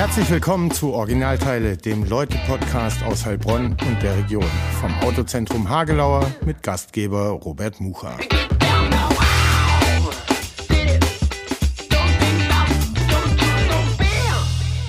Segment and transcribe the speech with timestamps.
[0.00, 4.46] Herzlich willkommen zu Originalteile, dem Leute-Podcast aus Heilbronn und der Region.
[4.80, 8.16] Vom Autozentrum Hagelauer mit Gastgeber Robert Mucha.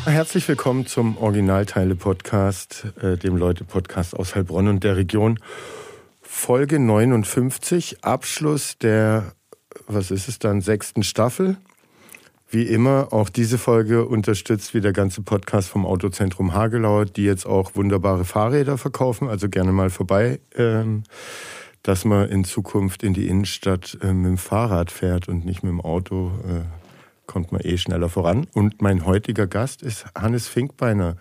[0.05, 5.39] Herzlich willkommen zum Originalteile-Podcast, äh, dem Leute-Podcast aus Heilbronn und der Region.
[6.21, 9.33] Folge 59, Abschluss der,
[9.87, 11.57] was ist es dann, sechsten Staffel.
[12.53, 17.45] Wie immer, auch diese Folge unterstützt wie der ganze Podcast vom Autozentrum Hagelau, die jetzt
[17.45, 19.29] auch wunderbare Fahrräder verkaufen.
[19.29, 21.03] Also gerne mal vorbei, ähm,
[21.81, 25.71] dass man in Zukunft in die Innenstadt äh, mit dem Fahrrad fährt und nicht mit
[25.71, 26.33] dem Auto.
[26.45, 26.63] Äh,
[27.25, 28.45] kommt man eh schneller voran.
[28.53, 31.15] Und mein heutiger Gast ist Hannes Finkbeiner.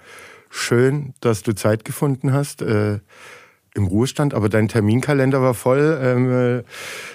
[0.49, 2.61] Schön, dass du Zeit gefunden hast.
[3.75, 5.99] Im Ruhestand, aber dein Terminkalender war voll.
[6.03, 6.63] Ähm, äh,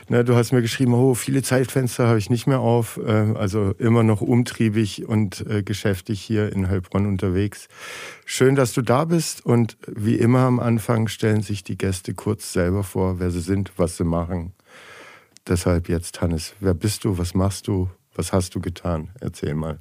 [0.07, 2.97] ne, du hast mir geschrieben, oh, viele Zeitfenster habe ich nicht mehr auf.
[2.97, 7.67] Äh, also immer noch umtriebig und äh, geschäftig hier in Heilbronn unterwegs.
[8.25, 12.53] Schön, dass du da bist und wie immer am Anfang stellen sich die Gäste kurz
[12.53, 14.53] selber vor, wer sie sind, was sie machen.
[15.47, 19.09] Deshalb jetzt, Hannes, wer bist du, was machst du, was hast du getan?
[19.19, 19.79] Erzähl mal.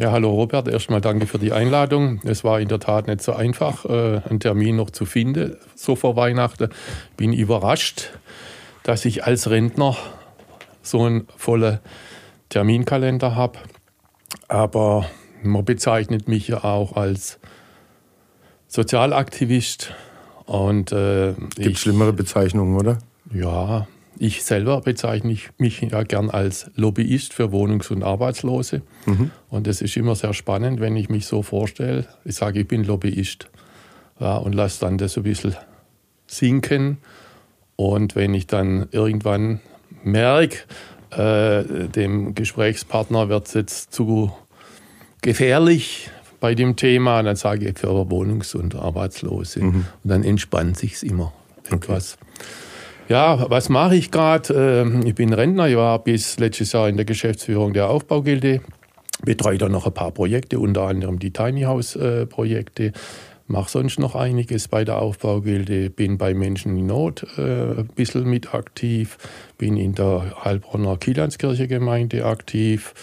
[0.00, 2.22] Ja, hallo Robert, erstmal danke für die Einladung.
[2.24, 5.94] Es war in der Tat nicht so einfach, äh, einen Termin noch zu finden, so
[5.94, 6.70] vor Weihnachten.
[7.18, 8.08] Bin überrascht,
[8.82, 9.98] dass ich als Rentner
[10.80, 11.80] so einen vollen
[12.48, 13.58] Terminkalender habe.
[14.48, 15.04] Aber
[15.42, 17.38] man bezeichnet mich ja auch als
[18.68, 19.92] Sozialaktivist.
[20.46, 22.96] Und, äh, Gibt schlimmere Bezeichnungen, oder?
[23.34, 23.86] Ja,
[24.20, 28.82] ich selber bezeichne mich ja gern als Lobbyist für Wohnungs- und Arbeitslose.
[29.06, 29.30] Mhm.
[29.48, 32.06] Und das ist immer sehr spannend, wenn ich mich so vorstelle.
[32.26, 33.48] Ich sage, ich bin Lobbyist.
[34.20, 35.56] Ja, und lasse dann das ein bisschen
[36.26, 36.98] sinken.
[37.76, 39.60] Und wenn ich dann irgendwann
[40.04, 40.58] merke,
[41.12, 44.32] äh, dem Gesprächspartner wird es jetzt zu
[45.22, 46.10] gefährlich
[46.40, 49.60] bei dem Thema, dann sage ich für Wohnungs- und Arbeitslose.
[49.62, 49.86] Mhm.
[50.04, 51.32] Und dann entspannt sich es immer
[51.70, 52.18] etwas.
[53.10, 54.54] Ja, was mache ich gerade?
[54.54, 58.60] Ähm, ich bin Rentner, ich war bis letztes Jahr in der Geschäftsführung der Aufbaugilde,
[59.24, 62.92] betreue da noch ein paar Projekte, unter anderem die Tiny House äh, Projekte.
[63.48, 68.30] Mache sonst noch einiges bei der Aufbaugilde, bin bei Menschen in Not äh, ein bisschen
[68.30, 69.18] mit aktiv,
[69.58, 72.94] bin in der Heilbronner Kielandskirche Gemeinde aktiv,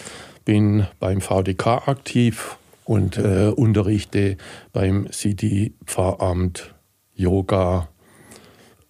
[0.46, 4.38] bin beim VDK aktiv und äh, unterrichte
[4.72, 6.74] beim City Pfarramt
[7.14, 7.88] Yoga,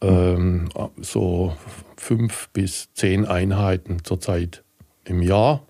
[0.00, 0.68] ähm,
[1.00, 1.56] so
[1.96, 4.62] fünf bis zehn Einheiten zurzeit
[5.04, 5.62] im Jahr.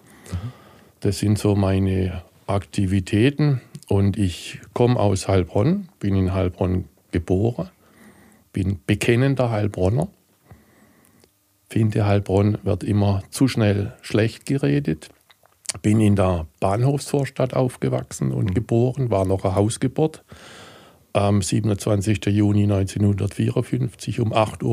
[1.00, 3.60] Das sind so meine Aktivitäten.
[3.88, 7.70] Und ich komme aus Heilbronn, bin in Heilbronn geboren,
[8.52, 10.08] bin bekennender Heilbronner.
[11.70, 15.08] Finde, Heilbronn wird immer zu schnell schlecht geredet.
[15.82, 18.54] Bin in der Bahnhofsvorstadt aufgewachsen und mhm.
[18.54, 20.24] geboren, war noch eine Hausgeburt
[21.12, 22.26] am 27.
[22.26, 24.64] Juni 1954 um 8.15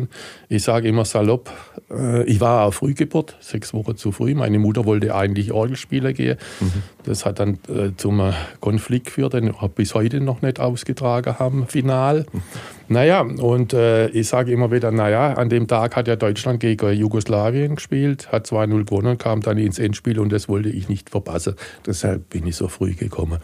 [0.00, 0.08] Uhr.
[0.48, 1.50] Ich sage immer salopp,
[1.90, 4.34] äh, ich war auf Frühgeburt, sechs Wochen zu früh.
[4.34, 6.38] Meine Mutter wollte eigentlich Orgelspieler gehen.
[6.60, 6.82] Mhm.
[7.04, 11.66] Das hat dann äh, zum Konflikt geführt, den wir bis heute noch nicht ausgetragen haben,
[11.66, 12.26] final.
[12.32, 12.42] Mhm.
[12.88, 16.92] Naja, und äh, ich sage immer wieder, naja, an dem Tag hat ja Deutschland gegen
[16.92, 21.54] Jugoslawien gespielt, hat 2-0 gewonnen, kam dann ins Endspiel und das wollte ich nicht verpassen.
[21.86, 23.38] Deshalb bin ich so früh gekommen.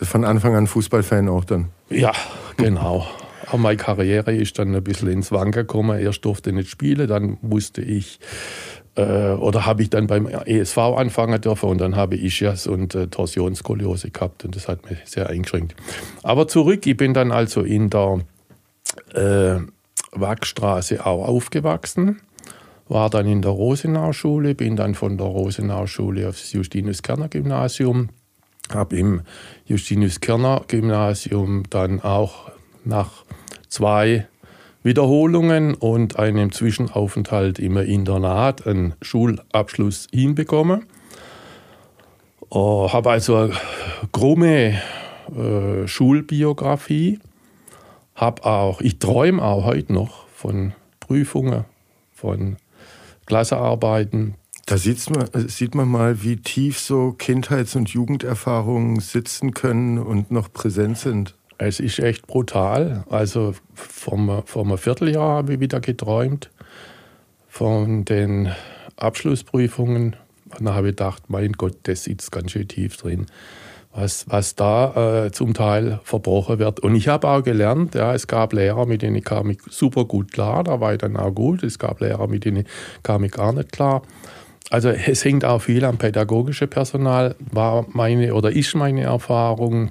[0.00, 1.70] Von Anfang an Fußballfan auch dann?
[1.90, 2.12] Ja,
[2.56, 3.06] genau.
[3.46, 5.98] Aber meine Karriere ist dann ein bisschen ins Wanken gekommen.
[5.98, 8.20] Erst durfte ich nicht spielen, dann musste ich
[8.98, 12.94] äh, oder habe ich dann beim ESV anfangen dürfen und dann habe ich Ischias und
[12.94, 15.74] äh, Torsionsskoliose gehabt und das hat mich sehr eingeschränkt.
[16.22, 18.20] Aber zurück, ich bin dann also in der
[19.14, 19.60] äh,
[20.12, 22.20] Wachstraße auch aufgewachsen,
[22.88, 28.08] war dann in der Rosenau-Schule, bin dann von der Rosenau-Schule aufs Justinus-Kerner-Gymnasium
[28.74, 29.22] habe im
[29.66, 32.50] Justinus Kerner Gymnasium dann auch
[32.84, 33.24] nach
[33.68, 34.26] zwei
[34.82, 40.84] Wiederholungen und einem Zwischenaufenthalt im Internat einen Schulabschluss hinbekommen.
[42.50, 43.52] Uh, habe also eine
[44.12, 44.80] krumme
[45.36, 47.18] äh, Schulbiografie.
[48.14, 51.64] Hab auch, ich träume auch heute noch von Prüfungen,
[52.12, 52.56] von
[53.26, 54.34] Klassearbeiten,
[54.68, 60.52] da man, sieht man mal, wie tief so Kindheits- und Jugenderfahrungen sitzen können und noch
[60.52, 61.34] präsent sind.
[61.56, 63.04] Es ist echt brutal.
[63.08, 66.50] Also vor, vor einem Vierteljahr habe ich wieder geträumt
[67.48, 68.52] von den
[68.96, 70.16] Abschlussprüfungen.
[70.50, 73.24] Und dann habe ich gedacht, mein Gott, das sitzt ganz schön tief drin,
[73.94, 76.80] was, was da äh, zum Teil verbrochen wird.
[76.80, 80.30] Und ich habe auch gelernt, ja, es gab Lehrer, mit denen kam ich super gut
[80.30, 81.62] klar, da war ich dann auch gut.
[81.62, 82.66] Es gab Lehrer, mit denen
[83.02, 84.02] kam ich gar nicht klar.
[84.70, 89.90] Also es hängt auch viel am pädagogischen Personal, war meine oder ist meine Erfahrung.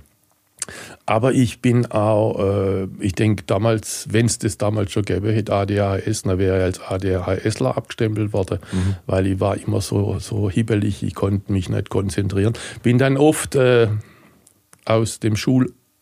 [1.06, 5.54] Aber ich bin auch, äh, ich denke damals, wenn es das damals schon gäbe hätte,
[5.54, 8.96] ADHS, dann wäre ich als ADHSler abgestempelt worden, mhm.
[9.06, 12.54] weil ich war immer so, so hibbelig, ich konnte mich nicht konzentrieren.
[12.84, 13.88] Bin dann oft äh,
[14.84, 15.38] aus dem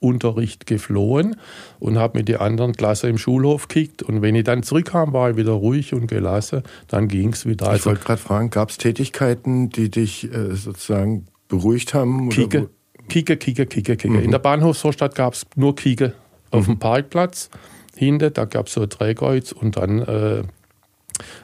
[0.06, 1.36] Schulunterricht geflohen
[1.80, 4.04] und habe mit den anderen Klasse im Schulhof gekickt.
[4.04, 6.62] Und wenn ich dann zurückkam, war ich wieder ruhig und gelassen.
[6.88, 7.76] Dann ging es wieder.
[7.76, 12.30] Ich wollte gerade fragen, gab es Tätigkeiten, die dich äh, sozusagen beruhigt haben?
[12.30, 12.70] Kicke.
[13.08, 14.18] Kicker, Kicker, Kicker, Kicker.
[14.18, 14.24] Mhm.
[14.24, 16.14] In der Bahnhofsvorstadt gab es nur Kicker
[16.52, 17.50] auf dem Parkplatz.
[17.96, 20.44] Hinten, da gab es so ein Drehkreuz und dann, äh,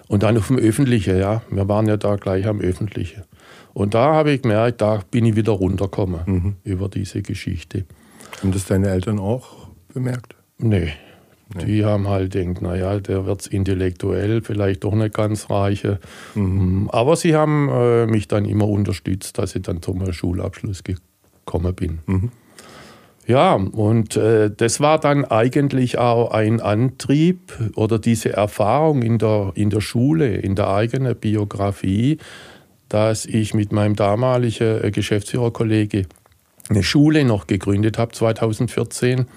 [0.08, 1.44] und dann auf dem Öffentlichen, ja.
[1.50, 3.24] Wir waren ja da gleich am Öffentlichen.
[3.74, 6.56] Und da habe ich gemerkt, da bin ich wieder runtergekommen mhm.
[6.64, 7.86] über diese Geschichte.
[8.40, 10.36] Haben das deine Eltern auch bemerkt?
[10.58, 10.94] Nee.
[11.54, 11.66] nee.
[11.66, 16.00] Die haben halt gedacht, naja, der wird intellektuell vielleicht doch nicht ganz reiche.
[16.36, 16.90] Mhm.
[16.92, 21.12] Aber sie haben äh, mich dann immer unterstützt, dass ich dann zum Schulabschluss gekommen
[21.52, 22.00] gekommen bin.
[22.06, 22.32] Mhm.
[23.28, 29.52] Ja, und äh, das war dann eigentlich auch ein Antrieb oder diese Erfahrung in der,
[29.56, 32.18] in der Schule, in der eigenen Biografie,
[32.90, 36.08] dass ich mit meinem damaligen äh, Geschäftsführerkollege
[36.72, 39.28] eine Schule noch gegründet habe, 2014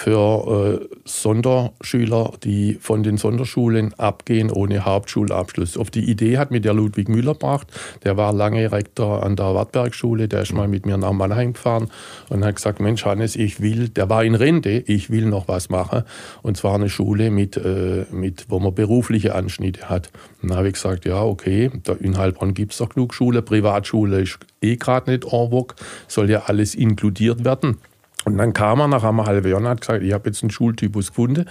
[0.00, 5.76] für äh, Sonderschüler, die von den Sonderschulen abgehen ohne Hauptschulabschluss.
[5.76, 7.66] Auf die Idee hat mir der Ludwig Müller gebracht.
[8.02, 10.26] Der war lange Rektor an der Wartbergschule.
[10.26, 11.90] Der ist mal mit mir nach Mannheim gefahren
[12.30, 15.68] und hat gesagt: Mensch, Hannes, ich will, der war in Rente, ich will noch was
[15.68, 16.04] machen.
[16.40, 20.10] Und zwar eine Schule, mit, äh, mit, wo man berufliche Anschnitte hat.
[20.40, 21.70] Dann habe ich gesagt: Ja, okay,
[22.00, 23.42] in Heilbronn gibt es doch genug Schule.
[23.42, 25.76] Privatschule ist eh gerade nicht en vogue,
[26.08, 27.76] soll ja alles inkludiert werden.
[28.24, 30.50] Und dann kam er nach einem halben Jahr und hat gesagt, ich habe jetzt einen
[30.50, 31.46] Schultypus gefunden,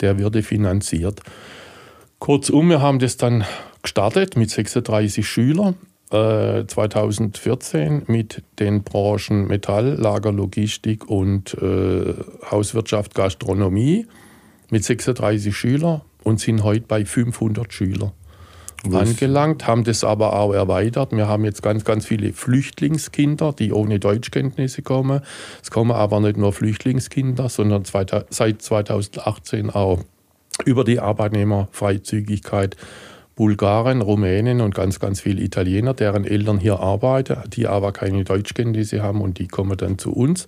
[0.00, 1.20] der würde finanziert.
[2.18, 3.44] Kurzum, wir haben das dann
[3.82, 5.76] gestartet mit 36 Schülern.
[6.10, 12.14] 2014 äh, mit den Branchen Metall, Lager, Logistik und äh,
[12.50, 14.06] Hauswirtschaft, Gastronomie
[14.70, 18.12] mit 36 Schülern und sind heute bei 500 Schülern
[18.92, 21.12] angelangt, haben das aber auch erweitert.
[21.12, 25.20] Wir haben jetzt ganz, ganz viele Flüchtlingskinder, die ohne Deutschkenntnisse kommen.
[25.62, 30.00] Es kommen aber nicht nur Flüchtlingskinder, sondern seit 2018 auch
[30.64, 32.76] über die Arbeitnehmerfreizügigkeit
[33.36, 39.02] Bulgaren, Rumänen und ganz, ganz viele Italiener, deren Eltern hier arbeiten, die aber keine Deutschkenntnisse
[39.02, 40.46] haben und die kommen dann zu uns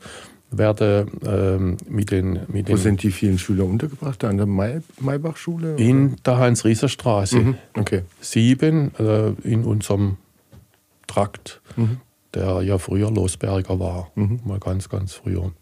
[0.58, 4.24] werde ähm, mit den, mit Wo sind die vielen Schüler untergebracht?
[4.24, 5.76] An der May Maybach-Schule?
[5.76, 7.38] In der Heinz-Rieser-Straße.
[7.38, 7.54] Mhm.
[7.74, 8.02] Okay.
[8.20, 10.16] Sieben äh, in unserem
[11.06, 11.98] Trakt, mhm.
[12.34, 14.10] der ja früher Losberger war.
[14.14, 14.40] Mhm.
[14.44, 15.52] Mal ganz, ganz früher.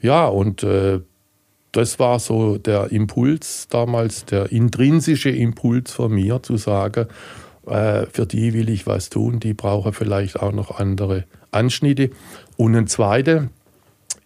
[0.00, 1.00] Ja, und äh,
[1.72, 7.06] das war so der Impuls damals, der intrinsische Impuls von mir, zu sagen,
[7.66, 12.10] äh, für die will ich was tun, die brauchen vielleicht auch noch andere Anschnitte.
[12.56, 13.48] Und ein zweiter,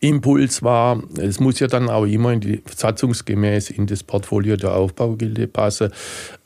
[0.03, 4.75] Impuls war, es muss ja dann auch immer in die, satzungsgemäß in das Portfolio der
[4.75, 5.93] Aufbaugilde passen.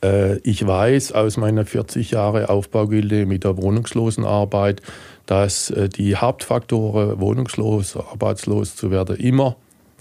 [0.05, 4.83] Äh, ich weiß aus meiner 40 Jahre Aufbaugilde mit der Wohnungslosenarbeit,
[5.25, 9.57] dass äh, die Hauptfaktoren, wohnungslos, arbeitslos zu werden, immer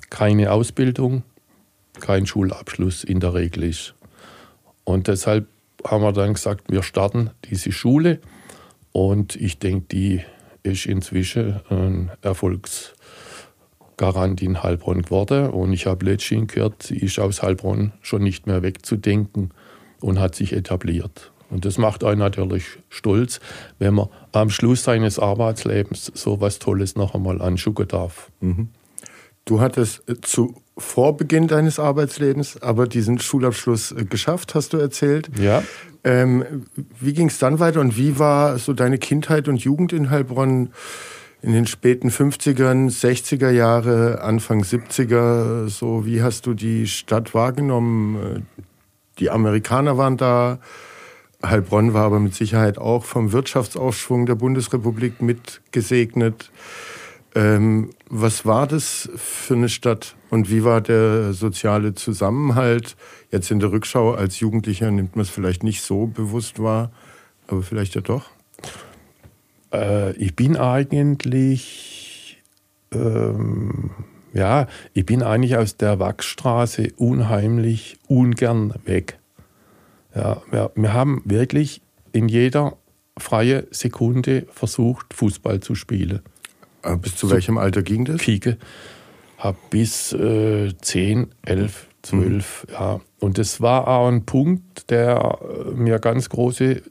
[0.09, 1.23] keine Ausbildung,
[2.01, 3.93] kein Schulabschluss in der Regel ist.
[4.83, 5.47] Und deshalb
[5.87, 8.19] haben wir dann gesagt, wir starten diese Schule
[8.91, 10.21] und ich denke, die
[10.63, 12.94] ist inzwischen ein Erfolgs
[13.97, 15.49] Garant in Heilbronn geworden.
[15.49, 19.51] Und ich habe letztens gehört, sie ist aus Heilbronn schon nicht mehr wegzudenken
[20.01, 21.31] und hat sich etabliert.
[21.49, 23.39] Und das macht einen natürlich stolz,
[23.79, 28.31] wenn man am Schluss seines Arbeitslebens so was Tolles noch einmal anschauen darf.
[28.39, 28.69] Mhm.
[29.45, 34.77] Du hattest äh, zu vor Beginn deines Arbeitslebens aber diesen Schulabschluss äh, geschafft, hast du
[34.77, 35.29] erzählt.
[35.39, 35.63] Ja.
[36.03, 36.65] Ähm,
[36.99, 40.71] wie ging es dann weiter und wie war so deine Kindheit und Jugend in Heilbronn?
[41.45, 48.47] In den späten 50ern, 60er Jahre, Anfang 70er, so wie hast du die Stadt wahrgenommen?
[49.19, 50.57] Die Amerikaner waren da,
[51.45, 56.49] Heilbronn war aber mit Sicherheit auch vom Wirtschaftsaufschwung der Bundesrepublik mitgesegnet.
[57.35, 62.95] Ähm, was war das für eine Stadt und wie war der soziale Zusammenhalt?
[63.29, 66.91] Jetzt in der Rückschau als Jugendlicher nimmt man es vielleicht nicht so bewusst wahr,
[67.45, 68.31] aber vielleicht ja doch.
[69.73, 72.41] Äh, ich bin eigentlich,
[72.91, 73.91] ähm,
[74.33, 79.19] ja, ich bin eigentlich aus der Wachsstraße unheimlich ungern weg.
[80.13, 81.81] Ja, wir, wir haben wirklich
[82.11, 82.77] in jeder
[83.17, 86.21] freie Sekunde versucht, Fußball zu spielen.
[86.81, 88.21] Aber bis zu so, welchem Alter ging das?
[88.21, 88.57] Kieke.
[89.37, 92.73] Hab bis äh, 10, 11, 12, mhm.
[92.73, 93.01] ja.
[93.19, 96.81] Und das war auch ein Punkt, der äh, mir ganz große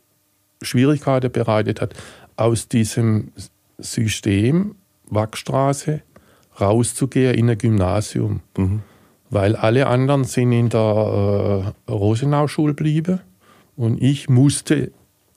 [0.62, 1.94] Schwierigkeiten bereitet hat,
[2.36, 3.32] aus diesem
[3.78, 4.76] System
[5.10, 6.02] Wachstraße
[6.60, 8.40] rauszugehen in ein Gymnasium.
[8.56, 8.82] Mhm.
[9.30, 13.20] Weil alle anderen sind in der äh, Rosenau-Schule geblieben
[13.76, 14.92] und ich musste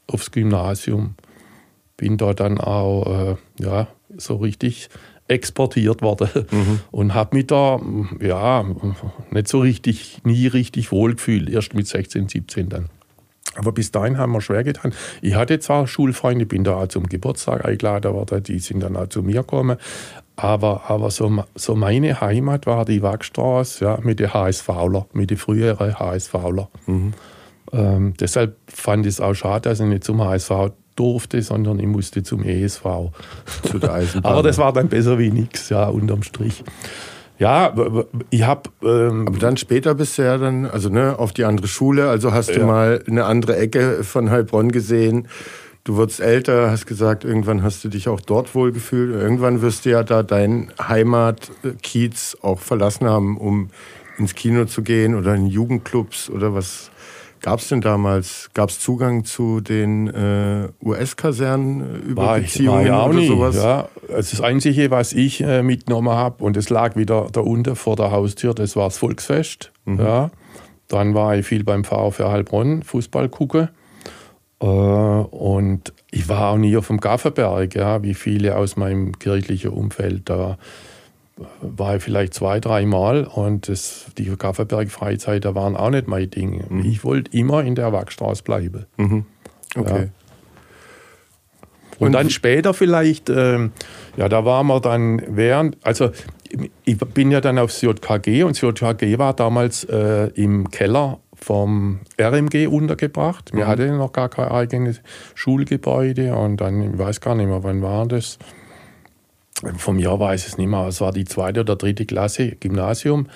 [0.07, 1.15] aufs Gymnasium.
[1.95, 3.87] Bin da dann auch äh, ja,
[4.17, 4.89] so richtig
[5.27, 6.79] exportiert worden mhm.
[6.91, 7.81] und habe mich da
[8.21, 8.65] ja
[9.31, 12.89] nicht so richtig, nie richtig wohlgefühlt, erst mit 16, 17 dann.
[13.57, 14.93] Aber bis dahin haben wir schwer getan.
[15.21, 19.07] Ich hatte zwar Schulfreunde, bin da auch zum Geburtstag eingeladen worden, die sind dann auch
[19.07, 19.77] zu mir gekommen.
[20.35, 25.37] Aber, aber so, so meine Heimat war die Wachstraße ja, mit den HSVler, mit den
[25.37, 26.69] früheren HSVler.
[26.85, 27.13] Mhm.
[27.73, 30.51] Ähm, deshalb fand ich es auch schade, dass ich nicht zum HSV
[30.95, 32.83] durfte, sondern ich musste zum ESV.
[33.63, 34.31] Zu der Eisenbahn.
[34.31, 36.63] aber das war dann besser wie nichts, ja, unterm Strich.
[37.39, 37.73] Ja,
[38.29, 38.69] ich habe.
[38.83, 42.09] Ähm Aber dann später bist du ja dann, also ne, auf die andere Schule.
[42.09, 45.27] Also hast du mal eine andere Ecke von Heilbronn gesehen.
[45.83, 49.13] Du wurdest älter, hast gesagt, irgendwann hast du dich auch dort wohlgefühlt.
[49.13, 53.69] Irgendwann wirst du ja da dein Heimatkiez auch verlassen haben, um
[54.17, 56.91] ins Kino zu gehen oder in Jugendclubs oder was
[57.41, 62.85] Gab es denn damals, gab es Zugang zu den äh, US-Kasernen äh, über war Beziehungen
[62.85, 63.55] ich, war oder nie, sowas?
[63.55, 63.89] Ja.
[64.13, 67.95] Also das Einzige, was ich äh, mitgenommen habe, und es lag wieder da unten vor
[67.95, 69.71] der Haustür, das war das Volksfest.
[69.85, 69.99] Mhm.
[69.99, 70.31] Ja.
[70.87, 73.69] Dann war ich viel beim VfR Heilbronn, Fußball gucken.
[74.59, 79.71] Äh, und ich war auch nie auf dem Gaffenberg, ja, wie viele aus meinem kirchlichen
[79.71, 80.57] Umfeld da
[81.61, 86.63] war ich vielleicht zwei, dreimal und das, die Kaffeeberg-Freizeit, da waren auch nicht mein Ding.
[86.67, 86.85] Mhm.
[86.85, 88.85] Ich wollte immer in der Wachstraße bleiben.
[88.97, 89.25] Mhm.
[89.75, 90.03] Okay.
[90.05, 90.09] Ja.
[91.99, 93.69] Und, und, dann später vielleicht, äh,
[94.17, 96.11] ja, da waren wir dann während, also
[96.85, 101.99] ich bin ja dann aufs JKG und das JKG war damals äh, im Keller vom
[102.19, 103.53] RMG untergebracht.
[103.53, 103.67] Wir mhm.
[103.67, 105.01] hatten noch gar kein eigenes
[105.35, 108.37] Schulgebäude und dann, ich weiß gar nicht mehr, wann war das?
[109.77, 113.27] Vom Jahr weiß ich es nicht mehr, es war die zweite oder dritte Klasse Gymnasium,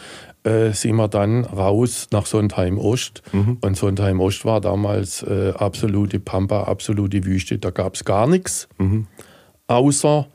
[0.43, 3.21] äh, sind wir dann raus nach Sondheim Ost.
[3.31, 3.57] Mhm.
[3.61, 7.57] Und Sondheim Ost war damals äh, absolute Pampa, absolute Wüste.
[7.57, 9.07] Da gab es gar nichts, mhm.
[9.67, 10.27] außer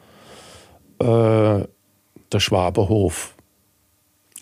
[0.99, 3.35] äh, der Schwaberhof.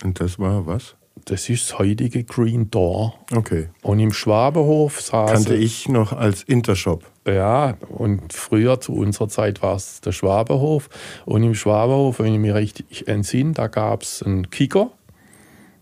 [0.02, 0.96] Und das war was?
[1.26, 3.14] Das ist das heutige Green Door.
[3.34, 3.68] Okay.
[3.82, 5.30] Und im Schwaberhof saß.
[5.30, 7.04] Kannte ich noch als Intershop.
[7.26, 10.90] Ja, und früher zu unserer Zeit war es der Schwaberhof.
[11.24, 14.90] Und im Schwaberhof, wenn ich mich richtig entsinne, da gab es einen Kicker.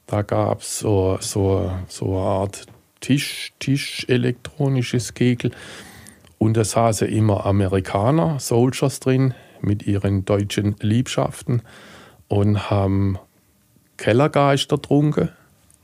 [0.07, 2.67] Da gab es so, so, so eine Art
[3.01, 5.51] Tisch, Tisch elektronisches Kegel.
[6.39, 11.63] Und da saßen immer Amerikaner, Soldiers drin, mit ihren deutschen Liebschaften
[12.29, 13.19] und haben
[14.03, 15.29] Kellergeister getrunken.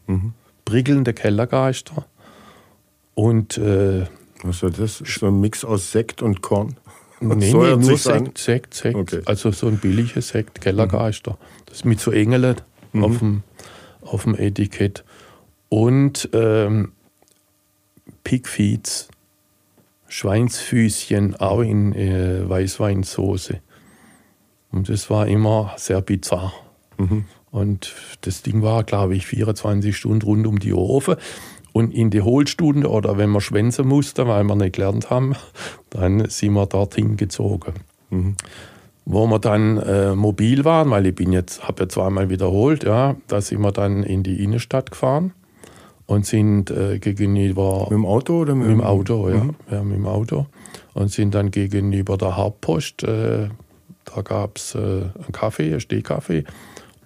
[0.08, 0.32] Mhm.
[0.64, 2.04] Prickelnde Kellergeister.
[3.14, 4.06] Und äh,
[4.42, 4.98] was ist das?
[5.06, 6.76] So ein Mix aus Sekt und Korn?
[7.20, 8.96] Nee, nee, nur Sekt, Sekt, Sekt.
[8.96, 9.22] Okay.
[9.24, 11.38] Also so ein billiger Sekt, Kellergeister.
[11.66, 12.56] Das ist mit so Engelen
[12.92, 13.04] mhm.
[13.04, 13.42] auf, dem,
[14.02, 15.04] auf dem Etikett.
[15.68, 16.90] Und ähm,
[18.24, 19.08] Pigfeeds,
[20.08, 23.60] Schweinsfüßchen, auch in äh, Weißweinsoße.
[24.72, 26.52] Und das war immer sehr bizarr.
[26.96, 27.24] Mhm.
[27.50, 31.16] Und das Ding war, glaube ich, 24 Stunden rund um die Ofen.
[31.72, 35.34] Und in die Hohlstunde oder wenn wir schwänzen mussten, weil wir nicht gelernt haben,
[35.90, 37.74] dann sind wir dorthin gezogen.
[38.10, 38.36] Mhm.
[39.04, 43.16] Wo wir dann äh, mobil waren, weil ich bin jetzt, habe ja zweimal wiederholt, ja,
[43.26, 45.32] da sind wir dann in die Innenstadt gefahren
[46.08, 47.82] und sind äh, gegenüber.
[47.84, 49.28] Mit dem Auto oder mit, mit dem Auto?
[49.28, 49.54] Ja, mhm.
[49.70, 50.46] ja, mit dem Auto.
[50.94, 53.48] Und sind dann gegenüber der Hauptpost, äh,
[54.04, 56.44] da gab es äh, einen Kaffee, einen Stehkaffee,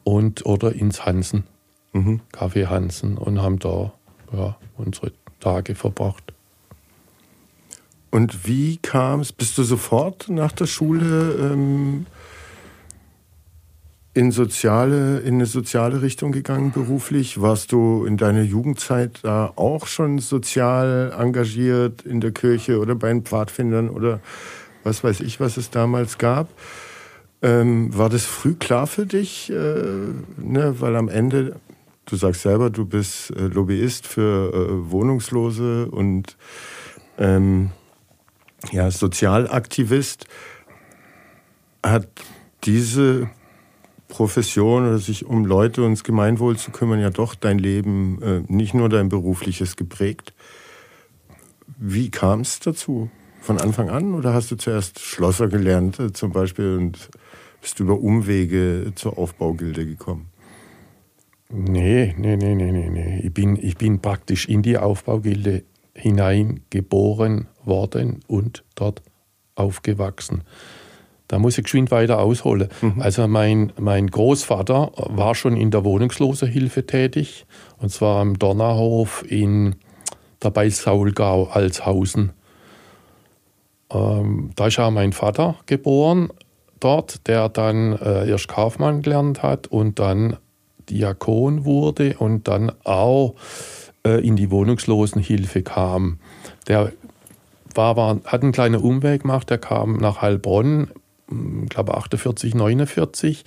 [0.05, 1.45] und, oder ins Hansen,
[1.93, 2.21] mhm.
[2.33, 3.93] Kaffee Hansen, und haben da
[4.33, 6.33] ja, unsere Tage verbracht.
[8.11, 9.33] Und wie kam es?
[9.33, 12.07] Bist du sofort nach der Schule ähm,
[14.13, 17.41] in, soziale, in eine soziale Richtung gegangen beruflich?
[17.41, 23.09] Warst du in deiner Jugendzeit da auch schon sozial engagiert in der Kirche oder bei
[23.09, 24.21] den Pfadfindern oder
[24.85, 26.49] was weiß ich, was es damals gab?
[27.43, 29.51] Ähm, war das früh klar für dich?
[29.51, 30.77] Äh, ne?
[30.79, 31.57] Weil am Ende
[32.05, 36.37] Du sagst selber, du bist äh, Lobbyist für äh, Wohnungslose und
[37.19, 37.71] ähm,
[38.73, 40.27] ja, Sozialaktivist.
[41.85, 42.09] Hat
[42.65, 43.31] diese
[44.09, 48.43] Profession oder sich um Leute und das Gemeinwohl zu kümmern ja doch dein Leben, äh,
[48.53, 50.35] nicht nur dein berufliches geprägt?
[51.79, 53.11] Wie kam es dazu?
[53.41, 57.11] Von Anfang an oder hast du zuerst Schlosser gelernt äh, zum Beispiel und
[57.63, 60.27] bist über Umwege zur Aufbaugilde gekommen?
[61.49, 63.21] Nee, nee, nee, nee, nee, nee.
[63.21, 65.63] Ich bin, ich bin praktisch in die Aufbaugilde
[65.95, 69.03] hineingeboren worden und dort
[69.55, 70.43] aufgewachsen.
[71.29, 72.69] Da muss ich geschwind weiter ausholen.
[72.81, 73.01] Mhm.
[73.01, 77.47] Also mein, mein Großvater war schon in der Wohnungslosenhilfe tätig,
[77.79, 79.77] und zwar am Donnerhof in
[80.43, 82.33] der Beisaulgau Alshausen.
[83.91, 86.31] Ähm, da ist auch mein Vater geboren
[86.85, 90.37] dort, der dann äh, erst Kaufmann gelernt hat und dann
[90.91, 93.35] Diakon wurde und dann auch
[94.05, 96.19] äh, in die Wohnungslosenhilfe kam.
[96.69, 96.93] Der
[97.75, 100.89] war, war, hat einen kleinen Umweg gemacht, der kam nach Heilbronn
[101.63, 103.45] ich glaube 48, 49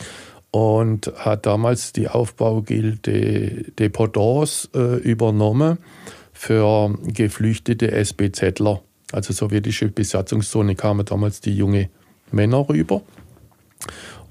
[0.51, 5.77] und hat damals die Aufbaugilde Dependance äh, übernommen
[6.33, 8.81] für geflüchtete SBZler.
[9.11, 11.89] Also sowjetische Besatzungszone kamen damals die junge
[12.31, 13.01] Männer rüber.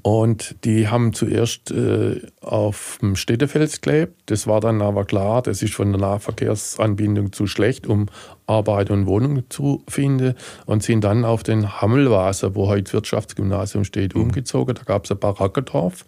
[0.03, 4.21] Und die haben zuerst äh, auf dem Städtefels gelebt.
[4.27, 8.09] Das war dann aber klar, das ist von der Nahverkehrsanbindung zu schlecht, um
[8.47, 10.35] Arbeit und Wohnung zu finden.
[10.67, 14.25] Und sind dann auf den Hammelwasser, wo heute Wirtschaftsgymnasium steht, mhm.
[14.25, 14.75] umgezogen.
[14.75, 16.05] Da gab es ein Barackendorf.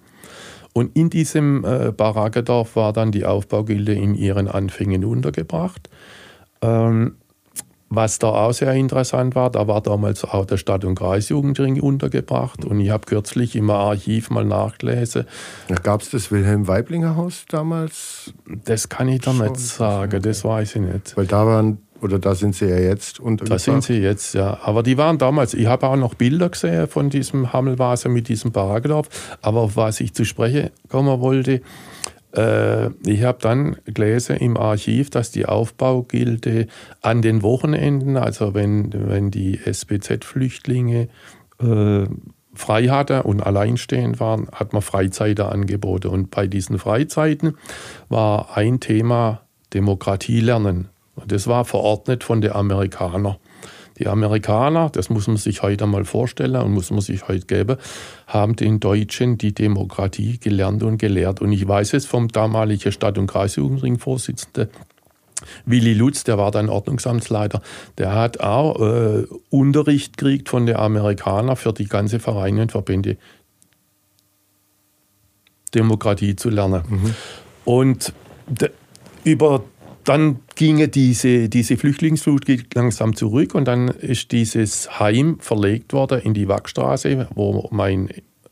[0.74, 5.88] Und in diesem äh, Barackendorf war dann die Aufbaugilde in ihren Anfängen untergebracht.
[6.60, 7.16] Ähm,
[7.88, 12.64] was da auch sehr interessant war, da war damals auch der Stadt- und Kreisjugendring untergebracht
[12.64, 15.26] und ich habe kürzlich im Archiv mal nachgelesen.
[15.82, 18.34] Gab es das Wilhelm-Weiblinger-Haus damals?
[18.64, 21.16] Das kann ich da nicht sagen, das weiß ich nicht.
[21.16, 23.60] Weil da waren, oder da sind sie ja jetzt untergebracht?
[23.60, 24.58] Da sind sie jetzt, ja.
[24.62, 28.50] Aber die waren damals, ich habe auch noch Bilder gesehen von diesem Hammelwasser mit diesem
[28.50, 29.08] Paragdorf,
[29.42, 31.62] aber auf was ich zu sprechen kommen wollte,
[32.32, 36.66] ich habe dann gelesen im Archiv, dass die Aufbaugilde
[37.00, 41.08] an den Wochenenden, also wenn, wenn die SBZ-Flüchtlinge
[41.60, 42.04] äh,
[42.54, 46.08] frei hatte und alleinstehend waren, hat man Freizeiten angeboten.
[46.08, 47.56] Und bei diesen Freizeiten
[48.08, 49.42] war ein Thema
[49.72, 50.88] Demokratie lernen.
[51.14, 53.36] Und das war verordnet von den Amerikanern.
[53.98, 57.76] Die Amerikaner, das muss man sich heute mal vorstellen und muss man sich heute geben,
[58.26, 61.40] haben den Deutschen die Demokratie gelernt und gelehrt.
[61.40, 64.68] Und ich weiß es vom damaligen Stadt- und Kreisjugendring-Vorsitzenden,
[65.66, 67.60] Willi Lutz, der war dann Ordnungsamtsleiter,
[67.98, 73.16] der hat auch äh, Unterricht gekriegt von den Amerikanern für die ganze Vereine und Verbände
[75.74, 76.82] Demokratie zu lernen.
[76.88, 77.14] Mhm.
[77.64, 78.12] Und
[79.24, 79.62] über
[80.06, 86.32] dann ging diese, diese Flüchtlingsflut langsam zurück und dann ist dieses Heim verlegt worden in
[86.32, 88.10] die Wachstraße, wo mein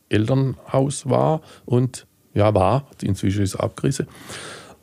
[0.08, 4.08] Elternhaus war und ja war, inzwischen ist es abgerissen.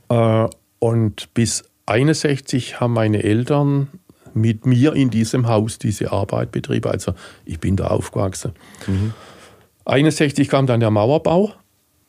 [0.09, 0.47] Äh,
[0.79, 3.89] und bis 61 haben meine Eltern
[4.33, 6.89] mit mir in diesem Haus diese Arbeit betrieben.
[6.89, 8.53] Also ich bin da aufgewachsen.
[8.87, 9.13] Mhm.
[9.85, 11.53] 61 kam dann der Mauerbau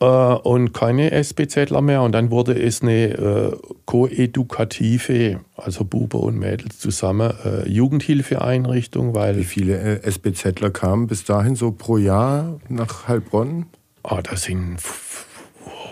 [0.03, 2.01] und keine SBZler mehr.
[2.01, 9.15] Und dann wurde es eine äh, koedukative, also Bube und Mädels zusammen, äh, Jugendhilfeeinrichtung.
[9.15, 13.65] Weil Wie viele äh, SBZler kamen bis dahin so pro Jahr nach Heilbronn?
[14.03, 14.77] Ah, das sind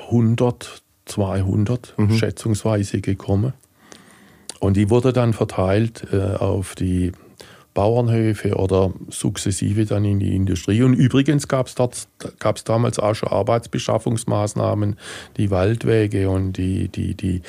[0.08, 2.12] 100, 200 mhm.
[2.12, 3.54] schätzungsweise gekommen.
[4.60, 7.14] Und die wurde dann verteilt äh, auf die
[7.74, 10.84] Bauernhöfe oder sukzessive dann in die Industrie.
[10.84, 11.76] Und übrigens gab es
[12.40, 14.98] gab's damals auch schon Arbeitsbeschaffungsmaßnahmen,
[15.38, 17.42] die Waldwege und die, die, die,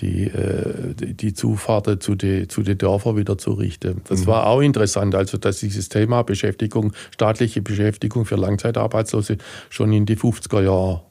[0.00, 4.02] die, äh, die Zufahrten zu den zu die Dörfern wieder zu richten.
[4.08, 4.26] Das mhm.
[4.26, 9.38] war auch interessant, also dass dieses Thema Beschäftigung, staatliche Beschäftigung für Langzeitarbeitslose
[9.70, 11.02] schon in die 50er Jahre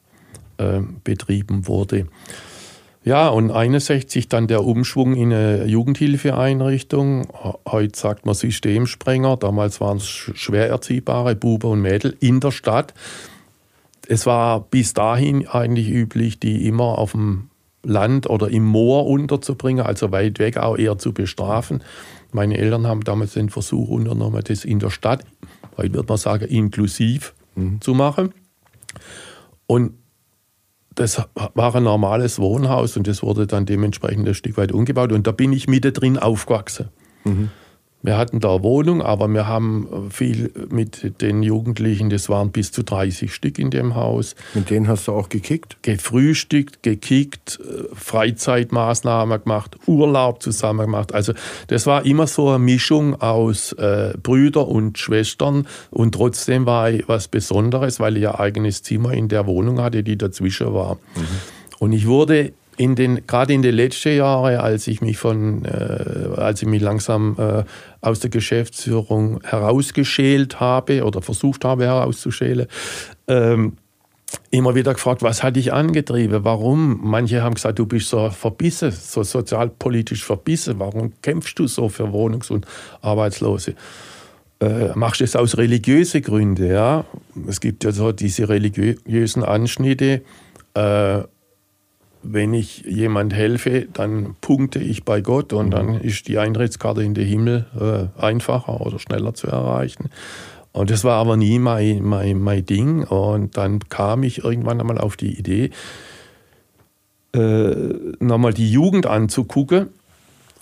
[0.58, 2.06] äh, betrieben wurde.
[3.02, 7.28] Ja, und 61 dann der Umschwung in eine Jugendhilfeeinrichtung.
[7.66, 9.38] Heute sagt man Systemsprenger.
[9.38, 12.92] Damals waren es schwer erziehbare Buben und Mädel in der Stadt.
[14.06, 17.48] Es war bis dahin eigentlich üblich, die immer auf dem
[17.82, 21.82] Land oder im Moor unterzubringen, also weit weg auch eher zu bestrafen.
[22.32, 25.24] Meine Eltern haben damals den Versuch unternommen, das in der Stadt,
[25.78, 27.80] heute wird man sagen, inklusiv mhm.
[27.80, 28.34] zu machen.
[29.66, 29.94] Und
[30.94, 35.26] das war ein normales Wohnhaus und das wurde dann dementsprechend ein Stück weit umgebaut und
[35.26, 36.88] da bin ich mittendrin aufgewachsen.
[37.24, 37.50] Mhm.
[38.02, 42.82] Wir hatten da Wohnung, aber wir haben viel mit den Jugendlichen, das waren bis zu
[42.82, 44.34] 30 Stück in dem Haus.
[44.54, 45.82] Mit denen hast du auch gekickt?
[45.82, 47.60] Gefrühstückt, gekickt,
[47.92, 51.12] Freizeitmaßnahmen gemacht, Urlaub zusammen gemacht.
[51.12, 51.34] Also
[51.66, 57.06] das war immer so eine Mischung aus äh, Brüder und Schwestern und trotzdem war ich
[57.06, 60.94] was Besonderes, weil ich ein eigenes Zimmer in der Wohnung hatte, die dazwischen war.
[60.94, 61.26] Mhm.
[61.80, 66.40] Und ich wurde in den, gerade in den letzten Jahren, als ich mich von, äh,
[66.40, 67.64] als ich mich langsam äh,
[68.00, 72.68] aus der Geschäftsführung herausgeschält habe oder versucht habe herauszuschälen,
[73.28, 73.76] ähm,
[74.50, 76.42] immer wieder gefragt, was hat dich angetrieben?
[76.42, 77.00] Warum?
[77.02, 80.78] Manche haben gesagt, du bist so verbissen, so sozialpolitisch verbissen.
[80.78, 82.66] Warum kämpfst du so für Wohnungs- und
[83.02, 83.74] Arbeitslose?
[84.58, 86.70] Äh, machst du es aus religiösen Gründen?
[86.70, 87.04] Ja?
[87.46, 90.22] Es gibt ja so diese religiösen Anschnitte.
[90.72, 91.24] Äh,
[92.22, 96.00] wenn ich jemand helfe, dann punkte ich bei Gott und dann mhm.
[96.00, 100.10] ist die Eintrittskarte in den Himmel äh, einfacher oder schneller zu erreichen.
[100.72, 103.04] Und das war aber nie mein, mein, mein Ding.
[103.04, 105.70] Und dann kam ich irgendwann einmal auf die Idee,
[107.34, 107.74] äh,
[108.20, 109.88] nochmal die Jugend anzugucken.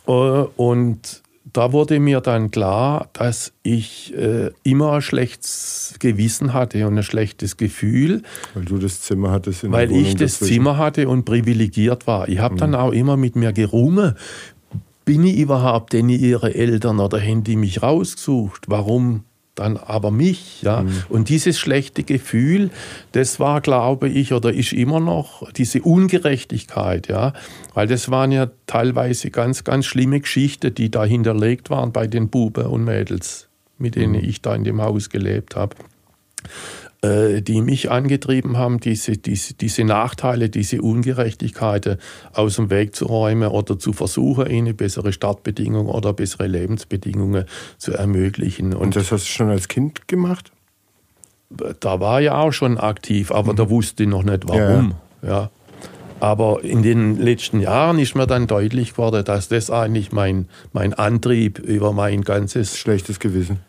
[0.07, 1.23] Äh, und
[1.59, 7.03] da wurde mir dann klar, dass ich äh, immer ein schlechtes Gewissen hatte und ein
[7.03, 8.23] schlechtes Gefühl.
[8.55, 10.55] Weil du das Zimmer hattest in Weil der Wohnung ich das dazwischen.
[10.55, 12.29] Zimmer hatte und privilegiert war.
[12.29, 12.59] Ich habe mhm.
[12.59, 14.15] dann auch immer mit mir gerungen.
[15.05, 18.67] Bin ich überhaupt denn ihre Eltern oder haben die mich rausgesucht?
[18.69, 19.25] Warum
[19.59, 20.63] dann aber mich.
[20.63, 20.83] Ja?
[20.83, 21.03] Mhm.
[21.09, 22.71] Und dieses schlechte Gefühl,
[23.13, 27.33] das war, glaube ich, oder ist immer noch diese Ungerechtigkeit, ja,
[27.75, 32.29] weil das waren ja teilweise ganz, ganz schlimme Geschichten, die da hinterlegt waren bei den
[32.29, 34.29] Buben und Mädels, mit denen mhm.
[34.29, 35.77] ich da in dem Haus gelebt habe.
[37.01, 41.99] Äh, die mich angetrieben haben, diese, diese, diese Nachteile, diese Ungerechtigkeiten
[42.33, 47.45] aus dem Weg zu räumen oder zu versuchen, ihnen bessere Startbedingungen oder bessere Lebensbedingungen
[47.77, 48.75] zu ermöglichen.
[48.75, 50.51] Und, Und das hast du schon als Kind gemacht?
[51.79, 53.57] Da war ich auch schon aktiv, aber mhm.
[53.59, 54.95] da wusste ich noch nicht warum.
[55.23, 55.29] Ja.
[55.29, 55.51] ja.
[56.19, 60.95] Aber in den letzten Jahren ist mir dann deutlich geworden, dass das eigentlich mein, mein
[60.95, 63.61] Antrieb über mein ganzes schlechtes Gewissen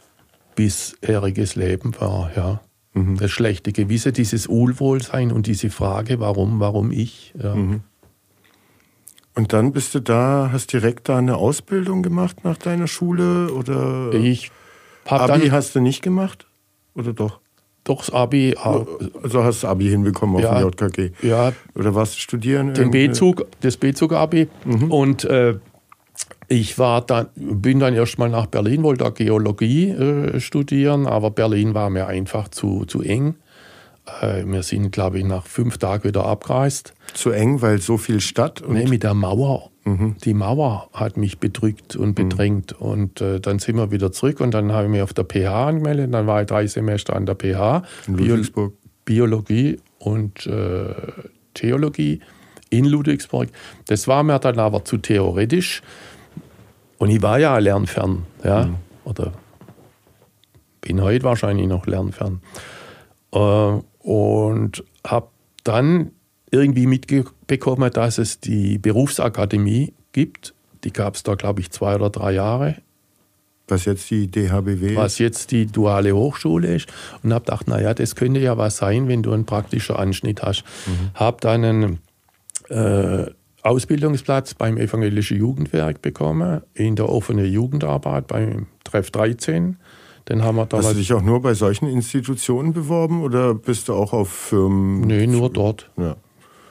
[0.55, 2.31] bisheriges Leben war.
[2.35, 2.59] Ja.
[2.93, 3.17] Mhm.
[3.17, 7.33] Das schlechte Gewissen, dieses Unwohlsein und diese Frage, warum, warum ich.
[7.41, 7.55] Ja.
[7.55, 7.81] Mhm.
[9.35, 14.13] Und dann bist du da, hast direkt da eine Ausbildung gemacht nach deiner Schule oder?
[14.13, 14.51] Ich
[15.05, 16.45] hab Abi hast du nicht gemacht
[16.93, 17.39] oder doch?
[17.85, 18.55] Doch das Abi.
[19.23, 21.11] Also hast du Abi hinbekommen auf ja, dem JKG?
[21.21, 21.53] Ja.
[21.75, 22.73] Oder warst du studieren?
[22.73, 24.47] Den B-Zug, das B-Zug-Abi.
[24.65, 24.91] Mhm.
[24.91, 25.55] Und äh,
[26.49, 31.73] ich war dann, bin dann erstmal nach Berlin, wollte da Geologie äh, studieren, aber Berlin
[31.73, 33.35] war mir einfach zu, zu eng.
[34.21, 36.93] Äh, wir sind, glaube ich, nach fünf Tagen wieder abgereist.
[37.13, 38.61] Zu eng, weil so viel Stadt?
[38.61, 39.69] Und nee, mit der Mauer.
[39.85, 40.15] Mhm.
[40.23, 42.29] Die Mauer hat mich bedrückt und mhm.
[42.29, 42.75] bedrängt.
[42.79, 42.87] Mhm.
[42.87, 45.67] Und äh, dann sind wir wieder zurück und dann habe ich mich auf der PH
[45.67, 46.13] angemeldet.
[46.13, 47.83] Dann war ich drei Semester an der PH.
[48.07, 48.73] In Ludwigsburg.
[49.05, 50.93] Bio Biologie und äh,
[51.53, 52.21] Theologie
[52.69, 53.49] in Ludwigsburg.
[53.87, 55.81] Das war mir dann aber zu theoretisch.
[56.99, 58.75] Und ich war ja lernfern, ja, mhm.
[59.05, 59.31] oder
[60.81, 62.41] bin heute wahrscheinlich noch lernfern.
[63.31, 65.29] Äh, und habe
[65.63, 66.11] dann
[66.51, 70.53] irgendwie mitbekommen, dass es die Berufsakademie gibt.
[70.83, 72.75] Die gab es da, glaube ich, zwei oder drei Jahre.
[73.67, 76.87] Was jetzt die DHBW Was jetzt die duale Hochschule ist.
[77.23, 80.63] Und habe gedacht, naja, das könnte ja was sein, wenn du einen praktischen Anschnitt hast.
[80.87, 81.11] Mhm.
[81.13, 81.99] Habe dann einen
[82.69, 83.31] äh,
[83.63, 89.77] Ausbildungsplatz beim Evangelischen Jugendwerk bekommen, in der offenen Jugendarbeit beim Treff 13.
[90.29, 93.93] Den haben wir Hast du dich auch nur bei solchen Institutionen beworben oder bist du
[93.93, 95.01] auch auf Firmen?
[95.01, 95.89] Nee, nur dort.
[95.97, 96.15] Ja.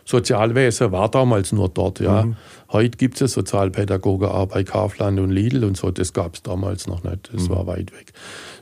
[0.04, 2.24] Sozialwesen war damals nur dort, ja.
[2.24, 2.36] Mhm.
[2.72, 6.42] Heute gibt es ja Sozialpädagoge auch bei Kaufland und Lidl und so, das gab es
[6.42, 7.50] damals noch nicht, das mhm.
[7.50, 8.14] war weit weg.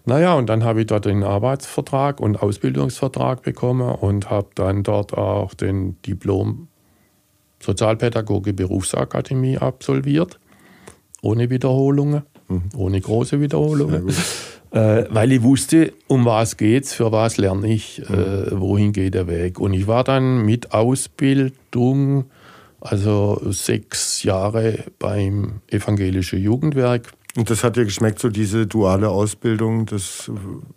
[0.06, 5.16] Naja, und dann habe ich dort den Arbeitsvertrag und Ausbildungsvertrag bekommen und habe dann dort
[5.16, 6.66] auch den Diplom
[7.66, 10.38] Sozialpädagoge Berufsakademie absolviert,
[11.20, 12.62] ohne Wiederholungen, mhm.
[12.76, 14.12] ohne große Wiederholungen.
[14.72, 18.18] Äh, weil ich wusste, um was geht's, für was lerne ich, äh, mhm.
[18.18, 19.60] äh, wohin geht der Weg.
[19.60, 22.24] Und ich war dann mit Ausbildung,
[22.80, 27.12] also sechs Jahre beim Evangelischen Jugendwerk.
[27.36, 29.86] Und das hat dir geschmeckt, so diese duale Ausbildung?
[29.86, 30.30] Das,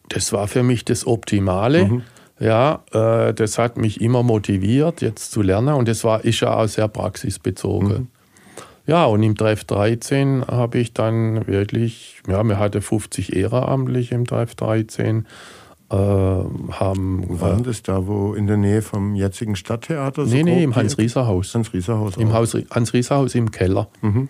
[0.08, 1.86] das war für mich das Optimale.
[1.86, 2.04] Mhm.
[2.40, 6.56] Ja, äh, das hat mich immer motiviert, jetzt zu lernen und das war, ist ja
[6.56, 7.88] auch sehr praxisbezogen.
[7.88, 8.08] Mhm.
[8.90, 14.26] Ja, und im Treff 13 habe ich dann wirklich, ja, wir hatten 50 Ehrenamtliche im
[14.26, 15.28] Treff 13.
[15.92, 20.26] Äh, haben, war äh, das da, wo in der Nähe vom jetzigen Stadttheater?
[20.26, 21.54] So nee, nee, im Hans-Rieser-Haus.
[21.54, 22.18] Hans-Rieser-Haus.
[22.18, 23.90] Im Hans-Rieser-Haus im Keller.
[24.02, 24.28] Mhm.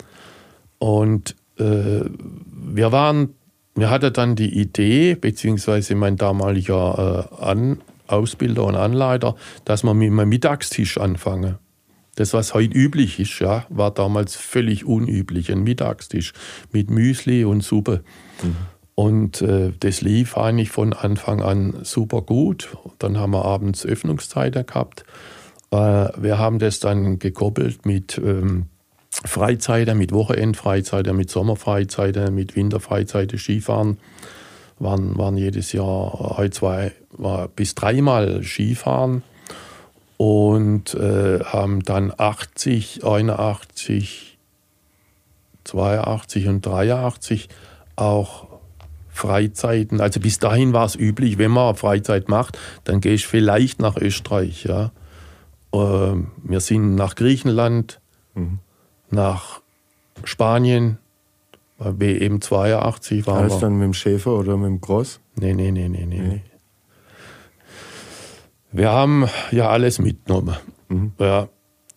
[0.78, 3.34] Und äh, wir waren,
[3.74, 9.96] wir hatten dann die Idee, beziehungsweise mein damaliger äh, An, Ausbilder und Anleiter, dass man
[9.96, 11.58] mit einem Mittagstisch anfangen.
[12.16, 15.50] Das, was heute üblich ist, ja, war damals völlig unüblich.
[15.50, 16.32] Ein Mittagstisch
[16.72, 18.02] mit Müsli und Suppe.
[18.42, 18.56] Mhm.
[18.94, 22.76] Und äh, das lief eigentlich von Anfang an super gut.
[22.98, 25.04] Dann haben wir abends Öffnungszeiten gehabt.
[25.70, 28.66] Äh, wir haben das dann gekoppelt mit ähm,
[29.10, 33.98] Freizeiten, mit Wochenendfreizeiten, mit Sommerfreizeiten, mit Winterfreizeiten, Skifahren
[34.80, 36.92] waren, waren jedes Jahr ein, zwei,
[37.54, 39.22] bis dreimal Skifahren.
[40.16, 44.38] und äh, haben dann 80, 81,
[45.64, 47.48] 82 und 83
[47.96, 48.48] auch
[49.08, 50.00] Freizeiten.
[50.00, 53.96] Also bis dahin war es üblich, wenn man Freizeit macht, dann gehe ich vielleicht nach
[53.96, 54.64] Österreich.
[54.64, 54.92] Ja.
[55.72, 58.00] Äh, wir sind nach Griechenland,
[58.34, 58.58] mhm.
[59.10, 59.60] nach
[60.24, 60.98] Spanien,
[61.80, 65.20] WM 82 war Alles dann mit dem Schäfer oder mit dem Cross?
[65.36, 66.20] Nee, nee, nee, nee, nee.
[66.20, 66.42] nee.
[68.70, 70.56] Wir haben ja alles mitgenommen.
[70.88, 71.12] Mhm.
[71.18, 71.48] Ja.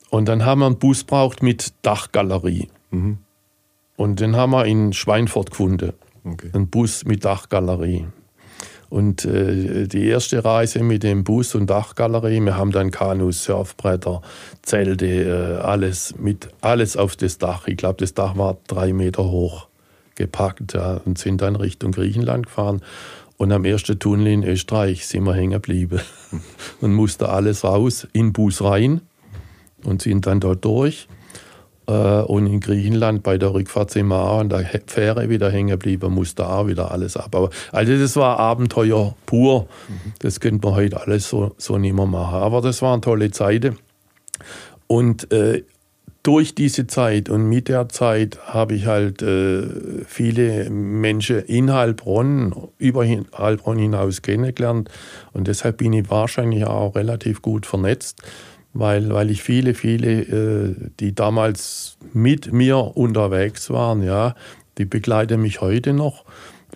[0.10, 2.70] Und dann haben wir einen Bus braucht mit Dachgalerie.
[2.92, 3.18] Mhm.
[3.98, 5.94] Und den haben wir in Schweinfurt gefunden.
[6.24, 6.50] Okay.
[6.54, 8.08] Ein Bus mit Dachgalerie.
[8.90, 14.22] Und äh, die erste Reise mit dem Bus und Dachgalerie, wir haben dann Kanus, Surfbretter,
[14.62, 17.68] Zelte, äh, alles mit alles auf das Dach.
[17.68, 19.68] Ich glaube, das Dach war drei Meter hoch
[20.16, 22.82] gepackt ja, und sind dann Richtung Griechenland gefahren.
[23.38, 26.02] Und am ersten Tunnel in Österreich sind wir hängen geblieben
[26.82, 29.02] und mussten alles raus, in Bus rein
[29.84, 31.08] und sind dann dort durch.
[31.88, 35.70] Äh, und in Griechenland bei der Rückfahrt sind wir auch an der Fähre wieder hängen
[35.70, 37.50] geblieben, musste auch wieder alles abbauen.
[37.72, 39.68] Also das war Abenteuer pur.
[40.20, 42.36] Das könnte man heute alles so, so nicht mehr machen.
[42.36, 43.78] Aber das waren tolle Zeiten.
[44.88, 45.64] Und äh,
[46.24, 49.64] durch diese Zeit und mit der Zeit habe ich halt äh,
[50.08, 54.90] viele Menschen in Heilbronn, über Heilbronn hinaus kennengelernt.
[55.34, 58.22] Und deshalb bin ich wahrscheinlich auch relativ gut vernetzt,
[58.72, 64.34] weil, weil ich viele, viele, äh, die damals mit mir unterwegs waren, ja,
[64.78, 66.24] die begleiten mich heute noch.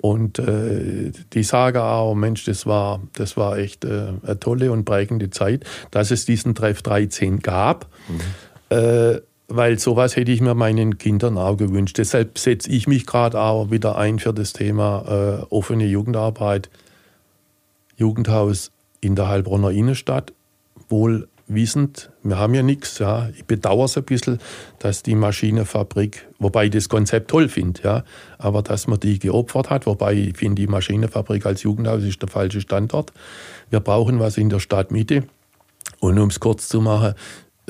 [0.02, 4.84] Und äh, die sagen auch, Mensch, das war, das war echt äh, eine tolle und
[4.84, 7.88] prägende Zeit, dass es diesen Treff 13 gab.
[8.10, 8.78] Mhm.
[8.78, 11.98] Äh, weil sowas hätte ich mir meinen Kindern auch gewünscht.
[11.98, 16.70] Deshalb setze ich mich gerade auch wieder ein für das Thema äh, offene Jugendarbeit,
[17.96, 20.34] Jugendhaus in der Heilbronner Innenstadt.
[20.90, 23.00] Wohl wissend, wir haben ja nichts.
[23.00, 23.30] Ja.
[23.36, 24.40] Ich bedauere es ein bisschen,
[24.80, 28.04] dass die Maschinenfabrik, wobei ich das Konzept toll finde, ja,
[28.38, 32.30] aber dass man die geopfert hat, wobei ich finde, die Maschinenfabrik als Jugendhaus ist der
[32.30, 33.14] falsche Standort.
[33.70, 35.24] Wir brauchen was in der Stadtmitte.
[36.00, 37.16] Und um es kurz zu machen,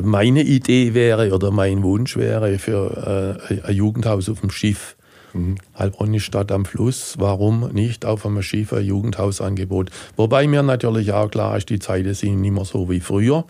[0.01, 4.95] meine Idee wäre oder mein Wunsch wäre für äh, ein Jugendhaus auf dem Schiff.
[5.33, 5.55] Mhm.
[5.77, 7.15] Heilbronn ist Stadt am Fluss.
[7.17, 9.89] Warum nicht auf einem Schiff ein Jugendhausangebot?
[10.15, 13.45] Wobei mir natürlich auch klar ist, die Zeiten sind nicht mehr so wie früher.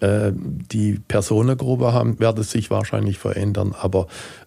[0.00, 4.06] Äh, die Personengruppe haben, werden sich wahrscheinlich verändern, aber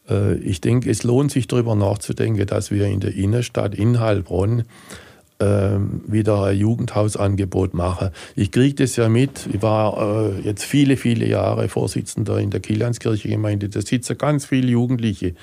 [0.09, 4.63] äh, ich denke, es lohnt sich darüber nachzudenken, dass wir in der Innenstadt in Heilbronn
[6.07, 8.11] wieder ein Jugendhausangebot mache.
[8.35, 9.47] Ich kriege das ja mit.
[9.51, 13.69] Ich war äh, jetzt viele, viele Jahre Vorsitzender in der Kilianskirche-Gemeinde.
[13.69, 15.35] Da sitzen ganz viele Jugendliche,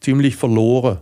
[0.00, 0.98] ziemlich verloren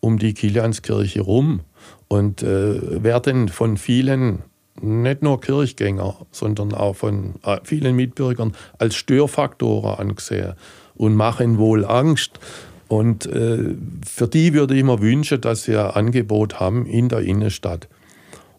[0.00, 1.60] um die Kilianskirche rum
[2.08, 4.42] und äh, werden von vielen,
[4.80, 10.54] nicht nur Kirchgänger, sondern auch von äh, vielen Mitbürgern als Störfaktoren angesehen
[10.94, 12.38] und machen wohl Angst.
[12.88, 13.74] Und äh,
[14.06, 17.88] für die würde ich mir wünschen, dass sie ein Angebot haben in der Innenstadt.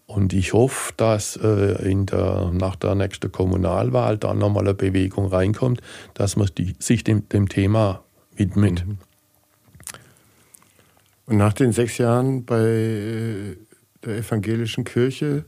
[0.06, 5.28] Und ich hoffe, dass äh, in der, nach der nächsten Kommunalwahl da nochmal eine Bewegung
[5.28, 5.82] reinkommt,
[6.14, 8.04] dass man die, sich dem, dem, Thema
[8.36, 8.86] widmet.
[8.86, 8.98] Mhm.
[11.26, 13.58] Und nach den sechs Jahren bei äh,
[14.06, 15.44] der evangelischen Kirche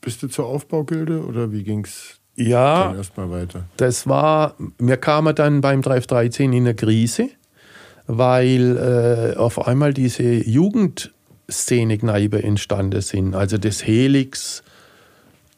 [0.00, 3.64] bist du zur Aufbaugilde oder wie ging es ja, erstmal weiter?
[3.76, 7.30] Das war, wir kamen dann beim 13 in eine Krise
[8.08, 13.36] weil äh, auf einmal diese Jugendszene-Kneipe entstanden sind.
[13.36, 14.64] Also das Helix,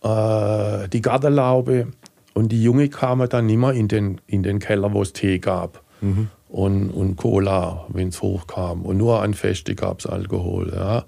[0.02, 1.86] äh, die Gartenlaube
[2.34, 5.84] und die Junge kamen dann immer in den, in den Keller, wo es Tee gab.
[6.00, 6.26] Mhm.
[6.48, 8.82] Und, und Cola, wenn es hochkam.
[8.82, 10.72] Und nur an Feste gab es Alkohol.
[10.74, 11.04] Ja.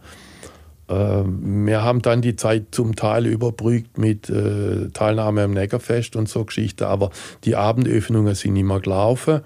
[0.89, 6.29] Äh, wir haben dann die Zeit zum Teil überbrückt mit äh, Teilnahme am Neckarfest und
[6.29, 7.11] so Geschichte, aber
[7.43, 9.41] die Abendöffnungen sind immer gelaufen.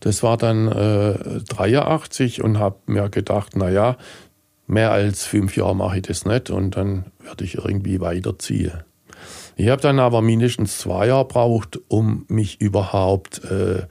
[0.00, 3.96] Das war dann äh, 83 und habe mir gedacht, naja,
[4.68, 8.84] mehr als fünf Jahre mache ich das nicht und dann werde ich irgendwie weiterziehen.
[9.56, 13.86] Ich habe dann aber mindestens zwei Jahre braucht, um mich überhaupt äh,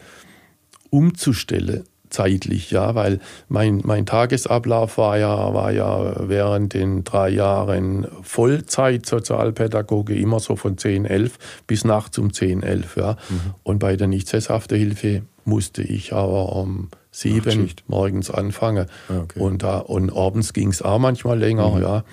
[0.89, 8.07] umzustellen zeitlich, ja, weil mein, mein Tagesablauf war ja, war ja während den drei Jahren
[8.21, 11.37] Vollzeit Sozialpädagoge immer so von 10, 11
[11.67, 13.17] bis nachts um 10, 11, ja.
[13.29, 13.39] Mhm.
[13.63, 18.87] Und bei der nicht sesshafte Hilfe musste ich aber um sieben morgens anfangen.
[19.09, 19.39] Ah, okay.
[19.39, 21.81] Und, da, und abends ging es auch manchmal länger, mhm.
[21.81, 22.03] ja.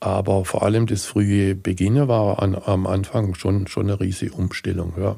[0.00, 4.94] Aber vor allem das frühe Beginnen war an, am Anfang schon, schon eine riesige Umstellung,
[4.98, 5.16] ja.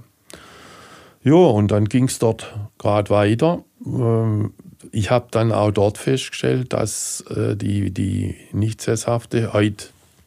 [1.24, 3.64] Ja, und dann ging es dort gerade weiter.
[3.84, 4.54] Ähm,
[4.90, 9.86] ich habe dann auch dort festgestellt, dass äh, die, die nicht sesshafte, heute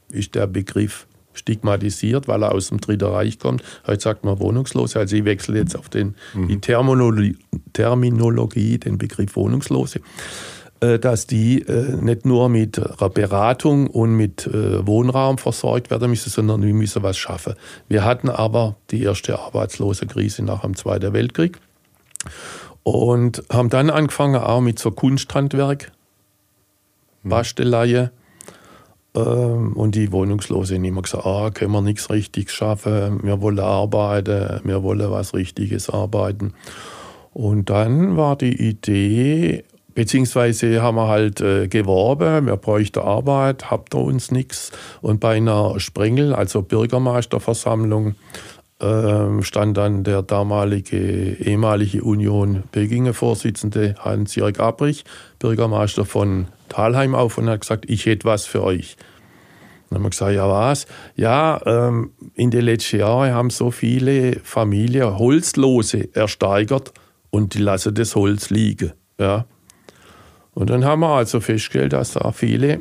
[0.10, 3.64] ist der Begriff stigmatisiert, weil er aus dem Dritten Reich kommt.
[3.86, 5.00] Heute sagt man Wohnungslose.
[5.00, 6.48] Also ich wechsle jetzt auf den, mhm.
[6.48, 7.38] die Terminologie,
[7.74, 10.00] Terminologie, den Begriff Wohnungslose,
[10.82, 12.82] äh, dass die äh, nicht nur mit
[13.14, 17.54] Beratung und mit äh, Wohnraum versorgt werden müssen, sondern wir müssen was schaffen.
[17.88, 21.60] Wir hatten aber die erste Arbeitslosenkrise nach dem Zweiten Weltkrieg
[22.84, 25.92] und haben dann angefangen auch mit so Kunsthandwerk,
[27.24, 27.32] mhm.
[29.16, 33.60] Ähm, und die Wohnungslosen haben immer gesagt, ah, können wir nichts richtig schaffen, wir wollen
[33.60, 36.54] arbeiten, wir wollen was Richtiges arbeiten.
[37.34, 43.94] Und dann war die Idee, beziehungsweise haben wir halt äh, geworben, wir bräuchten Arbeit, habt
[43.94, 44.72] ihr uns nichts.
[45.02, 48.16] Und bei einer Sprengel, also Bürgermeisterversammlung,
[48.80, 55.06] äh, stand dann der damalige ehemalige Union Pekinger Vorsitzende Hans-Jörg Abrich,
[55.40, 58.98] Bürgermeister von Talheim auf und hat gesagt, ich hätte was für euch.
[59.90, 60.88] Dann haben wir gesagt, ja was?
[61.16, 66.94] Ja, ähm, in den letzten Jahren haben so viele Familien Holzlose ersteigert
[67.30, 68.94] und die lassen das Holz liegen.
[69.20, 69.46] Ja.
[70.54, 72.80] Und dann haben wir also festgestellt, dass da viele,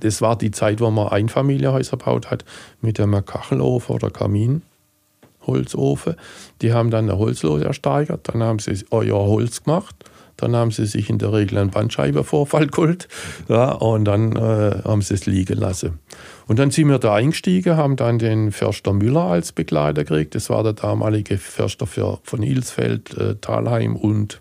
[0.00, 2.44] das war die Zeit, wo man Einfamilienhäuser gebaut hat,
[2.80, 6.16] mit einem Kachelofen oder Kaminholzofen.
[6.60, 9.94] Die haben dann eine Holzlose ersteigert, dann haben sie euer Holz gemacht
[10.42, 13.08] dann haben sie sich in der Regel einen Bandscheibenvorfall geholt
[13.48, 16.00] ja, und dann äh, haben sie es liegen lassen.
[16.48, 20.34] Und dann sind wir da eingestiegen, haben dann den Förster Müller als Begleiter gekriegt.
[20.34, 24.40] Das war der damalige Förster für, von Ilsfeld, äh, Talheim und,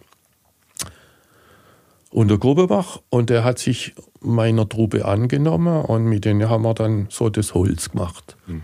[2.09, 2.99] und der Grubebach.
[3.09, 7.53] Und der hat sich meiner Truppe angenommen und mit denen haben wir dann so das
[7.53, 8.35] Holz gemacht.
[8.47, 8.63] Mhm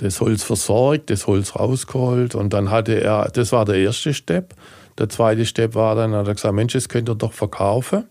[0.00, 4.54] das Holz versorgt, das Holz rausgeholt und dann hatte er, das war der erste Step.
[5.00, 8.04] Der zweite Step war dann, hat er gesagt, Mensch, das könnt ihr doch verkaufen.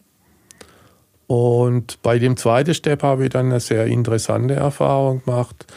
[1.27, 5.67] Und bei dem zweiten Step habe ich dann eine sehr interessante Erfahrung gemacht.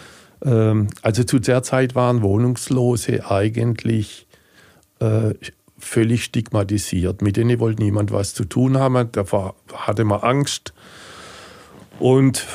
[0.43, 4.27] Ähm, also zu der Zeit waren Wohnungslose eigentlich
[5.01, 5.35] äh,
[5.79, 7.21] völlig stigmatisiert.
[7.21, 9.11] Mit denen wollte niemand was zu tun haben.
[9.13, 9.25] Da
[9.75, 10.73] hatte man Angst.
[11.99, 12.47] Und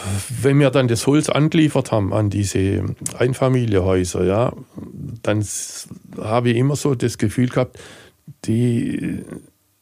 [0.41, 2.83] wenn wir dann das Holz angeliefert haben an diese
[3.19, 4.53] Einfamilienhäuser, ja,
[5.21, 5.45] dann
[6.19, 7.77] habe ich immer so das Gefühl gehabt,
[8.45, 9.23] die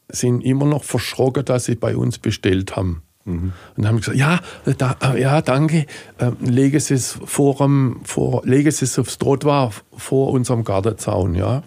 [0.08, 3.02] sind immer noch verschrocken, dass sie bei uns bestellt haben.
[3.24, 3.52] Mhm.
[3.76, 4.40] Und haben gesagt, ja,
[4.78, 5.86] da, ja, danke,
[6.18, 7.68] äh, lege es vor,
[8.04, 11.34] vor, lege es aufs Trottoir vor unserem Gartenzaun.
[11.34, 11.62] Ja.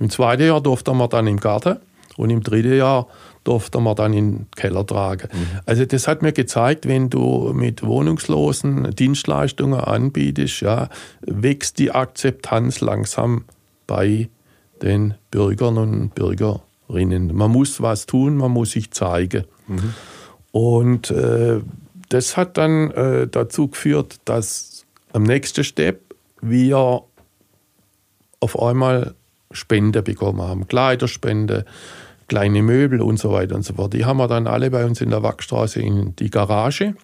[0.00, 1.78] Im zweiten Jahr durfte man dann im Garten
[2.16, 3.06] und im dritten Jahr
[3.44, 5.28] durfte man dann in den Keller tragen.
[5.32, 5.60] Mhm.
[5.66, 10.88] Also das hat mir gezeigt, wenn du mit Wohnungslosen Dienstleistungen anbietest, ja,
[11.20, 13.44] wächst die Akzeptanz langsam
[13.86, 14.28] bei
[14.84, 17.34] den Bürgern und Bürgerinnen.
[17.34, 19.44] Man muss was tun, man muss sich zeigen.
[19.66, 19.94] Mhm.
[20.52, 21.60] Und äh,
[22.10, 27.02] das hat dann äh, dazu geführt, dass am nächsten Step wir
[28.40, 29.14] auf einmal
[29.50, 30.68] Spende bekommen haben.
[30.68, 31.64] Kleiderspende,
[32.28, 33.94] kleine Möbel und so weiter und so fort.
[33.94, 36.94] Die haben wir dann alle bei uns in der Wachstraße in die Garage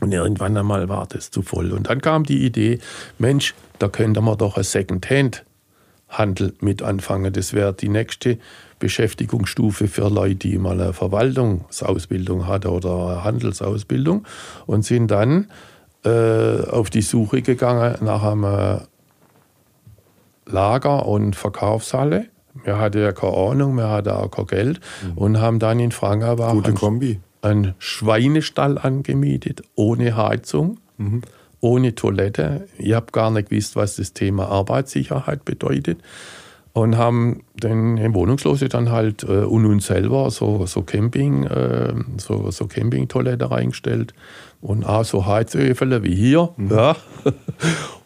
[0.00, 1.70] Und irgendwann einmal war das zu voll.
[1.72, 2.80] Und dann kam die Idee,
[3.18, 4.64] Mensch, da könnte man doch ein
[6.12, 7.32] Second-Hand-Handel mit anfangen.
[7.32, 8.38] Das wäre die nächste
[8.78, 14.24] Beschäftigungsstufe für Leute, die mal eine Verwaltungsausbildung hatten oder eine Handelsausbildung
[14.66, 15.48] und sind dann
[16.04, 18.80] äh, auf die Suche gegangen nach einem
[20.46, 22.26] Lager- und Verkaufshalle.
[22.64, 25.18] Wir hatten ja keine Ahnung, wir hatten auch kein Geld mhm.
[25.18, 27.20] und haben dann in Gute Kombi.
[27.40, 31.22] einen Schweinestall angemietet, ohne Heizung, mhm.
[31.62, 32.68] Ohne Toilette.
[32.76, 36.02] Ich habe gar nicht gewusst, was das Thema Arbeitssicherheit bedeutet.
[36.74, 42.50] Und haben den Wohnungslose dann halt äh, und uns selber so, so Camping, äh, so,
[42.50, 44.14] so Campingtoilette reingestellt
[44.62, 46.54] und auch so Heizöfen wie hier.
[46.56, 46.70] Mhm.
[46.70, 46.96] Ja.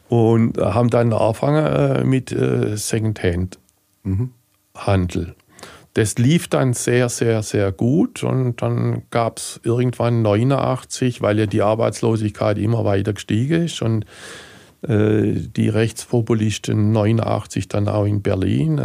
[0.09, 5.35] Und haben dann angefangen äh, mit äh, Secondhand-Handel.
[5.97, 11.47] Das lief dann sehr, sehr, sehr gut und dann gab es irgendwann 89, weil ja
[11.47, 14.05] die Arbeitslosigkeit immer weiter gestiegen ist und
[14.87, 18.83] äh, die Rechtspopulisten 89 dann auch in Berlin, äh,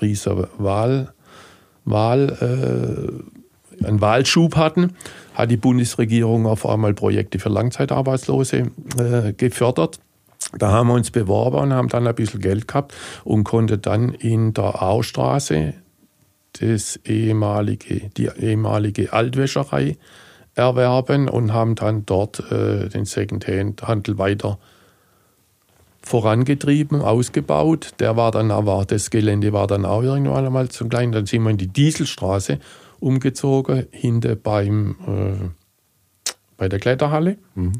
[0.00, 1.12] riese Wahl,
[1.84, 4.94] Wahl, äh, einen Wahlschub hatten,
[5.34, 10.00] hat die Bundesregierung auf einmal Projekte für Langzeitarbeitslose äh, gefördert.
[10.56, 14.14] Da haben wir uns beworben und haben dann ein bisschen Geld gehabt und konnte dann
[14.14, 15.74] in der Austraße
[16.60, 19.96] das ehemalige, die ehemalige Altwäscherei
[20.54, 24.58] erwerben und haben dann dort äh, den Secondhand-Handel weiter
[26.02, 27.92] vorangetrieben, ausgebaut.
[27.98, 31.12] Der war dann aber, das Gelände war dann auch irgendwann einmal zu klein.
[31.12, 32.58] Dann sind wir in die Dieselstraße
[33.00, 37.38] umgezogen, hinter beim, äh, bei der Kletterhalle.
[37.54, 37.72] Mhm.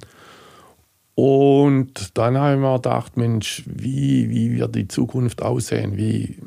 [1.14, 5.96] Und dann haben wir gedacht, Mensch, wie, wie wird die Zukunft aussehen?
[5.96, 6.38] Wie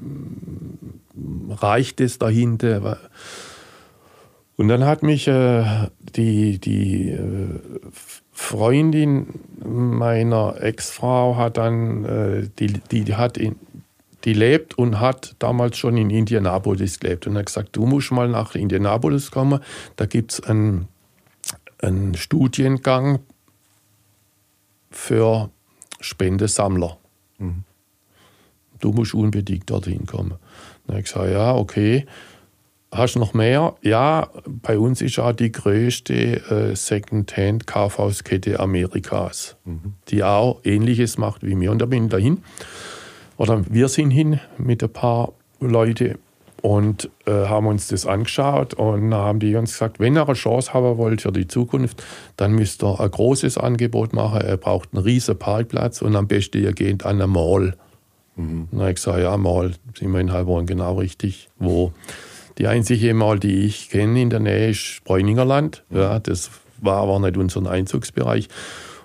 [1.49, 2.99] reicht es dahinter?
[4.57, 7.59] Und dann hat mich äh, die, die äh,
[8.31, 13.55] Freundin meiner Ex-Frau hat dann, äh, die, die, hat in,
[14.23, 18.27] die lebt und hat damals schon in Indianapolis gelebt und hat gesagt, du musst mal
[18.27, 19.59] nach Indianapolis kommen,
[19.95, 20.87] da gibt es einen,
[21.79, 23.19] einen Studiengang
[24.89, 25.51] für
[25.99, 26.97] Spendesammler.
[27.37, 27.63] Mhm.
[28.79, 30.35] Du musst unbedingt dorthin kommen.
[30.87, 32.05] Dann habe ich gesagt, ja, okay.
[32.89, 33.75] Hast du noch mehr?
[33.81, 39.93] Ja, bei uns ist auch die größte äh, Secondhand-Kaufhauskette Amerikas, mhm.
[40.07, 41.71] die auch Ähnliches macht wie mir.
[41.71, 42.43] Und da bin ich dahin.
[43.35, 46.17] Oder wir sind hin mit ein paar Leuten
[46.61, 50.73] und äh, haben uns das angeschaut und haben die uns gesagt, wenn ihr eine Chance
[50.73, 52.03] haben wollt für die Zukunft,
[52.35, 54.41] dann müsst ihr ein großes Angebot machen.
[54.41, 57.75] Er braucht einen riesen Parkplatz und am besten ihr geht an eine Mall.
[58.37, 58.67] Mhm.
[58.71, 61.49] Dann habe ich gesagt, ja, Mall, sind wir in Heilbronn genau richtig.
[61.59, 61.91] Wo?
[62.57, 65.83] Die einzige Mall, die ich kenne in der Nähe, ist Bräuningerland.
[65.89, 65.97] Mhm.
[65.97, 68.47] Ja, das war aber nicht unser Einzugsbereich.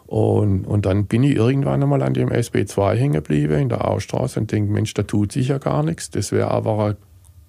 [0.06, 4.40] Und, und dann bin ich irgendwann einmal an dem SB2 hängen geblieben in der Ausstraße
[4.40, 6.10] und denke, Mensch, da tut sich ja gar nichts.
[6.10, 6.96] Das wäre aber ein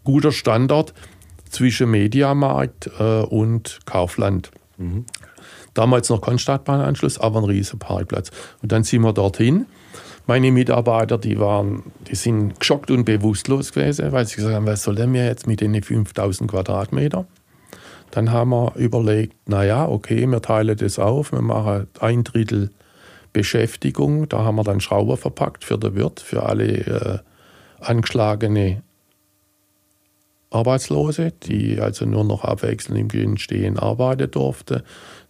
[0.05, 0.93] guter Standort
[1.49, 4.51] zwischen Mediamarkt äh, und Kaufland.
[4.77, 5.05] Mhm.
[5.73, 8.31] Damals noch kein Stadtbahnanschluss, aber ein riesiger Parkplatz.
[8.61, 9.65] Und dann sind wir dorthin.
[10.26, 14.84] Meine Mitarbeiter, die waren, die sind geschockt und bewusstlos gewesen, weil sie gesagt haben, was
[14.84, 17.26] soll denn mir jetzt mit den 5000 Quadratmeter?
[18.11, 22.69] Dann haben wir überlegt, naja, okay, wir teilen das auf, wir machen ein Drittel
[23.34, 24.30] Beschäftigung.
[24.30, 27.19] Da haben wir dann Schrauber verpackt für den Wirt, für alle äh,
[27.80, 28.84] angeschlagene
[30.51, 34.84] Arbeitslose, die also nur noch abwechselnd im Stehen arbeiten durften,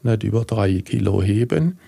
[0.03, 1.79] nicht über drei Kilo heben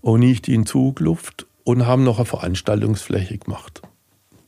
[0.00, 3.82] und nicht in Zugluft und haben noch eine Veranstaltungsfläche gemacht.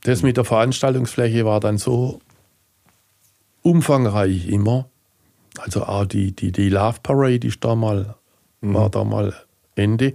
[0.03, 2.21] Das mit der Veranstaltungsfläche war dann so
[3.61, 4.87] umfangreich immer.
[5.57, 8.15] Also auch die, die, die Love Parade ist da mal,
[8.61, 8.73] mhm.
[8.73, 9.33] war da mal
[9.75, 10.13] Ende.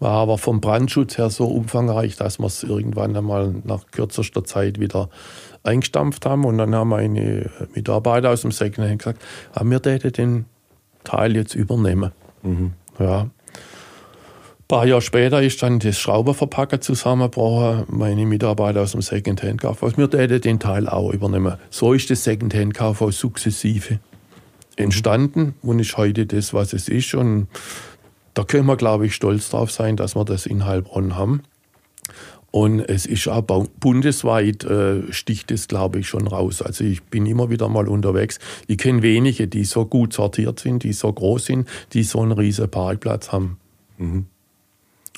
[0.00, 4.78] War aber vom Brandschutz her so umfangreich, dass wir es irgendwann einmal nach kürzester Zeit
[4.78, 5.08] wieder
[5.62, 6.44] eingestampft haben.
[6.44, 9.22] Und dann haben meine Mitarbeiter aus dem Secondhand gesagt,
[9.54, 10.44] ah, wir täten den
[11.04, 12.12] Teil jetzt übernehmen.
[12.42, 12.74] Mhm.
[12.98, 13.30] Ja.
[14.64, 17.84] Ein paar Jahre später ist dann das Schrauberverpacker zusammengebrochen.
[17.88, 21.58] Meine Mitarbeiter aus dem Secondhand-Kaufhaus, wir täten den Teil auch übernehmen.
[21.68, 24.00] So ist das Secondhand-Kaufhaus sukzessive
[24.76, 27.12] entstanden und ist heute das, was es ist.
[27.12, 27.48] Und
[28.32, 31.42] da können wir, glaube ich, stolz drauf sein, dass wir das in Heilbronn haben.
[32.50, 36.62] Und es ist auch bundesweit äh, sticht es, glaube ich, schon raus.
[36.62, 38.38] Also ich bin immer wieder mal unterwegs.
[38.66, 42.32] Ich kenne wenige, die so gut sortiert sind, die so groß sind, die so einen
[42.32, 43.58] riesen Parkplatz haben.
[43.98, 44.24] Mhm.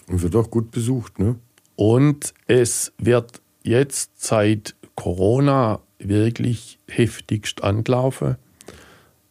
[0.08, 1.36] Und wird auch gut besucht, ne?
[1.74, 8.36] Und es wird jetzt seit Corona wirklich heftigst angelaufen.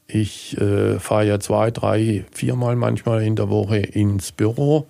[0.08, 4.88] Ich äh, fahre ja zwei, drei, viermal manchmal in der Woche ins Büro,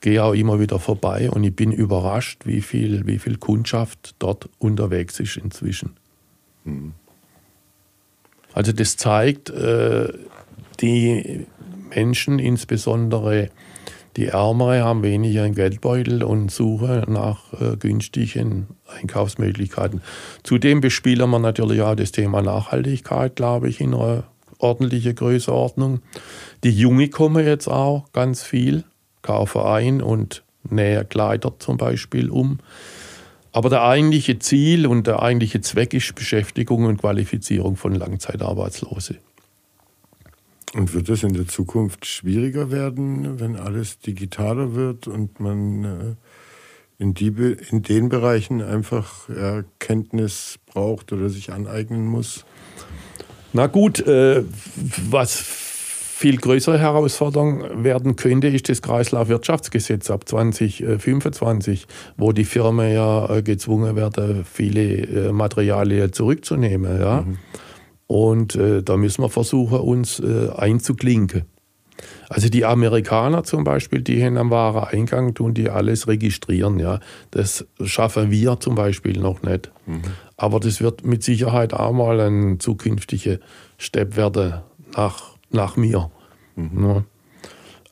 [0.00, 4.48] gehe auch immer wieder vorbei und ich bin überrascht, wie viel, wie viel Kundschaft dort
[4.58, 5.96] unterwegs ist inzwischen.
[6.64, 6.94] Mhm.
[8.54, 10.10] Also das zeigt, äh,
[10.80, 11.46] die
[11.94, 13.50] Menschen, insbesondere
[14.16, 20.00] die Ärmere, haben weniger einen Geldbeutel und suchen nach äh, günstigen Einkaufsmöglichkeiten.
[20.42, 24.24] Zudem bespielen wir natürlich auch das Thema Nachhaltigkeit, glaube ich, in einer
[24.58, 26.00] ordentlichen Größenordnung.
[26.64, 28.84] Die Junge kommen jetzt auch ganz viel,
[29.22, 32.58] kaufen ein und nähen Kleider zum Beispiel um.
[33.52, 39.18] Aber der eigentliche Ziel und der eigentliche Zweck ist Beschäftigung und Qualifizierung von Langzeitarbeitslosen.
[40.74, 47.02] Und wird es in der Zukunft schwieriger werden, wenn alles digitaler wird und man äh,
[47.02, 47.28] in, die,
[47.70, 52.44] in den Bereichen einfach Erkenntnis braucht oder sich aneignen muss?
[53.52, 54.42] Na gut, äh,
[55.08, 61.86] was viel größere Herausforderung werden könnte, ist das Kreislaufwirtschaftsgesetz ab 2025,
[62.16, 67.00] wo die Firmen ja äh, gezwungen werden, viele Materialien zurückzunehmen.
[67.00, 67.20] Ja?
[67.22, 67.38] Mhm.
[68.06, 71.44] Und äh, da müssen wir versuchen, uns äh, einzuklinken.
[72.28, 76.78] Also die Amerikaner zum Beispiel, die haben am Wareneingang, tun die alles registrieren.
[76.78, 77.00] Ja.
[77.30, 79.70] Das schaffen wir zum Beispiel noch nicht.
[79.86, 80.02] Mhm.
[80.36, 83.38] Aber das wird mit Sicherheit auch mal ein zukünftiger
[83.78, 84.60] Step werden
[84.94, 86.10] nach, nach mir.
[86.56, 86.84] Mhm.
[86.84, 87.04] Ja.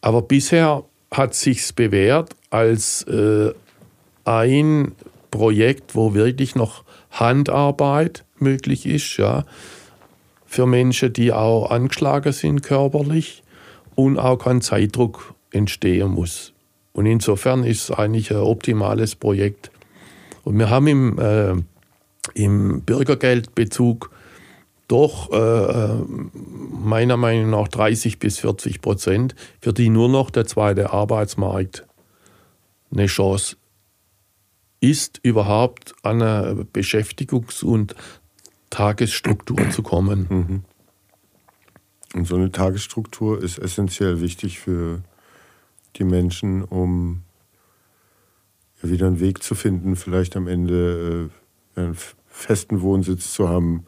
[0.01, 3.53] Aber bisher hat sich's bewährt als äh,
[4.25, 4.93] ein
[5.31, 9.17] Projekt, wo wirklich noch Handarbeit möglich ist.
[9.17, 9.45] Ja
[10.55, 13.43] für Menschen, die auch angeschlagen sind körperlich
[13.97, 16.53] und auch kein Zeitdruck entstehen muss.
[16.93, 19.73] Und insofern ist es eigentlich ein optimales Projekt.
[20.45, 21.55] Und wir haben im, äh,
[22.35, 24.13] im Bürgergeldbezug
[24.87, 26.05] doch äh, äh
[26.71, 31.85] meiner Meinung nach 30 bis 40 Prozent, für die nur noch der zweite Arbeitsmarkt
[32.93, 33.57] eine Chance
[34.81, 37.97] ist, überhaupt an einer Beschäftigungs- und
[38.75, 40.27] Tagesstruktur zu kommen.
[40.29, 40.65] Mhm.
[42.13, 45.03] Und so eine Tagesstruktur ist essentiell wichtig für
[45.95, 47.23] die Menschen, um
[48.83, 51.31] wieder einen Weg zu finden, vielleicht am Ende
[51.77, 51.97] äh, einen
[52.27, 53.87] festen Wohnsitz zu haben,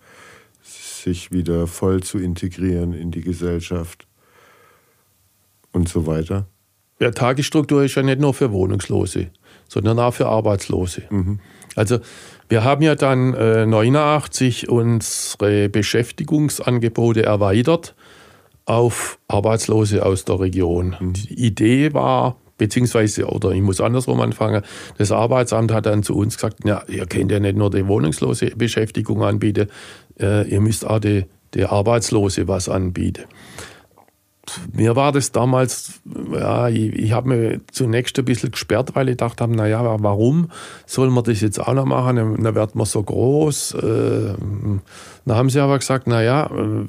[0.62, 4.06] sich wieder voll zu integrieren in die Gesellschaft
[5.72, 6.46] und so weiter.
[7.00, 9.32] Ja, Tagesstruktur ist ja nicht nur für Wohnungslose,
[9.66, 11.02] sondern auch für Arbeitslose.
[11.10, 11.40] Mhm.
[11.74, 11.98] Also
[12.48, 17.94] wir haben ja dann äh, 89 unsere Beschäftigungsangebote erweitert
[18.64, 20.96] auf Arbeitslose aus der Region.
[20.98, 21.12] Mhm.
[21.12, 24.62] Die Idee war, beziehungsweise, oder ich muss andersrum anfangen,
[24.98, 28.50] das Arbeitsamt hat dann zu uns gesagt, ja, ihr könnt ja nicht nur die wohnungslose
[28.56, 29.68] Beschäftigung anbieten,
[30.20, 31.24] äh, ihr müsst auch die,
[31.54, 33.24] die Arbeitslose was anbieten
[34.72, 36.00] mir war das damals,
[36.32, 40.50] ja, ich, ich habe mir zunächst ein bisschen gesperrt, weil ich dachte, naja, warum
[40.86, 42.16] soll man das jetzt auch noch machen?
[42.16, 43.74] Dann wird man so groß.
[43.74, 44.34] Äh,
[45.24, 46.86] dann haben sie aber gesagt, naja, äh,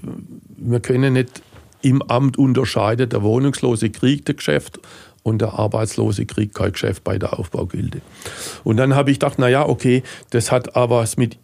[0.57, 1.41] wir können nicht
[1.81, 4.79] im Amt unterscheiden, der Wohnungslose kriegt ein Geschäft
[5.23, 8.01] und der Arbeitslose kriegt kein Geschäft bei der Aufbaugilde.
[8.63, 11.37] Und dann habe ich gedacht, naja, okay, das hat aber was mit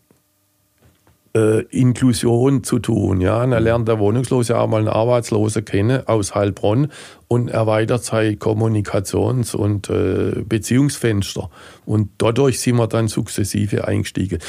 [1.36, 3.22] äh, Inklusion zu tun.
[3.22, 3.44] Ja?
[3.44, 3.66] Und er mhm.
[3.66, 6.90] lernt der Wohnungslose auch mal einen Arbeitslosen kennen aus Heilbronn
[7.28, 11.50] und erweitert sein Kommunikations- und äh, Beziehungsfenster.
[11.86, 14.40] Und dadurch sind wir dann sukzessive eingestiegen.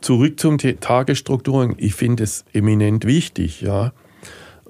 [0.00, 1.74] Zurück zum Tagesstrukturen.
[1.78, 3.92] Ich finde es eminent wichtig, ja.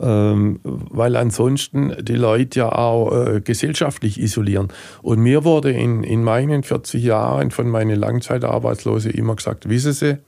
[0.00, 4.68] Ähm, weil ansonsten die Leute ja auch äh, gesellschaftlich isolieren.
[5.02, 10.18] Und mir wurde in, in meinen 40 Jahren von meinen Langzeitarbeitslosen immer gesagt, wissen Sie,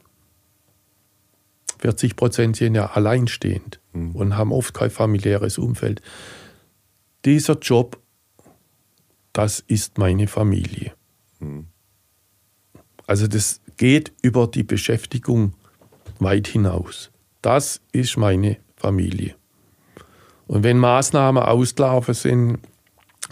[1.80, 4.14] 40 Prozent sind ja alleinstehend mhm.
[4.14, 6.02] und haben oft kein familiäres Umfeld.
[7.24, 7.98] Dieser Job,
[9.32, 10.92] das ist meine Familie.
[11.38, 11.66] Mhm.
[13.06, 15.54] Also das geht über die Beschäftigung
[16.18, 17.10] weit hinaus.
[17.42, 19.34] Das ist meine Familie.
[20.46, 22.58] Und wenn Maßnahmen ausgelaufen sind,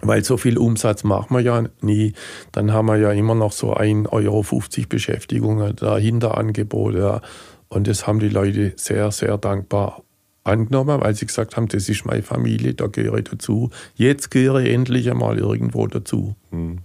[0.01, 2.13] weil so viel Umsatz machen wir ja nie,
[2.53, 4.45] dann haben wir ja immer noch so 1,50 Euro
[4.89, 6.99] Beschäftigungen dahinter angeboten.
[6.99, 7.21] Ja.
[7.69, 10.03] Und das haben die Leute sehr, sehr dankbar
[10.45, 13.71] angenommen, weil sie gesagt haben, das ist meine Familie, da gehöre ich dazu.
[13.95, 16.35] Jetzt gehöre ich endlich einmal irgendwo dazu.
[16.51, 16.79] Hm.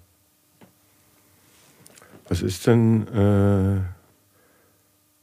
[2.28, 3.82] Was ist denn äh,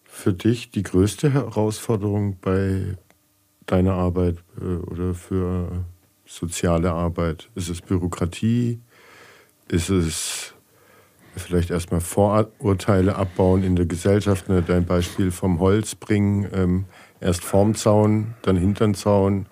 [0.05, 2.97] für dich die größte Herausforderung bei
[3.67, 5.85] deiner Arbeit äh, oder für
[6.27, 7.49] soziale Arbeit?
[7.55, 8.81] Ist es Bürokratie?
[9.69, 10.55] Ist es
[11.37, 16.49] vielleicht erstmal Vorurteile abbauen in der Gesellschaft, ne, dein Beispiel vom Holz bringen.
[16.53, 16.85] Ähm,
[17.21, 19.47] Erst vorm Zaun, dann hinter Zaun,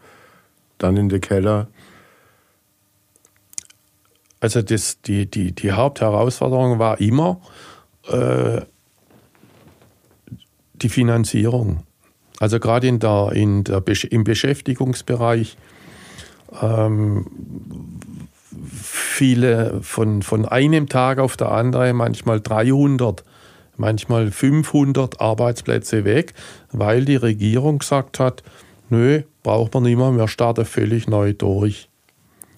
[0.79, 1.69] dann in den Keller.
[4.41, 7.41] Also das, die, die, die Hauptherausforderung war immer
[8.09, 8.63] äh,
[10.75, 11.83] die Finanzierung.
[12.41, 15.59] Also gerade in der, in der, im Beschäftigungsbereich
[16.63, 17.27] ähm,
[18.65, 23.25] viele von, von einem Tag auf der andere, manchmal 300,
[23.77, 26.35] manchmal 500 Arbeitsplätze weg,
[26.73, 28.43] weil die Regierung gesagt hat,
[28.91, 31.89] nö, braucht man nicht mehr, wir starten völlig neu durch.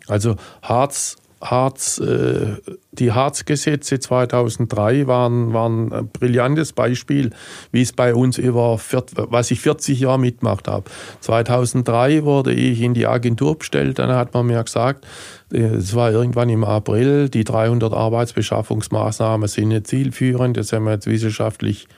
[0.09, 2.57] Also Hartz Harz, äh,
[2.93, 7.31] die Harzgesetze 2003 waren, waren ein brillantes Beispiel,
[7.73, 8.79] wie es bei uns über,
[9.15, 10.91] was ich 40 Jahre mitgemacht habe.
[11.21, 15.07] 2003 wurde ich in die Agentur bestellt, dann hat man mir gesagt,
[15.53, 20.93] äh, es war irgendwann im April, die 300 Arbeitsbeschaffungsmaßnahmen sind nicht zielführend, das haben wir
[20.93, 21.89] jetzt wissenschaftlich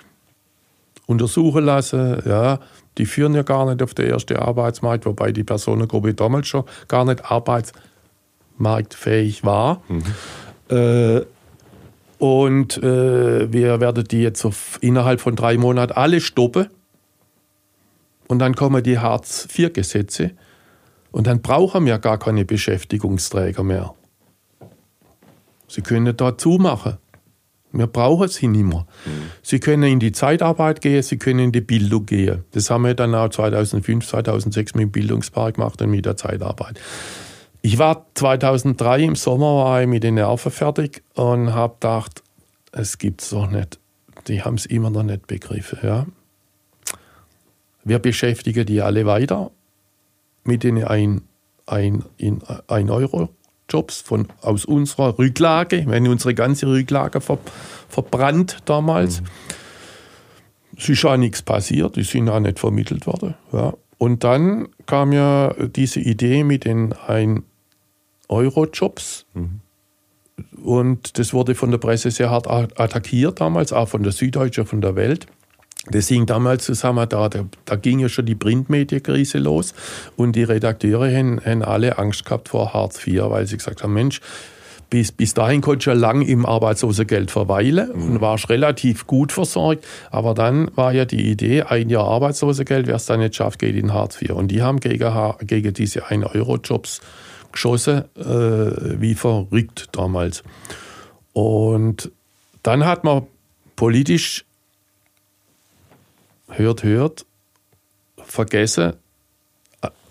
[1.07, 2.23] untersuchen lassen.
[2.25, 2.61] Ja,
[2.99, 7.05] die führen ja gar nicht auf den ersten Arbeitsmarkt, wobei die Personengruppe damals schon gar
[7.05, 7.73] nicht arbeits
[8.59, 9.83] marktfähig war.
[9.89, 10.03] Mhm.
[10.77, 11.23] Äh,
[12.19, 16.69] und äh, wir werden die jetzt auf, innerhalb von drei Monaten alle stoppen.
[18.29, 20.31] Und dann kommen die Hartz-IV-Gesetze.
[21.11, 23.95] Und dann brauchen wir gar keine Beschäftigungsträger mehr.
[25.69, 26.99] Sie können dort zumachen.
[27.73, 28.87] Wir brauchen sie nicht mehr.
[29.07, 29.11] Mhm.
[29.43, 32.45] Sie können in die Zeitarbeit gehen, sie können in die Bildung gehen.
[32.53, 36.79] Das haben wir dann auch 2005, 2006 mit dem Bildungspark gemacht und mit der Zeitarbeit.
[37.65, 42.23] Ich war 2003 im Sommer war ich mit den Nerven fertig und habe gedacht,
[42.73, 43.79] es gibt's doch nicht.
[44.27, 45.79] Die haben es immer noch nicht begriffen.
[45.83, 46.07] Ja.
[47.85, 49.53] Wir beschäftigen die alle weiter
[50.43, 51.23] mit den ein,
[51.67, 53.29] ein, in, ein Euro
[53.69, 55.87] Jobs von, aus unserer Rücklage.
[55.87, 57.39] Wir haben unsere ganze Rücklage ver,
[57.89, 59.21] verbrannt damals.
[59.21, 59.27] Mhm.
[60.77, 63.35] Es ist auch nichts passiert, die sind auch nicht vermittelt worden.
[63.53, 63.75] Ja.
[63.99, 67.45] Und dann kam ja diese Idee mit den ein
[68.33, 69.27] Eurojobs.
[69.35, 69.61] Mhm.
[70.63, 74.81] Und das wurde von der Presse sehr hart attackiert damals, auch von der Süddeutschen, von
[74.81, 75.27] der Welt.
[75.91, 79.75] Das hing damals zusammen, da, da, da ging ja schon die Printmedienkrise los
[80.17, 83.93] und die Redakteure haben, haben alle Angst gehabt vor Hartz IV, weil sie gesagt haben,
[83.93, 84.21] Mensch,
[84.91, 88.03] bis, bis dahin konntest du ja lang im Arbeitslosengeld verweilen mhm.
[88.03, 89.85] und warst relativ gut versorgt.
[90.11, 93.75] Aber dann war ja die Idee, ein Jahr Arbeitslosengeld, wer es dann nicht schafft, geht
[93.75, 94.33] in Hartz IV.
[94.33, 95.13] Und die haben gegen,
[95.47, 97.01] gegen diese 1-Euro-Jobs
[97.53, 100.43] geschossen, äh, wie verrückt damals.
[101.33, 102.11] Und
[102.63, 103.27] dann hat man
[103.77, 104.45] politisch,
[106.49, 107.27] hört, hört,
[108.25, 108.95] vergessen,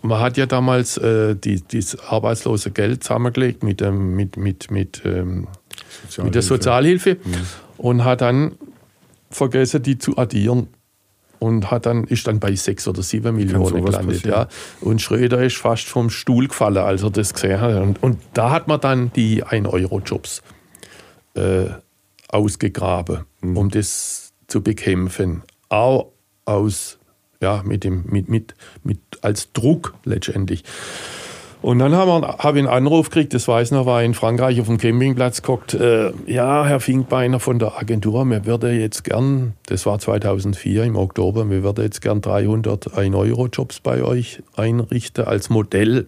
[0.01, 5.01] man hat ja damals äh, die, dieses arbeitslose Geld zusammengelegt mit, dem, mit, mit, mit,
[5.05, 5.47] ähm,
[6.23, 7.47] mit der Sozialhilfe mhm.
[7.77, 8.55] und hat dann
[9.29, 10.67] vergessen, die zu addieren
[11.41, 14.23] und hat dann, ist dann bei sechs oder sieben Millionen gelandet.
[14.25, 14.47] Ja.
[14.79, 17.81] Und Schröder ist fast vom Stuhl gefallen, als er das gesehen hat.
[17.81, 20.43] Und, und da hat man dann die 1-Euro-Jobs
[21.33, 21.65] äh,
[22.27, 23.57] ausgegraben, mhm.
[23.57, 25.41] um das zu bekämpfen.
[25.67, 26.11] Auch
[26.45, 26.99] aus,
[27.41, 30.63] ja, mit dem, mit, mit, mit, als Druck letztendlich.
[31.61, 34.65] Und dann habe hab ich einen Anruf gekriegt, das weiß noch, war in Frankreich auf
[34.65, 35.75] dem Campingplatz geguckt.
[35.75, 40.95] Äh, ja, Herr Finkbeiner von der Agentur, wir würden jetzt gern, das war 2004 im
[40.95, 46.07] Oktober, wir würden jetzt gern 300 1-Euro-Jobs bei euch einrichten als Modell.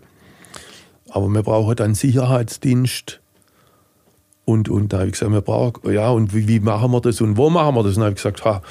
[1.12, 3.20] Aber wir brauchen dann Sicherheitsdienst.
[4.46, 7.22] Und, und da habe ich gesagt, wir brauchen, ja, und wie, wie machen wir das
[7.22, 7.96] und wo machen wir das?
[7.96, 8.64] Und da habe ich gesagt, ha,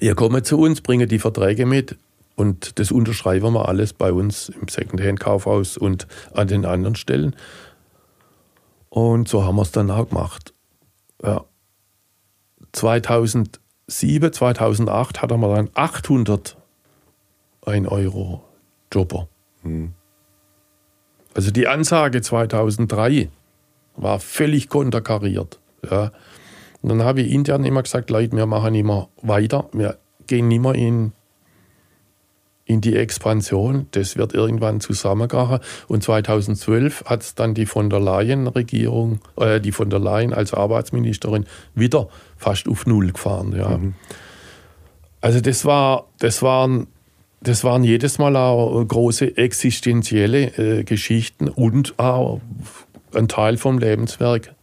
[0.00, 1.96] ihr kommt zu uns, bringt die Verträge mit,
[2.36, 7.34] und das unterschreiben wir alles bei uns im Secondhand-Kaufhaus und an den anderen Stellen.
[8.90, 10.52] Und so haben wir es dann auch gemacht.
[11.22, 11.44] Ja.
[12.72, 16.56] 2007, 2008 hatten wir dann 800
[17.66, 18.44] 1 Euro
[18.92, 19.28] Jobber.
[19.62, 19.92] Hm.
[21.34, 23.28] Also die Ansage 2003
[23.96, 25.58] war völlig konterkariert.
[25.90, 26.12] Ja.
[26.82, 30.62] Und dann habe ich intern immer gesagt, Leute, wir machen immer weiter, wir gehen nicht
[30.62, 31.12] mehr in
[32.66, 33.86] in die Expansion.
[33.92, 35.60] Das wird irgendwann zusammenkrachen.
[35.86, 40.52] Und 2012 hat es dann die von der Leyen-Regierung, äh, die von der Leyen als
[40.52, 43.54] Arbeitsministerin wieder fast auf Null gefahren.
[43.56, 43.78] Ja.
[43.78, 43.94] Mhm.
[45.20, 46.88] Also das war, das waren,
[47.40, 52.40] das waren jedes Mal auch große existenzielle äh, Geschichten und auch
[53.14, 54.54] ein Teil vom Lebenswerk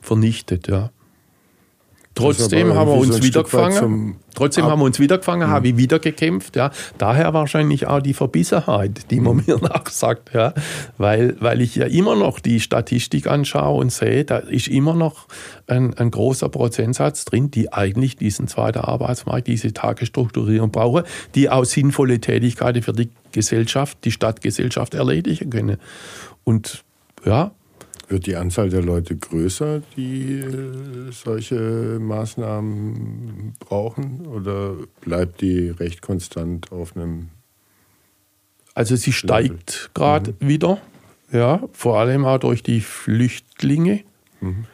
[0.00, 0.66] vernichtet.
[0.66, 0.90] Ja.
[2.14, 4.16] Trotzdem haben wir uns so wieder gefangen.
[4.34, 5.52] Trotzdem haben wir uns wieder gefangen, mhm.
[5.52, 6.56] habe ich wieder gekämpft.
[6.56, 6.70] Ja.
[6.98, 9.44] Daher wahrscheinlich auch die Verbissenheit, die man mhm.
[9.46, 10.32] mir nachsagt.
[10.34, 10.52] Ja.
[10.98, 15.26] Weil, weil ich ja immer noch die Statistik anschaue und sehe, da ist immer noch
[15.66, 21.04] ein, ein großer Prozentsatz drin, die eigentlich diesen zweiten Arbeitsmarkt, diese Tagesstrukturierung brauchen,
[21.34, 25.78] die auch sinnvolle Tätigkeiten für die Gesellschaft, die Stadtgesellschaft erledigen können.
[26.44, 26.84] Und
[27.24, 27.52] ja,
[28.12, 34.26] wird die Anzahl der Leute größer, die äh, solche Maßnahmen brauchen?
[34.26, 37.30] Oder bleibt die recht konstant auf einem.
[38.74, 40.48] Also sie steigt gerade mhm.
[40.48, 40.78] wieder,
[41.32, 44.00] ja, vor allem auch durch die Flüchtlinge.
[44.40, 44.66] Mhm.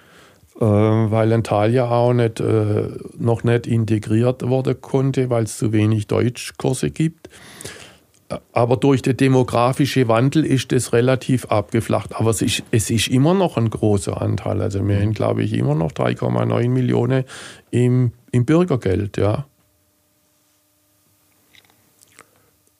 [0.60, 6.08] Äh, weil Antalya auch nicht, äh, noch nicht integriert werden konnte, weil es zu wenig
[6.08, 7.30] Deutschkurse gibt.
[8.52, 12.14] Aber durch den demografischen Wandel ist das relativ abgeflacht.
[12.16, 14.60] Aber es ist, es ist immer noch ein großer Anteil.
[14.60, 17.24] Also wir haben, glaube ich, immer noch 3,9 Millionen
[17.70, 19.16] im, im Bürgergeld.
[19.16, 19.46] Ja.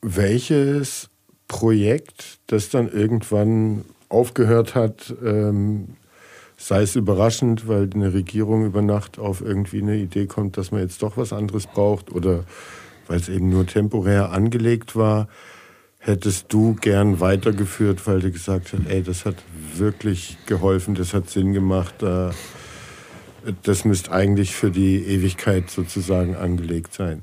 [0.03, 1.09] Welches
[1.49, 5.97] Projekt, das dann irgendwann aufgehört hat, ähm,
[6.59, 10.83] sei es überraschend, weil eine Regierung über Nacht auf irgendwie eine Idee kommt, dass man
[10.83, 12.45] jetzt doch was anderes braucht oder
[13.09, 15.29] weil es eben nur temporär angelegt war,
[15.99, 19.37] hättest du gern weitergeführt, weil du gesagt hast, ey, das hat
[19.75, 21.97] wirklich geholfen, das hat Sinn gemacht,
[23.63, 27.23] das müsste eigentlich für die Ewigkeit sozusagen angelegt sein.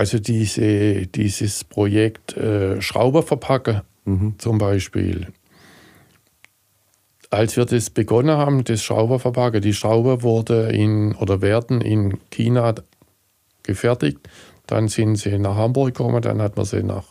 [0.00, 4.34] Also diese, dieses Projekt äh, Schrauber verpacken mhm.
[4.38, 5.26] zum Beispiel,
[7.30, 12.74] als wir das begonnen haben, das Schrauberverpacken, die Schrauber wurde in oder werden in China
[13.62, 14.18] gefertigt.
[14.66, 17.04] Dann sind sie nach Hamburg gekommen, dann hat man sie nach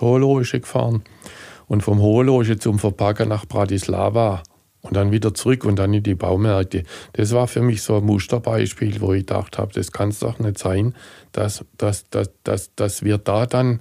[0.00, 1.02] Hohloische gefahren
[1.68, 4.42] und vom Hohloische zum Verpacken nach Bratislava
[4.80, 6.84] und dann wieder zurück und dann in die Baumärkte.
[7.12, 10.38] Das war für mich so ein Musterbeispiel, wo ich gedacht habe, das kann es doch
[10.38, 10.94] nicht sein,
[11.32, 13.80] dass, dass, dass, dass, dass wir da dann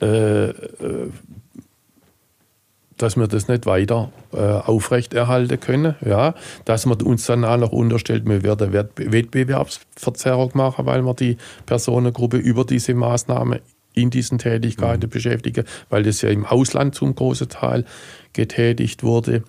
[0.00, 1.10] äh, äh
[2.98, 5.96] dass wir das nicht weiter äh, aufrechterhalten können.
[6.04, 6.34] Ja,
[6.64, 11.36] dass man uns dann auch noch unterstellt, wir werden Wettbewerbsverzerrung machen, weil wir die
[11.66, 13.60] Personengruppe über diese Maßnahme
[13.94, 15.10] in diesen Tätigkeiten mhm.
[15.10, 17.84] beschäftigen, weil das ja im Ausland zum großen Teil
[18.32, 19.42] getätigt wurde.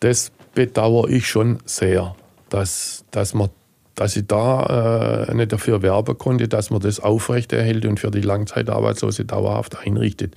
[0.00, 2.14] Das bedauere ich schon sehr,
[2.50, 3.50] dass, dass, man,
[3.94, 8.20] dass ich da äh, nicht dafür werben konnte, dass man das aufrechterhält und für die
[8.20, 10.34] Langzeitarbeitslose dauerhaft einrichtet.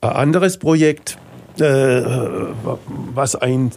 [0.00, 1.18] Ein anderes Projekt,
[1.60, 2.04] äh,
[3.14, 3.70] was, ein,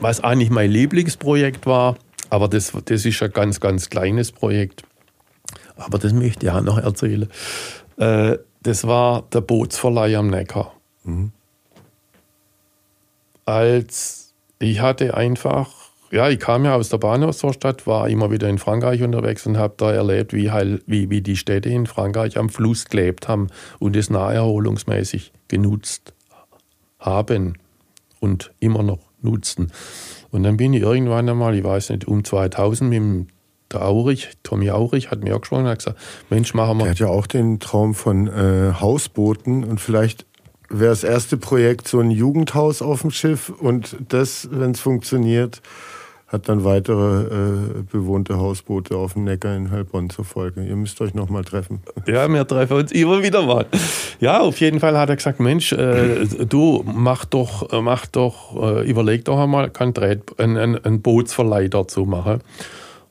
[0.00, 1.96] was eigentlich mein Lieblingsprojekt war.
[2.30, 4.82] Aber das, das ist ein ganz, ganz kleines Projekt.
[5.76, 7.28] Aber das möchte ich auch noch erzählen.
[7.98, 10.72] Äh, das war der Bootsverleih am Neckar.
[11.04, 11.32] Mhm.
[13.44, 15.70] Als ich hatte einfach,
[16.10, 19.74] ja, ich kam ja aus der Bahnhofsvorstadt, war immer wieder in Frankreich unterwegs und habe
[19.76, 23.48] da erlebt, wie, halt, wie, wie die Städte in Frankreich am Fluss gelebt haben
[23.78, 26.15] und es naherholungsmäßig genutzt
[27.06, 27.54] haben
[28.20, 29.72] und immer noch nutzen.
[30.30, 33.26] Und dann bin ich irgendwann einmal, ich weiß nicht, um 2000 mit dem
[33.72, 35.98] der Aurich, Tommy Aurich, hat mir auch gesprochen hat gesagt,
[36.30, 36.84] Mensch, machen wir...
[36.84, 40.24] Der hat ja auch den Traum von äh, Hausbooten und vielleicht
[40.68, 45.62] wäre das erste Projekt so ein Jugendhaus auf dem Schiff und das, wenn es funktioniert,
[46.28, 50.64] hat dann weitere äh, bewohnte Hausboote auf dem Neckar in Heilbronn zur Folge.
[50.64, 51.82] Ihr müsst euch noch mal treffen.
[52.06, 53.66] Ja, wir treffen uns immer wieder mal.
[54.20, 58.88] Ja, auf jeden Fall hat er gesagt, Mensch, äh, du mach doch, mach doch, äh,
[58.88, 62.40] überleg doch einmal, kann ein, ein, ein Bootsverleih dazu machen.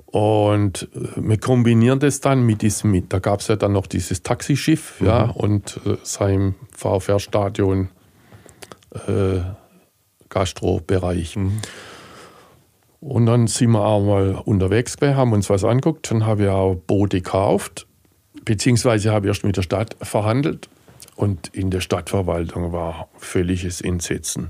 [0.05, 3.87] Und äh, wir kombinieren das dann mit diesem, mit, da gab es ja dann noch
[3.87, 5.07] dieses Taxischiff, mhm.
[5.07, 7.89] ja, und äh, seinem VfR-Stadion
[9.07, 9.39] äh,
[10.29, 11.35] Gastrobereich.
[11.35, 11.61] Mhm.
[13.05, 16.09] Und dann sind wir auch mal unterwegs gewesen, haben uns was angeguckt.
[16.09, 17.85] Dann habe ich auch Boote gekauft,
[18.45, 20.69] beziehungsweise habe ich erst mit der Stadt verhandelt.
[21.15, 24.49] Und in der Stadtverwaltung war völliges Entsetzen.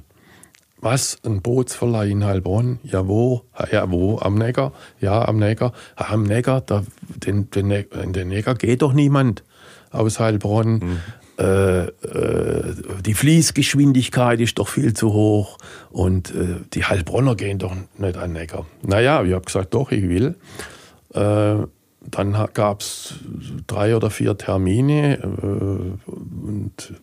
[0.80, 1.20] Was?
[1.26, 2.80] Ein Bootsverleih in Heilbronn?
[2.84, 3.42] Ja, wo?
[3.74, 4.20] Ja, wo?
[4.20, 4.72] Am Neckar?
[5.02, 5.74] Ja, am Neckar.
[5.98, 9.44] Am Neckar, da, den, den, in den Neckar geht doch niemand
[9.92, 10.74] aus Heilbronn.
[10.76, 11.00] Mhm
[11.38, 12.76] äh, äh,
[13.06, 15.58] die Fließgeschwindigkeit ist doch viel zu hoch
[15.92, 18.66] und äh, die Heilbronner gehen doch nicht an Neckar.
[18.84, 20.36] Naja, ich habe gesagt, doch, ich will.
[21.14, 21.68] Äh,
[22.12, 23.16] dann gab es
[23.68, 26.12] drei oder vier Termine äh,
[26.46, 26.94] und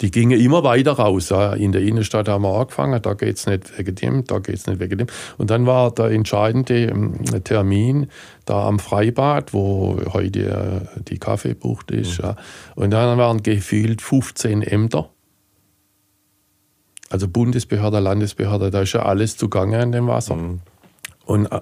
[0.00, 1.30] die gingen immer weiter raus.
[1.30, 4.66] In der Innenstadt haben wir angefangen, da geht es nicht wegen dem, da geht es
[4.66, 5.06] nicht wegen dem.
[5.36, 8.08] Und dann war der entscheidende ähm, Termin
[8.44, 12.22] da am Freibad, wo heute äh, die Kaffeebucht ist.
[12.22, 12.34] Mhm.
[12.74, 15.10] Und dann waren gefühlt 15 Ämter
[17.10, 20.36] also Bundesbehörde, Landesbehörde, da ist ja alles zugange an dem Wasser.
[20.36, 20.60] Mhm.
[21.28, 21.60] Und äh,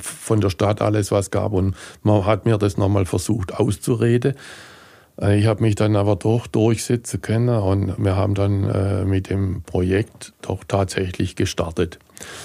[0.00, 1.52] von der Stadt alles, was gab.
[1.52, 4.34] Und man hat mir das nochmal versucht auszureden.
[5.20, 9.28] Äh, ich habe mich dann aber doch durchsetzen können und wir haben dann äh, mit
[9.28, 11.98] dem Projekt doch tatsächlich gestartet.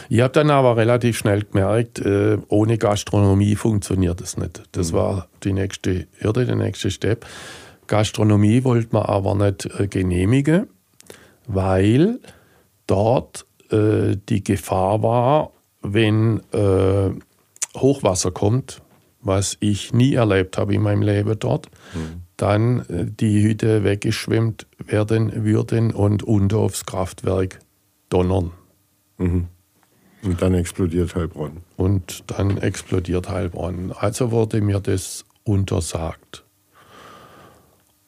[0.10, 2.02] Ich habe dann aber relativ schnell gemerkt,
[2.48, 4.64] ohne Gastronomie funktioniert das nicht.
[4.72, 4.96] Das mhm.
[4.98, 7.28] war die nächste Hürde, der nächste Step.
[7.86, 10.66] Gastronomie wollte man aber nicht genehmigen,
[11.46, 12.20] weil
[12.88, 15.52] dort die Gefahr war,
[15.82, 17.12] wenn äh,
[17.76, 18.82] Hochwasser kommt,
[19.22, 22.22] was ich nie erlebt habe in meinem Leben dort, mhm.
[22.38, 27.60] dann äh, die Hütte weggeschwemmt werden würden und unter aufs Kraftwerk
[28.10, 28.52] donnern.
[29.18, 29.48] Mhm.
[30.24, 31.62] Und dann explodiert Heilbronn.
[31.76, 33.92] Und dann explodiert Heilbronn.
[33.92, 36.44] Also wurde mir das untersagt.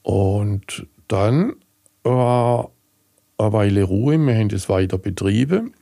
[0.02, 1.56] Und dann
[2.04, 2.72] war
[3.38, 5.74] eine Weile Ruhe, wir haben das weiter betrieben.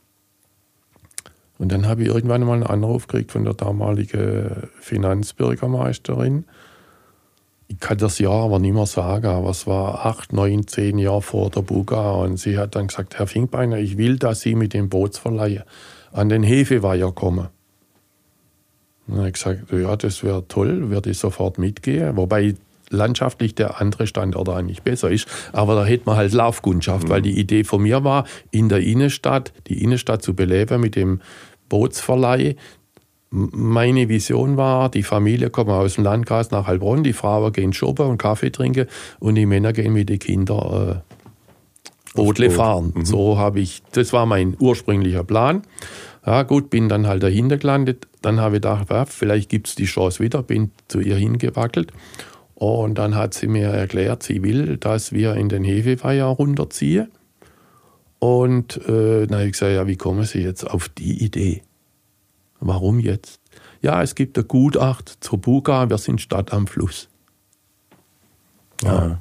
[1.58, 6.44] Und dann habe ich irgendwann mal einen Anruf gekriegt von der damaligen Finanzbürgermeisterin.
[7.66, 11.20] Ich kann das Jahr aber nicht mehr sagen, aber es war acht, neun, zehn Jahre
[11.20, 12.12] vor der Buga.
[12.12, 15.64] Und sie hat dann gesagt, Herr Finkbeiner, ich will, dass Sie mit dem Bootsverleih
[16.12, 17.48] an den Hefeweiher kommen.
[19.06, 22.16] Und dann habe ich gesagt, ja, das wäre toll, würde ich sofort mitgehen.
[22.16, 22.54] Wobei
[22.90, 25.28] landschaftlich der andere Standort eigentlich besser ist.
[25.52, 27.10] Aber da hätte man halt Laufkundschaft, mhm.
[27.10, 31.20] weil die Idee von mir war, in der Innenstadt, die Innenstadt zu beleben mit dem
[31.68, 32.56] Bootsverleih.
[33.30, 38.06] Meine Vision war, die Familie kommt aus dem Landkreis nach Heilbronn, die Frauen gehen shoppen
[38.06, 38.86] und Kaffee trinken
[39.20, 40.94] und die Männer gehen mit den Kindern äh,
[42.14, 42.92] Bootle fahren.
[42.94, 43.04] Mhm.
[43.04, 45.62] So habe ich, das war mein ursprünglicher Plan.
[46.24, 48.06] Ja, gut, bin dann halt dahinter gelandet.
[48.22, 51.92] Dann habe ich gedacht, ja, vielleicht gibt es die Chance wieder, bin zu ihr hingewackelt.
[52.54, 57.08] Und dann hat sie mir erklärt, sie will, dass wir in den Hefeweiher runterziehen.
[58.18, 61.62] Und äh, dann habe ich gesagt, ja, wie kommen Sie jetzt auf die Idee?
[62.60, 63.40] Warum jetzt?
[63.80, 67.08] Ja, es gibt ein Gutacht zur Buga, wir sind Stadt am Fluss.
[68.82, 69.20] Ja.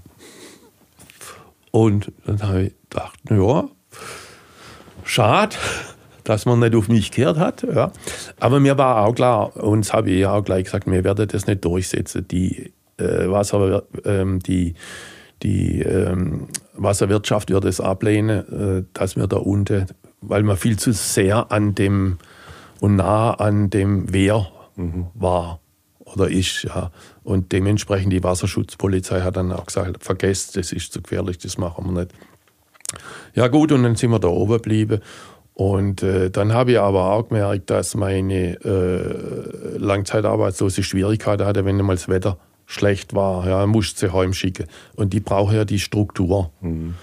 [1.72, 3.70] Und dann habe ich gedacht, ja,
[5.04, 5.56] schade,
[6.24, 7.64] dass man nicht auf mich gehört hat.
[7.64, 7.92] Ja.
[8.40, 11.46] Aber mir war auch klar, uns habe ich ja auch gleich gesagt, wir werden das
[11.46, 12.28] nicht durchsetzen.
[12.28, 14.74] Die äh, Wasser, ähm, die
[15.44, 16.48] die ähm,
[16.78, 19.88] Wasserwirtschaft wird es ablehnen, äh, dass wir da unten,
[20.22, 22.18] weil man viel zu sehr an dem
[22.80, 25.08] und nah an dem Wehr mhm.
[25.14, 25.60] war
[26.06, 26.64] oder ist.
[26.64, 26.92] Ja.
[27.24, 31.86] Und dementsprechend die Wasserschutzpolizei hat dann auch gesagt, vergesst, das ist zu gefährlich, das machen
[31.86, 32.14] wir nicht.
[33.36, 35.02] Ja gut, und dann sind wir da oben geblieben.
[35.54, 41.78] Und äh, dann habe ich aber auch gemerkt, dass meine äh, Langzeitarbeitslose Schwierigkeiten hatte, wenn
[41.78, 43.48] mal das Wetter schlecht war.
[43.48, 44.68] Ja, musste sie heimschicken.
[44.96, 46.52] Und die brauchen ja die Struktur.
[46.62, 46.94] Mhm.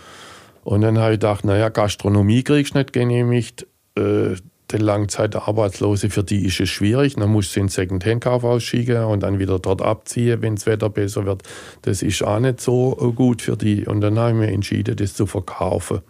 [0.63, 3.67] Und dann habe ich gedacht, naja, Gastronomie kriegst du nicht genehmigt.
[3.97, 4.37] Äh,
[4.71, 7.17] die Langzeitarbeitslose, für die ist es schwierig.
[7.17, 11.27] Dann musst du in Secondhand-Kauf ausschicken und dann wieder dort abziehen, wenn das Wetter besser
[11.27, 11.43] wird.
[11.83, 13.87] Das ist auch nicht so gut für die.
[13.87, 16.01] Und dann habe ich mir entschieden, das zu verkaufen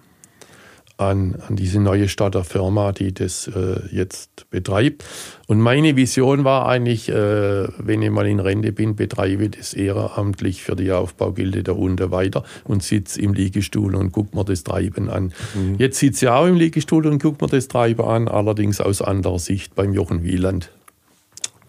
[0.96, 5.04] an, an diese neue Stadter Firma, die das äh, jetzt betreibt.
[5.48, 9.74] Und meine Vision war eigentlich, äh, wenn ich mal in Rente bin, betreibe ich das
[9.74, 14.62] ehrenamtlich für die Aufbaugilde der Hunde weiter und sitze im Liegestuhl und gucke mir das
[14.62, 15.32] Treiben an.
[15.54, 15.76] Mhm.
[15.78, 19.40] Jetzt sitze ich auch im Liegestuhl und gucke mir das Treiben an, allerdings aus anderer
[19.40, 20.70] Sicht beim Jochen Wieland.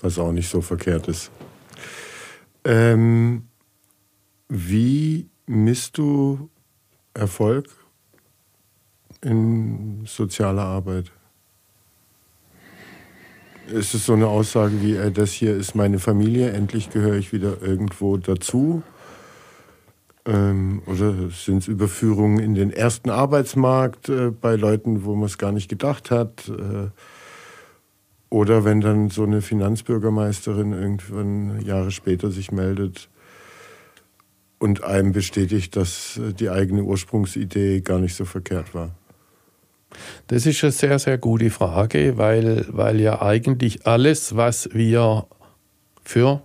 [0.02, 1.32] Was auch nicht so verkehrt ist.
[2.64, 3.44] Ähm,
[4.50, 6.50] wie misst du
[7.16, 7.85] Erfolg
[9.22, 11.12] in sozialer Arbeit?
[13.68, 17.34] Ist es so eine Aussage wie, äh, das hier ist meine Familie, endlich gehöre ich
[17.34, 18.84] wieder irgendwo dazu?
[20.26, 25.38] Ähm, oder sind es Überführungen in den ersten Arbeitsmarkt äh, bei Leuten, wo man es
[25.38, 26.50] gar nicht gedacht hat?
[26.50, 26.90] Äh,
[28.30, 33.10] oder wenn dann so eine Finanzbürgermeisterin irgendwann Jahre später sich meldet
[34.60, 38.96] und einem bestätigt, dass äh, die eigene Ursprungsidee gar nicht so verkehrt war?
[40.28, 45.28] Das ist eine sehr, sehr gute Frage, weil, weil ja eigentlich alles, was wir
[46.04, 46.42] für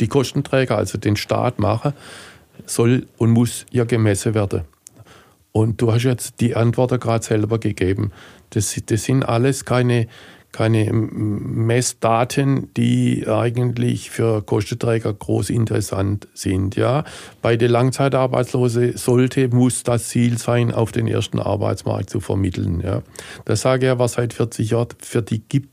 [0.00, 1.92] die Kostenträger, also den Staat machen,
[2.66, 4.62] soll und muss ja gemessen werden.
[5.52, 8.10] Und du hast jetzt die Antwort gerade selber gegeben.
[8.50, 10.08] Das, das sind alles keine
[10.52, 16.76] keine Messdaten, die eigentlich für Kostenträger groß interessant sind.
[16.76, 17.04] Ja.
[17.40, 22.80] Bei den Langzeitarbeitslosen sollte, muss das Ziel sein, auf den ersten Arbeitsmarkt zu vermitteln.
[22.80, 23.02] Ja.
[23.46, 25.70] Das sage ich aber seit 40 Jahren, für die gibt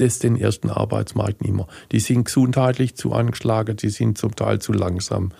[0.00, 1.66] es den ersten Arbeitsmarkt nicht mehr.
[1.90, 5.32] Die sind gesundheitlich zu angeschlagen, die sind zum Teil zu langsam.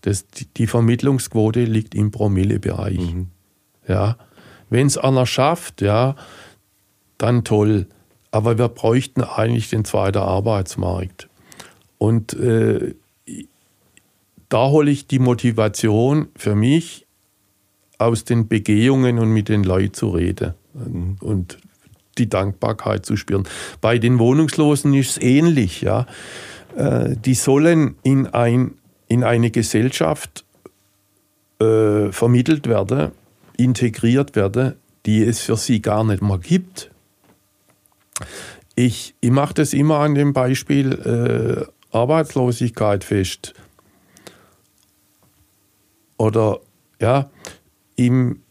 [0.00, 0.24] Das,
[0.56, 2.98] die Vermittlungsquote liegt im Promillebereich.
[2.98, 3.26] Mhm.
[3.86, 4.16] Ja.
[4.70, 6.14] Wenn es einer schafft, ja,
[7.22, 7.86] dann toll.
[8.30, 11.28] Aber wir bräuchten eigentlich den zweiten Arbeitsmarkt.
[11.98, 12.94] Und äh,
[14.48, 17.06] da hole ich die Motivation für mich
[17.98, 20.54] aus den Begehungen und mit den Leuten zu reden
[21.20, 21.58] und
[22.18, 23.44] die Dankbarkeit zu spüren.
[23.80, 25.82] Bei den Wohnungslosen ist es ähnlich.
[25.82, 26.06] Ja.
[26.76, 28.72] Äh, die sollen in, ein,
[29.08, 30.44] in eine Gesellschaft
[31.60, 33.12] äh, vermittelt werden,
[33.56, 34.74] integriert werden,
[35.06, 36.89] die es für sie gar nicht mehr gibt.
[38.74, 43.54] Ich, ich mache das immer an dem Beispiel äh, Arbeitslosigkeit fest.
[46.16, 46.60] Oder
[47.00, 47.30] ja,
[47.96, 48.42] im,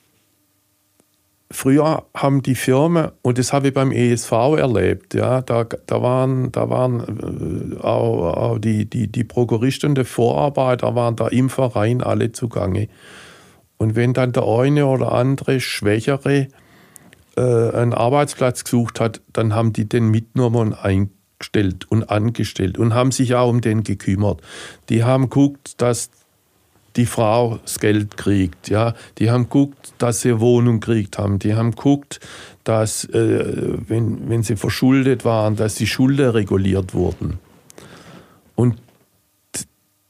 [1.51, 6.51] früher haben die Firmen, und das habe ich beim ESV erlebt, ja, da, da waren,
[6.51, 12.01] da waren äh, auch, auch, die, die, die Prokuristen die Vorarbeiter waren da im Verein
[12.01, 12.87] alle zugange.
[13.77, 16.49] Und wenn dann der eine oder andere Schwächere
[17.41, 23.11] einen Arbeitsplatz gesucht hat, dann haben die den mitgenommen und eingestellt und angestellt und haben
[23.11, 24.41] sich auch um den gekümmert.
[24.89, 26.09] Die haben geguckt, dass
[26.95, 28.69] die Frau das Geld kriegt.
[28.69, 28.93] Ja?
[29.17, 31.39] Die haben geguckt, dass sie Wohnung gekriegt haben.
[31.39, 32.19] Die haben geguckt,
[32.63, 37.39] dass, äh, wenn, wenn sie verschuldet waren, dass die Schulden reguliert wurden.
[38.55, 38.75] Und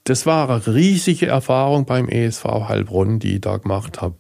[0.06, 4.16] das war eine riesige Erfahrung beim ESV Heilbronn, die ich da gemacht habe.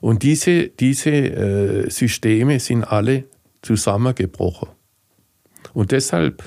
[0.00, 3.24] Und diese, diese äh, Systeme sind alle
[3.62, 4.68] zusammengebrochen.
[5.74, 6.42] Und deshalb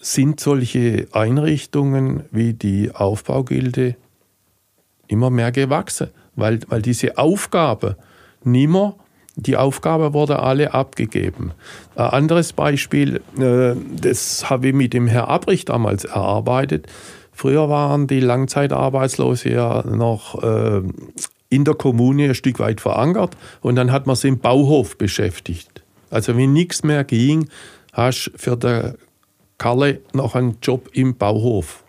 [0.00, 3.96] sind solche Einrichtungen wie die Aufbaugilde
[5.08, 7.96] immer mehr gewachsen, weil, weil diese Aufgabe
[8.44, 8.96] nimmer,
[9.36, 11.52] die Aufgabe wurde alle abgegeben.
[11.94, 16.86] Ein anderes Beispiel, äh, das habe ich mit dem Herr Abrich damals erarbeitet.
[17.32, 20.82] Früher waren die Langzeitarbeitslose ja noch äh,
[21.50, 25.82] in der Kommune ein Stück weit verankert und dann hat man sie im Bauhof beschäftigt.
[26.10, 27.48] Also wenn nichts mehr ging,
[27.92, 28.94] hast du für den
[29.58, 31.84] Kalle noch einen Job im Bauhof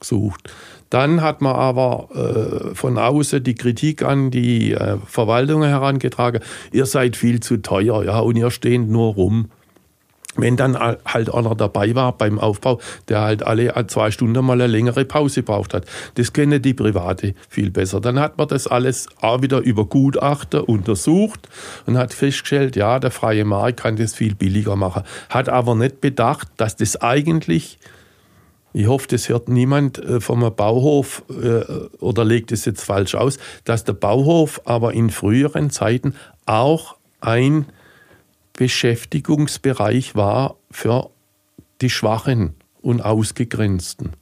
[0.00, 0.52] gesucht.
[0.90, 6.42] Dann hat man aber äh, von außen die Kritik an die äh, Verwaltung herangetragen,
[6.72, 9.50] ihr seid viel zu teuer, ja, und ihr steht nur rum.
[10.36, 14.66] Wenn dann halt einer dabei war beim Aufbau, der halt alle zwei Stunden mal eine
[14.66, 15.86] längere Pause braucht hat.
[16.14, 18.00] Das kennen die Private viel besser.
[18.00, 21.48] Dann hat man das alles auch wieder über Gutachter untersucht
[21.86, 25.02] und hat festgestellt, ja, der freie Markt kann das viel billiger machen.
[25.28, 27.78] Hat aber nicht bedacht, dass das eigentlich
[28.76, 31.64] ich hoffe, das hört niemand äh, vom Bauhof äh,
[31.98, 36.14] oder legt es jetzt falsch aus, dass der Bauhof aber in früheren Zeiten
[36.44, 37.64] auch ein
[38.56, 41.10] Beschäftigungsbereich war für
[41.80, 44.12] die Schwachen und Ausgegrenzten.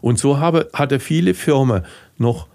[0.00, 1.84] Und so habe, hatte viele Firmen
[2.18, 2.46] noch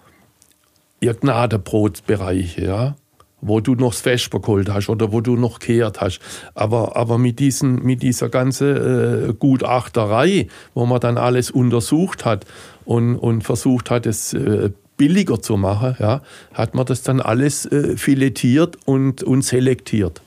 [1.00, 2.96] ihr Gnadenbrotbereiche, ja
[3.42, 6.20] wo du noch das Vesper geholt hast oder wo du noch kehrt hast.
[6.56, 12.46] Aber, aber mit, diesen, mit dieser ganzen äh, Gutachterei, wo man dann alles untersucht hat
[12.86, 16.22] und, und versucht hat, es äh, billiger zu machen, ja,
[16.54, 20.22] hat man das dann alles äh, filetiert und, und selektiert.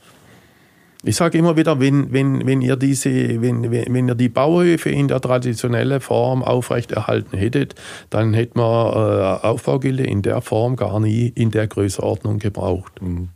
[1.05, 5.07] Ich sage immer wieder, wenn, wenn, wenn, ihr diese, wenn, wenn ihr die Bauhöfe in
[5.07, 7.76] der traditionellen Form aufrechterhalten hättet,
[8.11, 13.01] dann hätte man äh, Aufbaugilde in der Form gar nie in der Größenordnung gebraucht.
[13.01, 13.28] Mhm.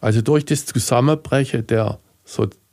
[0.00, 1.98] Also durch das Zusammenbrechen der,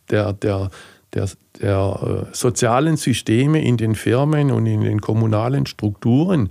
[0.10, 0.72] der, der,
[1.14, 1.30] der,
[1.62, 6.50] der äh, sozialen Systeme in den Firmen und in den kommunalen Strukturen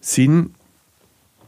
[0.00, 0.53] sind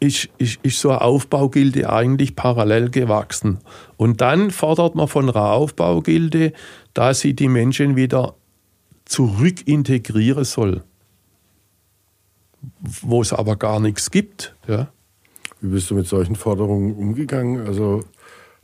[0.01, 3.59] ist, ist, ist so eine Aufbaugilde eigentlich parallel gewachsen.
[3.97, 6.53] Und dann fordert man von einer Aufbaugilde,
[6.95, 8.35] dass sie die Menschen wieder
[9.05, 10.83] zurück integrieren soll.
[12.81, 14.55] Wo es aber gar nichts gibt.
[14.67, 14.89] Ja.
[15.61, 17.67] Wie bist du mit solchen Forderungen umgegangen?
[17.67, 18.05] Also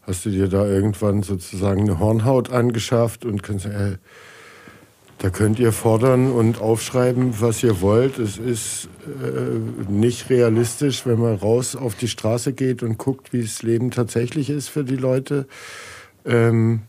[0.03, 3.99] hast du dir da irgendwann sozusagen eine Hornhaut angeschafft und kannst, äh,
[5.23, 8.18] da könnt ihr fordern und aufschreiben, was ihr wollt.
[8.18, 13.43] Es ist äh, nicht realistisch, wenn man raus auf die Straße geht und guckt, wie
[13.43, 15.47] das Leben tatsächlich ist für die Leute.
[16.25, 16.81] Ähm,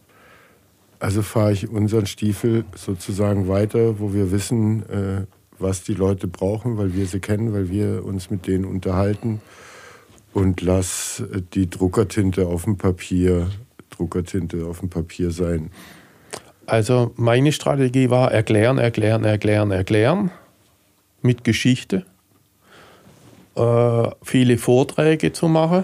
[0.98, 5.28] also fahre ich unseren Stiefel sozusagen weiter, wo wir wissen, äh,
[5.60, 9.42] was die Leute brauchen, weil wir sie kennen, weil wir uns mit denen unterhalten.
[10.34, 11.22] Und lass
[11.54, 13.52] die Druckertinte auf dem Papier,
[13.92, 15.70] Druckertinte auf dem Papier sein.
[16.66, 20.32] Also meine Strategie war erklären, erklären, erklären, erklären
[21.22, 22.05] mit Geschichte,
[23.55, 25.84] äh, viele Vorträge zu machen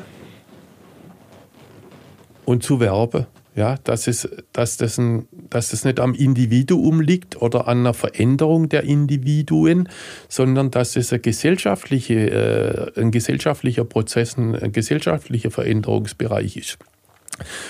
[2.46, 3.26] und zu werben.
[3.56, 7.94] Ja, dass, es, dass, das ein, dass das nicht am Individuum liegt oder an einer
[7.94, 9.90] Veränderung der Individuen,
[10.30, 16.78] sondern dass es ein, gesellschaftliche, äh, ein gesellschaftlicher Prozess, ein gesellschaftlicher Veränderungsbereich ist.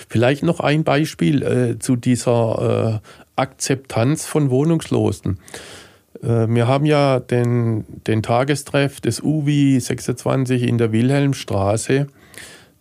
[0.10, 5.40] Vielleicht noch ein Beispiel äh, zu dieser äh, Akzeptanz von Wohnungslosen.
[6.22, 12.08] Äh, wir haben ja den, den Tagestreff des UWI 26 in der Wilhelmstraße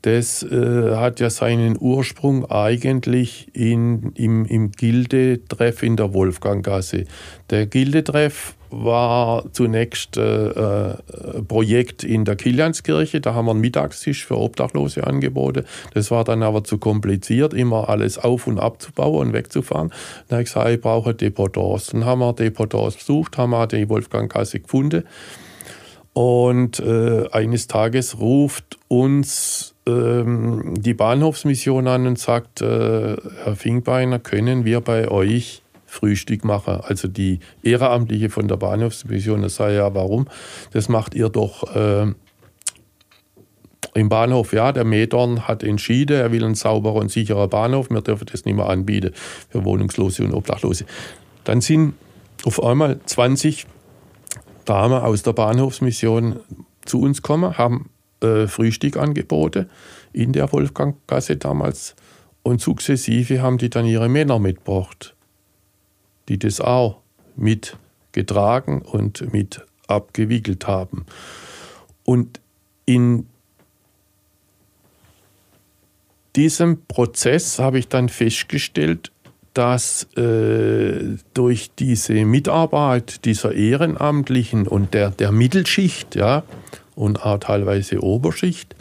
[0.03, 7.05] das äh, hat ja seinen Ursprung eigentlich in, im, im Gildetreff in der Wolfganggasse.
[7.51, 10.95] Der Gildetreff war zunächst äh, äh,
[11.47, 13.21] Projekt in der Kilianskirche.
[13.21, 15.65] Da haben wir einen Mittagstisch für Obdachlose angeboten.
[15.95, 19.91] Das war dann aber zu kompliziert, immer alles auf- und abzubauen und wegzufahren.
[20.29, 21.89] Dann habe ich gesagt, ich brauche Depotors.
[21.89, 25.05] Dann haben wir Depotors besucht, haben wir die Wolfganggasse gefunden.
[26.13, 34.19] Und äh, eines Tages ruft uns ähm, die Bahnhofsmission an und sagt, äh, Herr Finkbeiner,
[34.19, 36.81] können wir bei euch Frühstück machen?
[36.83, 40.29] Also die Ehrenamtliche von der Bahnhofsmission, das sei ja, warum?
[40.73, 42.13] Das macht ihr doch äh,
[43.95, 48.03] im Bahnhof, ja, der Medorn hat entschieden, er will einen sauberen und sicheren Bahnhof, wir
[48.03, 49.13] dürfen das nicht mehr anbieten
[49.49, 50.85] für Wohnungslose und Obdachlose.
[51.45, 51.95] Dann sind
[52.45, 53.67] auf einmal 20
[54.65, 56.41] Damen aus der Bahnhofsmission
[56.85, 59.69] zu uns gekommen, haben äh, Frühstück angeboten
[60.13, 61.97] in der Wolfganggasse damals.
[62.43, 65.15] Und sukzessive haben die dann ihre Männer mitgebracht,
[66.29, 66.99] die das auch
[67.37, 71.07] mitgetragen und mit abgewickelt haben.
[72.05, 72.41] Und
[72.85, 73.27] in
[76.37, 79.11] diesem Prozess habe ich dann festgestellt,
[79.55, 86.45] dass äh, durch diese Mitarbeit dieser Ehrenamtlichen und der, der Mittelschicht, ja,
[86.95, 88.77] und auch teilweise Oberschicht,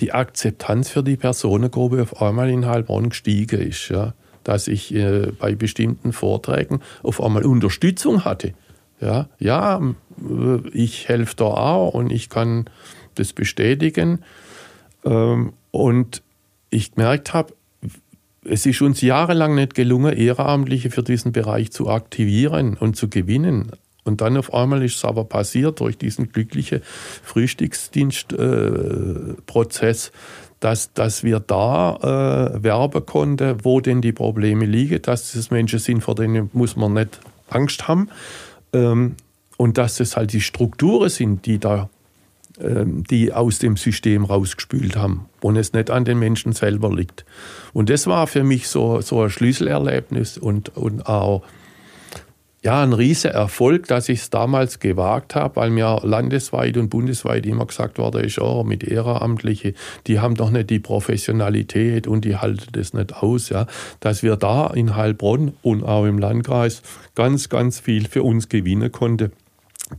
[0.00, 3.88] die Akzeptanz für die Personengruppe auf einmal in Heilbronn gestiegen ist.
[3.88, 4.12] Ja.
[4.44, 8.54] Dass ich äh, bei bestimmten Vorträgen auf einmal Unterstützung hatte.
[9.00, 12.68] Ja, ja äh, ich helfe da auch und ich kann
[13.14, 14.20] das bestätigen.
[15.04, 16.22] Ähm, und
[16.70, 17.54] ich gemerkt habe,
[18.44, 23.72] es ist uns jahrelang nicht gelungen, Ehrenamtliche für diesen Bereich zu aktivieren und zu gewinnen.
[24.04, 26.82] Und dann auf einmal ist es aber passiert durch diesen glücklichen
[27.22, 30.10] Frühstücksdienstprozess, äh,
[30.64, 35.78] dass, dass wir da äh, werben konnten, wo denn die Probleme liegen, dass das Menschen
[35.78, 38.08] sind, vor denen muss man nicht Angst haben.
[38.72, 39.16] Ähm,
[39.58, 41.90] und dass es halt die Strukturen sind, die da
[42.58, 47.26] ähm, die aus dem System rausgespült haben und es nicht an den Menschen selber liegt.
[47.74, 51.42] Und das war für mich so, so ein Schlüsselerlebnis und, und auch
[52.64, 57.44] ja, ein riesiger Erfolg, dass ich es damals gewagt habe, weil mir landesweit und bundesweit
[57.44, 59.74] immer gesagt wurde, ist, oh, mit Ehrenamtliche,
[60.06, 63.66] die haben doch nicht die Professionalität und die halten das nicht aus, ja,
[64.00, 66.82] dass wir da in Heilbronn und auch im Landkreis
[67.14, 69.32] ganz, ganz viel für uns gewinnen konnten,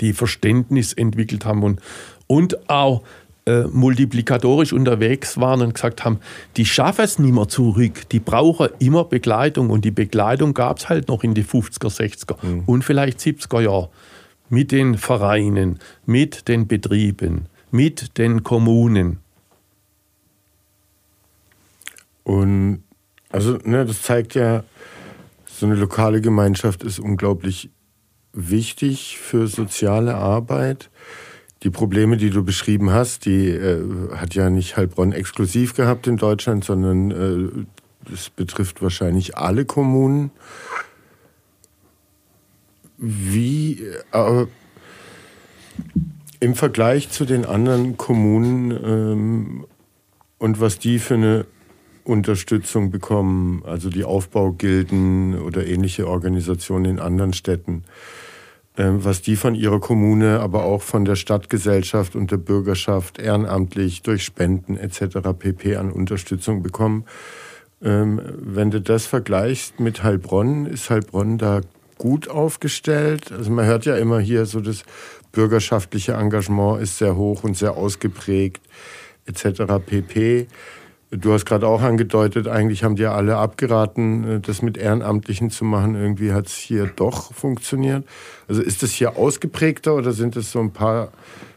[0.02, 1.82] die Verständnis entwickelt haben und,
[2.26, 3.04] und auch
[3.48, 6.20] äh, multiplikatorisch unterwegs waren und gesagt haben,
[6.58, 10.90] die schaffen es nicht mehr zurück, die brauchen immer Begleitung und die Begleitung gab es
[10.90, 12.64] halt noch in die 50er, 60er mhm.
[12.66, 13.90] und vielleicht 70er Jahre
[14.50, 19.20] mit den Vereinen, mit den Betrieben, mit den Kommunen.
[22.24, 22.84] Und
[23.30, 24.64] also ne, das zeigt ja,
[25.46, 27.70] so eine lokale Gemeinschaft ist unglaublich
[28.34, 30.90] wichtig für soziale Arbeit
[31.66, 33.84] die Probleme, die du beschrieben hast, die äh,
[34.16, 40.30] hat ja nicht Heilbronn exklusiv gehabt in Deutschland, sondern äh, es betrifft wahrscheinlich alle Kommunen.
[43.00, 44.46] Wie äh,
[46.40, 49.66] im Vergleich zu den anderen Kommunen ähm,
[50.38, 51.46] und was die für eine
[52.04, 57.86] Unterstützung bekommen, also die Aufbaugilden oder ähnliche Organisationen in anderen Städten,
[58.78, 64.24] was die von ihrer Kommune, aber auch von der Stadtgesellschaft und der Bürgerschaft ehrenamtlich durch
[64.24, 65.20] Spenden etc.
[65.38, 65.78] pp.
[65.78, 67.06] an Unterstützung bekommen.
[67.82, 71.62] Ähm, wenn du das vergleichst mit Heilbronn, ist Heilbronn da
[71.98, 73.32] gut aufgestellt?
[73.32, 74.84] Also man hört ja immer hier so, das
[75.32, 78.62] bürgerschaftliche Engagement ist sehr hoch und sehr ausgeprägt
[79.26, 79.64] etc.
[79.86, 80.48] pp.
[81.12, 85.64] Du hast gerade auch angedeutet, eigentlich haben die alle abgeraten, äh, das mit Ehrenamtlichen zu
[85.64, 85.96] machen.
[85.96, 88.06] Irgendwie hat es hier doch funktioniert.
[88.48, 91.12] Also ist das hier ausgeprägter oder sind es so ein paar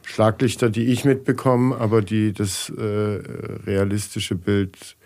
[0.04, 4.96] Schlaglichter, die ich mitbekomme, aber die das äh, realistische Bild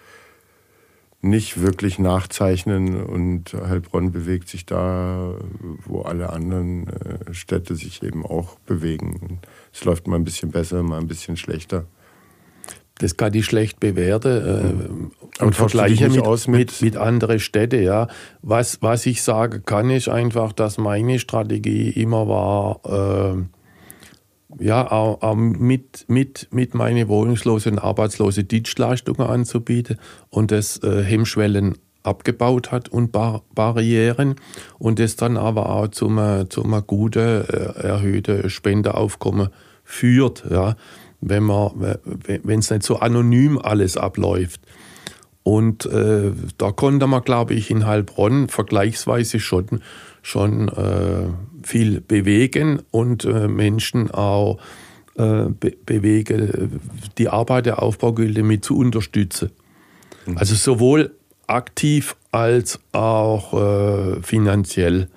[1.20, 5.36] nicht wirklich nachzeichnen und Heilbronn bewegt sich da,
[5.84, 9.38] wo alle anderen äh, Städte sich eben auch bewegen.
[9.72, 11.86] Es läuft mal ein bisschen besser, mal ein bisschen schlechter
[13.02, 15.10] das kann ich schlecht bewerten.
[15.40, 17.82] Äh, und vergleiche mit, aus mit, mit, mit anderen Städten.
[17.82, 18.06] Ja.
[18.42, 25.22] Was, was ich sagen kann, ist einfach, dass meine Strategie immer war, äh, ja, auch,
[25.22, 29.98] auch, mit, mit, mit meine wohnungslose und arbeitslose Dienstleistungen anzubieten
[30.28, 31.74] und das äh, Hemmschwellen
[32.04, 34.36] abgebaut hat und Bar Barrieren
[34.78, 36.20] und das dann aber auch zum,
[36.50, 39.48] zum guten, äh, erhöhten Spendeaufkommen
[39.84, 40.44] führt.
[40.50, 40.76] Ja
[41.22, 41.96] wenn man,
[42.26, 44.60] wenn es nicht so anonym alles abläuft.
[45.44, 49.80] Und äh, da konnte man, glaube ich, in Heilbronn vergleichsweise schon,
[50.20, 51.26] schon äh,
[51.64, 54.58] viel bewegen und äh, Menschen auch
[55.16, 56.80] äh, be bewegen,
[57.18, 59.50] die Arbeit der Aufbaugilde mit zu unterstützen.
[60.26, 60.38] Mhm.
[60.38, 61.12] Also sowohl
[61.46, 65.08] aktiv als auch äh, finanziell.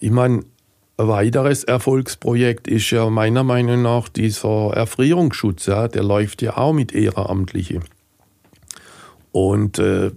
[0.00, 0.44] Ich meine,
[0.98, 5.66] ein weiteres Erfolgsprojekt ist ja meiner Meinung nach dieser Erfrierungsschutz.
[5.66, 7.84] Ja, der läuft ja auch mit Ehrenamtlichen.
[9.32, 10.10] Und äh,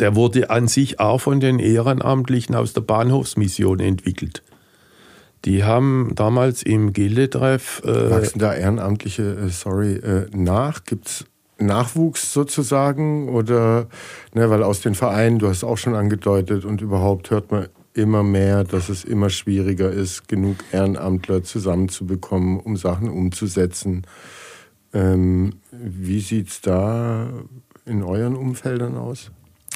[0.00, 4.42] der wurde an sich auch von den Ehrenamtlichen aus der Bahnhofsmission entwickelt.
[5.44, 7.82] Die haben damals im Gildetreff.
[7.84, 10.84] Äh, Wachsen da Ehrenamtliche, äh, sorry, äh, nach?
[10.84, 11.24] Gibt es
[11.58, 13.28] Nachwuchs sozusagen?
[13.28, 13.86] Oder,
[14.34, 18.22] ne, weil aus den Vereinen, du hast auch schon angedeutet, und überhaupt hört man immer
[18.22, 24.06] mehr, dass es immer schwieriger ist, genug Ehrenamtler zusammenzubekommen, um Sachen umzusetzen.
[24.92, 27.28] Ähm, wie sieht es da
[27.84, 29.30] in euren Umfeldern aus?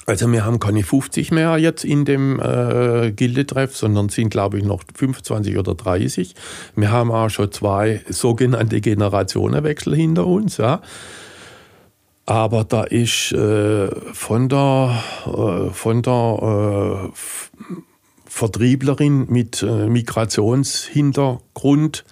[0.06, 4.64] Also wir haben keine 50 mehr jetzt in dem äh, Gildetreff, sondern sind, glaube ich,
[4.64, 6.34] noch 25 oder 30.
[6.74, 10.56] Wir haben auch schon zwei sogenannte Generationenwechsel hinter uns.
[10.56, 10.80] Ja.
[12.26, 17.76] Aber da ist äh, von der, äh, von der äh,
[18.30, 22.06] Vertrieblerin mit äh, Migrationshintergrund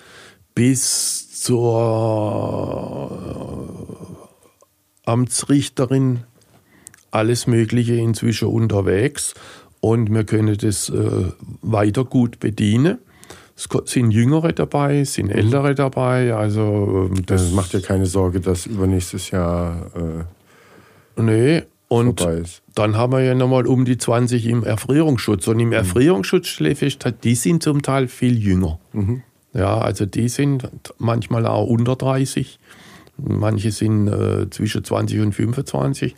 [0.55, 1.78] bis zur
[5.07, 6.24] äh, Amtsrichterin
[7.12, 9.32] alles Mögliche inzwischen unterwegs
[9.81, 11.31] und wir können das äh,
[11.62, 12.99] weiter gut bedienen.
[13.57, 15.36] Es sind Jüngere dabei, sind mhm.
[15.36, 16.35] Ältere dabei.
[16.35, 20.27] Also ähm, das, das macht dir keine Sorge, dass übernächstes Jahr.
[21.16, 22.23] Äh, nee, und
[22.74, 25.48] dann haben wir ja nochmal um die 20 im Erfrierungsschutz.
[25.48, 25.74] Und im mhm.
[25.74, 28.78] Erfrierungsschutz ich die sind zum Teil viel jünger.
[28.93, 29.23] Mhm.
[29.55, 32.60] Ja, also die sind manchmal auch unter 30.
[33.16, 36.15] Manche sind äh, zwischen 20 und 25.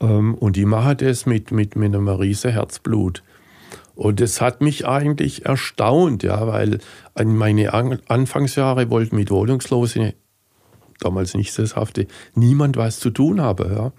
[0.00, 3.22] Ähm, und die machen das mit, mit, mit einem riesen Herzblut.
[3.94, 6.80] Und das hat mich eigentlich erstaunt, ja, weil
[7.14, 10.12] an meine Anfangsjahre wollten mit Wohnungslosen,
[10.98, 13.72] damals nicht sesshafte, niemand was zu tun haben.
[13.72, 13.92] Ja.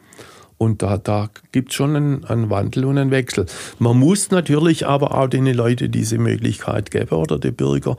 [0.57, 3.45] Und da, da gibt es schon einen, einen, Wandel und einen Wechsel.
[3.79, 7.97] Man muss natürlich aber auch den Leuten diese Möglichkeit geben oder den Bürger,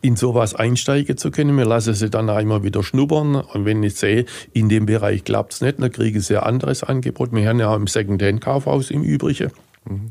[0.00, 1.56] in sowas einsteigen zu können.
[1.56, 3.36] Wir lassen sie dann einmal wieder schnuppern.
[3.36, 6.82] Und wenn ich sehe, in dem Bereich klappt es nicht, dann kriege ich ein anderes
[6.82, 7.32] Angebot.
[7.32, 9.52] Wir haben ja im Secondhand-Kaufhaus im Übrigen
[9.88, 10.10] mhm.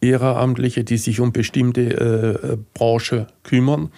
[0.00, 1.80] Ehrenamtliche, die sich um bestimmte
[2.52, 3.90] äh, Branchen kümmern.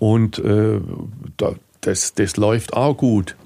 [0.00, 0.80] Und äh,
[1.80, 3.36] das, das läuft auch gut.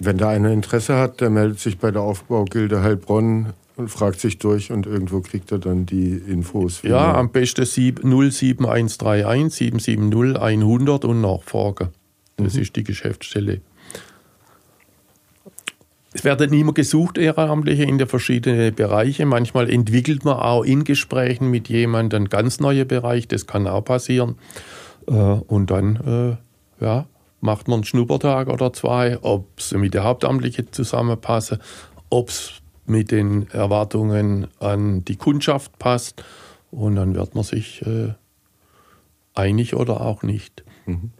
[0.00, 4.38] Wenn da einer Interesse hat, der meldet sich bei der Aufbaugilde Heilbronn und fragt sich
[4.38, 6.82] durch und irgendwo kriegt er dann die Infos.
[6.82, 11.90] Ja, am besten 07131 770 100 und Nachfrage.
[12.38, 12.62] Das mhm.
[12.62, 13.60] ist die Geschäftsstelle.
[16.12, 19.28] Es werden immer gesucht, Ehrenamtliche in den verschiedenen Bereichen.
[19.28, 23.28] Manchmal entwickelt man auch in Gesprächen mit jemandem einen ganz neuen Bereich.
[23.28, 24.36] Das kann auch passieren.
[25.06, 26.38] Äh, und dann,
[26.80, 27.06] äh, ja,
[27.40, 31.58] macht man einen Schnuppertag oder zwei, ob sie mit der Hauptamtlichen zusammenpassen,
[32.10, 32.52] ob es
[32.86, 36.24] mit den Erwartungen an die Kundschaft passt
[36.70, 38.14] und dann wird man sich äh,
[39.34, 40.64] einig oder auch nicht.
[40.86, 41.10] Mhm.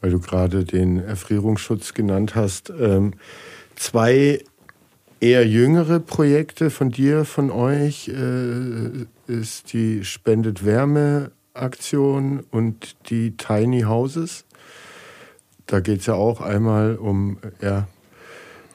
[0.00, 2.70] Weil du gerade den Erfrierungsschutz genannt hast.
[2.70, 3.14] Ähm,
[3.74, 4.42] zwei
[5.20, 13.36] eher jüngere Projekte von dir, von euch, äh, ist die Spendet Wärme Aktion und die
[13.36, 14.44] Tiny Houses.
[15.66, 17.88] Da geht es ja auch einmal um, ja,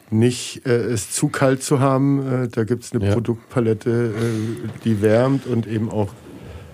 [0.09, 2.43] nicht äh, es zu kalt zu haben.
[2.43, 3.13] Äh, da gibt es eine ja.
[3.13, 6.13] Produktpalette, äh, die wärmt und eben auch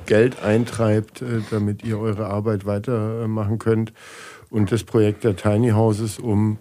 [0.08, 3.94] Geld eintreibt, äh, damit ihr eure Arbeit weitermachen könnt.
[4.50, 6.58] Und das Projekt der Tiny Houses, um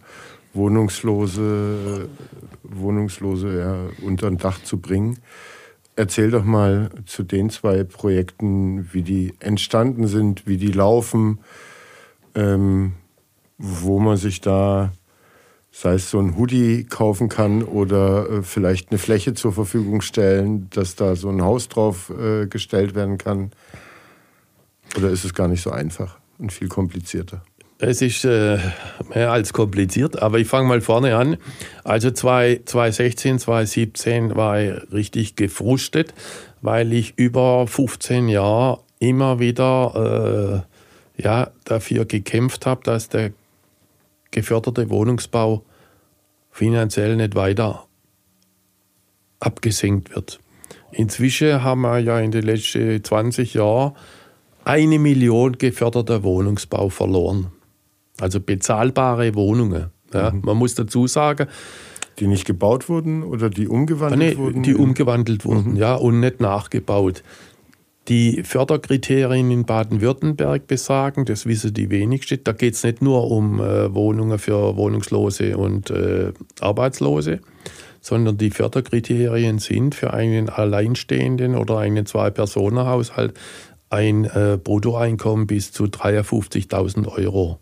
[0.53, 2.09] Wohnungslose,
[2.63, 5.19] Wohnungslose ja, unter ein Dach zu bringen.
[5.95, 11.39] Erzähl doch mal zu den zwei Projekten, wie die entstanden sind, wie die laufen.
[12.35, 12.93] Ähm,
[13.59, 14.93] wo man sich da,
[15.71, 20.69] sei es so ein Hoodie kaufen kann oder äh, vielleicht eine Fläche zur Verfügung stellen,
[20.71, 23.53] dass da so ein Haus drauf äh, gestellt werden kann?
[24.97, 27.43] Oder ist es gar nicht so einfach und viel komplizierter?
[27.79, 28.59] Es ist äh,
[29.15, 31.37] mehr als kompliziert, aber ich fange mal vorne an.
[31.85, 36.15] Also 2016, 2017 war ich richtig gefrustet,
[36.63, 40.65] weil ich über 15 Jahre immer wieder
[41.19, 43.33] äh, ja, dafür gekämpft habe, dass der
[44.37, 45.65] geförderte Wohnungsbau
[46.51, 47.87] finanziell nicht weiter
[49.41, 50.41] abgesenkt wird.
[50.93, 53.93] Inzwischen haben wir ja in den letzten 20 Jahren
[54.65, 57.47] eine Million geförderter Wohnungsbau verloren.
[58.21, 59.87] Also bezahlbare Wohnungen.
[60.13, 60.43] Ja, mhm.
[60.45, 61.49] Man muss dazu sagen,
[62.19, 64.63] die nicht gebaut wurden oder die umgewandelt nee, wurden?
[64.63, 65.77] Die umgewandelt wurden, mhm.
[65.77, 67.23] ja, und nicht nachgebaut.
[68.09, 73.61] Die Förderkriterien in Baden-Württemberg besagen, das wissen die wenigsten, da geht es nicht nur um
[73.61, 77.41] äh, Wohnungen für Wohnungslose und äh, Arbeitslose,
[78.01, 83.35] sondern die Förderkriterien sind für einen Alleinstehenden oder einen Zwei-Personen-Haushalt
[83.91, 87.59] ein äh, Bruttoeinkommen bis zu 53.000 Euro.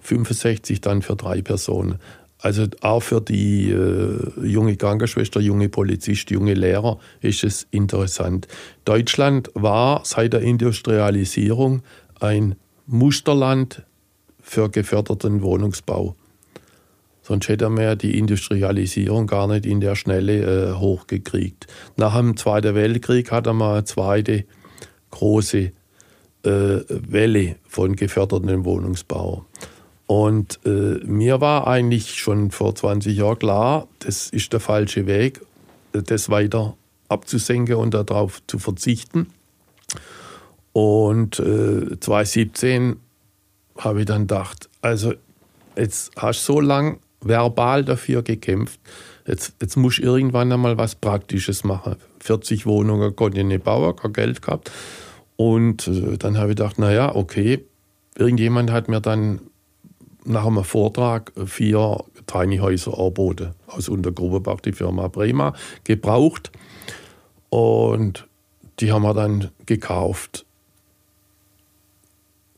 [0.00, 2.00] 65 dann für drei Personen.
[2.44, 8.48] Also auch für die äh, junge Krankenschwester, junge Polizist, junge Lehrer ist es interessant.
[8.84, 11.80] Deutschland war seit der Industrialisierung
[12.20, 12.56] ein
[12.86, 13.82] Musterland
[14.42, 16.16] für geförderten Wohnungsbau.
[17.22, 21.66] Sonst hätte man die Industrialisierung gar nicht in der Schnelle äh, hochgekriegt.
[21.96, 24.44] Nach dem Zweiten Weltkrieg hat man eine zweite
[25.12, 25.70] große äh,
[26.42, 29.46] Welle von gefördertem Wohnungsbau.
[30.06, 35.40] Und äh, mir war eigentlich schon vor 20 Jahren klar, das ist der falsche Weg,
[35.92, 36.76] das weiter
[37.08, 39.28] abzusenken und darauf zu verzichten.
[40.72, 42.96] Und äh, 2017
[43.78, 45.14] habe ich dann gedacht, also
[45.76, 48.80] jetzt hast du so lange verbal dafür gekämpft,
[49.26, 51.96] jetzt, jetzt musst du irgendwann einmal was Praktisches machen.
[52.20, 54.70] 40 Wohnungen konnte ich nicht bauen, kein Geld gehabt.
[55.36, 57.64] Und äh, dann habe ich gedacht, naja, okay,
[58.16, 59.40] irgendjemand hat mir dann
[60.24, 66.50] nach einem Vortrag vier Tiny Häuser angeboten aus Untergrubebach, die Firma Prima, gebraucht.
[67.50, 68.26] Und
[68.80, 70.46] die haben wir dann gekauft.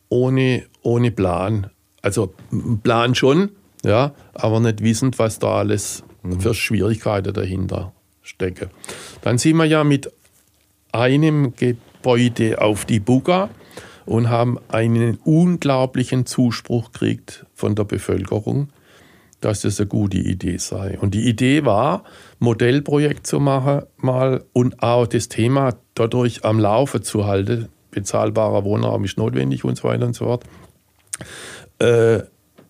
[0.08, 1.70] Ohne, ohne Plan.
[2.00, 2.32] Also
[2.82, 3.50] Plan schon,
[3.84, 6.40] ja, aber nicht wissend, was da alles mhm.
[6.40, 8.70] für Schwierigkeiten dahinter stecken.
[9.22, 10.10] Dann sind wir ja mit
[10.92, 13.50] einem Gebäude auf die Buga
[14.06, 18.68] und haben einen unglaublichen Zuspruch gekriegt von der Bevölkerung,
[19.40, 20.98] dass das eine gute Idee sei.
[20.98, 22.04] Und die Idee war,
[22.38, 27.68] Modellprojekt zu machen mal und auch das Thema dadurch am Laufe zu halten.
[27.90, 30.44] Bezahlbarer Wohnraum ist notwendig und so weiter und so fort.
[31.78, 32.20] Äh,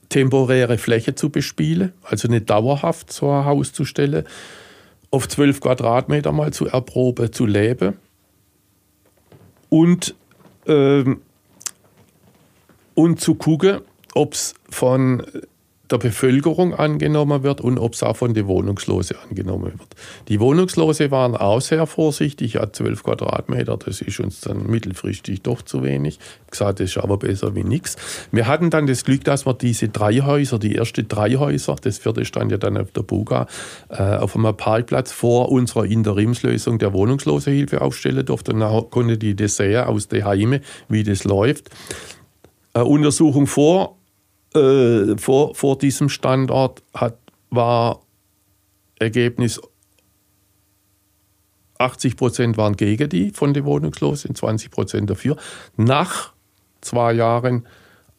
[0.09, 4.25] temporäre Fläche zu bespielen, also nicht dauerhaft so ein Haus zu stellen,
[5.11, 7.95] auf 12 Quadratmeter mal zu erproben, zu leben
[9.69, 10.15] und
[10.67, 11.21] ähm,
[12.97, 13.83] und zu gucken,
[14.15, 15.23] ob es von
[15.91, 19.89] der Bevölkerung angenommen wird und ob es auch von den Wohnungslosen angenommen wird.
[20.29, 25.63] Die Wohnungslose waren auch sehr vorsichtig, ja 12 Quadratmeter, das ist uns dann mittelfristig doch
[25.63, 26.19] zu wenig.
[26.47, 27.97] Ich gesagt, das ist aber besser wie nichts.
[28.33, 31.99] Wir hatten dann das Glück, dass wir diese drei Häuser, die ersten drei Häuser, das
[31.99, 33.47] vierte stand ja dann auf der Buga,
[33.89, 38.55] äh, auf einem Parkplatz vor unserer Interimslösung der Wohnungslosehilfe aufstellen durften.
[38.55, 41.71] Und dann konnte die das sehen aus den Heimen, wie das läuft.
[42.77, 43.97] Eine Untersuchung vor
[44.55, 47.19] äh, vor, vor diesem Standort hat,
[47.51, 48.03] war
[48.99, 49.61] Ergebnis
[51.79, 55.37] 80 Prozent waren gegen die von den Wohnungslosen, 20 Prozent dafür.
[55.77, 56.33] Nach
[56.81, 57.67] zwei Jahren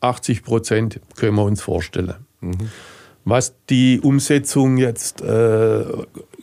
[0.01, 2.15] 80 Prozent können wir uns vorstellen.
[2.41, 2.69] Mhm.
[3.25, 5.85] Was die Umsetzung jetzt äh,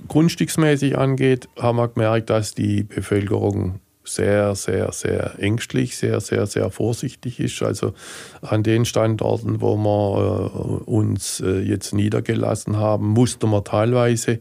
[0.07, 6.71] grundstücksmäßig angeht, haben wir gemerkt, dass die Bevölkerung sehr, sehr, sehr ängstlich, sehr, sehr, sehr
[6.71, 7.63] vorsichtig ist.
[7.63, 7.95] Also
[8.43, 14.41] an den Standorten, wo wir äh, uns äh, jetzt niedergelassen haben, mussten wir teilweise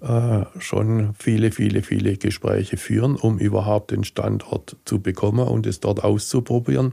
[0.00, 5.80] äh, schon viele, viele, viele Gespräche führen, um überhaupt den Standort zu bekommen und es
[5.80, 6.92] dort auszuprobieren.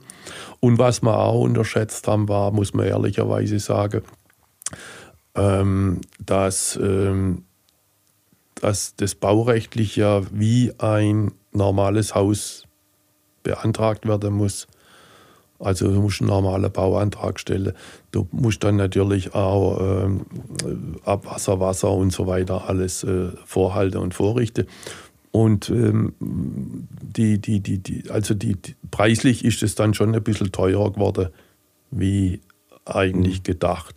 [0.60, 4.02] Und was wir auch unterschätzt haben, war, muss man ehrlicherweise sagen,
[5.36, 7.44] ähm, dass, ähm,
[8.56, 12.64] dass das baurechtlich ja wie ein normales Haus
[13.44, 14.68] beantragt werden muss.
[15.60, 17.74] Also du musst einen normalen Bauantrag stellen.
[18.12, 20.26] Du musst dann natürlich auch ähm,
[21.06, 24.66] Abwasser, Wasser und so weiter alles äh, vorhalten und vorrichten.
[25.32, 30.24] Und ähm, die, die, die, die, also die, die, preislich ist es dann schon ein
[30.24, 31.30] bisschen teurer geworden,
[31.92, 32.42] wie
[32.86, 33.44] eigentlich mhm.
[33.44, 33.96] gedacht.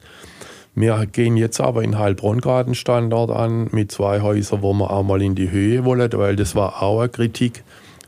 [0.74, 4.90] Wir gehen jetzt aber in Heilbronn gerade einen Standort an mit zwei Häusern, wo wir
[4.90, 7.62] auch mal in die Höhe wollen, weil das war auch eine Kritik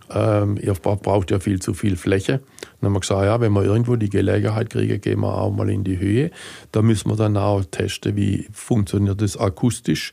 [0.09, 2.41] Ähm, ihr braucht ja viel zu viel Fläche.
[2.81, 5.69] Dann haben wir gesagt, ja, wenn wir irgendwo die Gelegenheit kriegen, gehen wir auch mal
[5.69, 6.31] in die Höhe.
[6.71, 10.13] Da müssen wir dann auch testen, wie funktioniert das akustisch.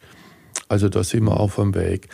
[0.67, 2.09] Also da sind wir auf dem Weg.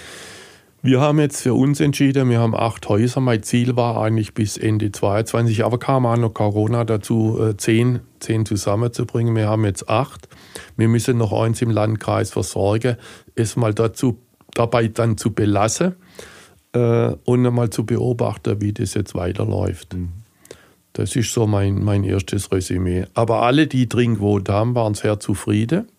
[0.82, 3.20] Wir haben jetzt für uns entschieden, wir haben acht Häuser.
[3.20, 8.00] Mein Ziel war eigentlich bis Ende 2022, aber kam auch noch Corona dazu, äh, zehn,
[8.22, 9.36] zehn zusammenzubringen.
[9.36, 10.30] Wir haben jetzt acht.
[10.78, 12.96] Wir müssen noch eins im Landkreis versorgen,
[13.36, 14.20] es mal dazu,
[14.54, 15.96] dabei dann zu belassen
[16.72, 19.96] äh, und einmal zu beobachten, wie das jetzt weiterläuft.
[19.96, 20.10] Mhm.
[20.94, 23.06] Das ist so mein, mein erstes Resümee.
[23.16, 25.90] Aber alle, die gewohnt haben, waren sehr zufrieden.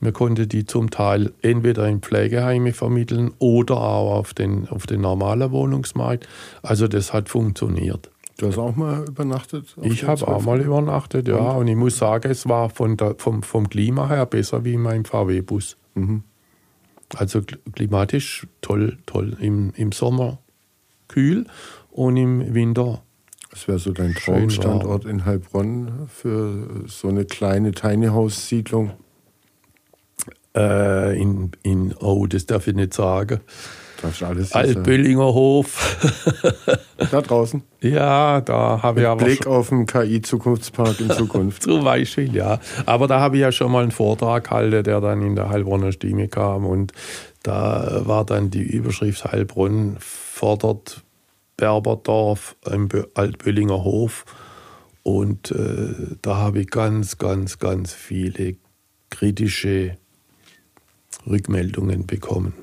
[0.00, 5.00] Wir konnten die zum Teil entweder in Pflegeheime vermitteln oder auch auf den, auf den
[5.00, 6.28] normalen Wohnungsmarkt.
[6.62, 8.10] Also das hat funktioniert.
[8.38, 9.74] Du hast auch mal übernachtet?
[9.80, 11.36] Ich habe auch mal übernachtet, ja.
[11.36, 11.56] Und?
[11.56, 11.68] und?
[11.68, 15.06] ich muss sagen, es war von der, vom, vom Klima her besser wie in meinem
[15.06, 15.78] VW-Bus.
[15.94, 16.22] Mhm.
[17.14, 17.40] Also
[17.72, 19.36] klimatisch toll, toll.
[19.40, 20.38] Im, Im Sommer
[21.08, 21.46] kühl
[21.90, 23.02] und im Winter.
[23.50, 28.90] Das wäre so dein Traumstandort in Heilbronn für so eine kleine Tiny House-Siedlung?
[30.56, 33.40] Äh, in, in, oh, das darf ich nicht sagen.
[34.02, 35.96] Darfst alles Altböllinger Hof.
[37.10, 37.62] da draußen?
[37.80, 39.24] Ja, da habe ich aber.
[39.24, 41.62] Blick auf den KI-Zukunftspark in Zukunft.
[41.64, 42.60] Zum Beispiel, ja.
[42.84, 45.92] Aber da habe ich ja schon mal einen Vortrag gehalten, der dann in der Heilbronner
[45.92, 46.66] Stimme kam.
[46.66, 46.92] Und
[47.42, 51.02] da war dann die Überschrift Heilbronn fordert
[51.56, 54.24] Berberdorf im Altböllinger Hof.
[55.02, 58.56] Und äh, da habe ich ganz, ganz, ganz viele
[59.08, 59.96] kritische
[61.26, 62.54] Rückmeldungen bekommen.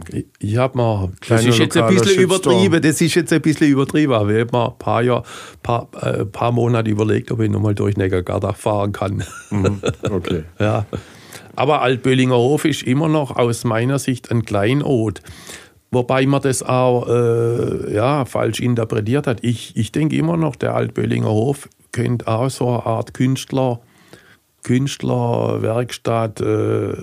[0.00, 0.26] Okay.
[0.40, 4.12] Ich habe mal, das ist jetzt ein bisschen übertrieben, das ist jetzt ein bisschen übertrieben,
[4.12, 5.22] aber ich habe mal ein paar, Jahr,
[5.62, 9.22] paar, äh, paar Monate überlegt, ob ich nochmal durch Neckargardach fahren kann.
[9.50, 9.80] Mhm.
[10.10, 10.44] Okay.
[10.58, 10.86] ja.
[11.56, 15.20] Aber Altböllinger Hof ist immer noch aus meiner Sicht ein Kleinod.
[15.92, 19.44] Wobei man das auch äh, ja, falsch interpretiert hat.
[19.44, 23.80] Ich, ich denke immer noch, der Altböllinger Hof könnte auch so eine Art Künstler,
[24.64, 26.94] Künstlerwerkstatt, äh,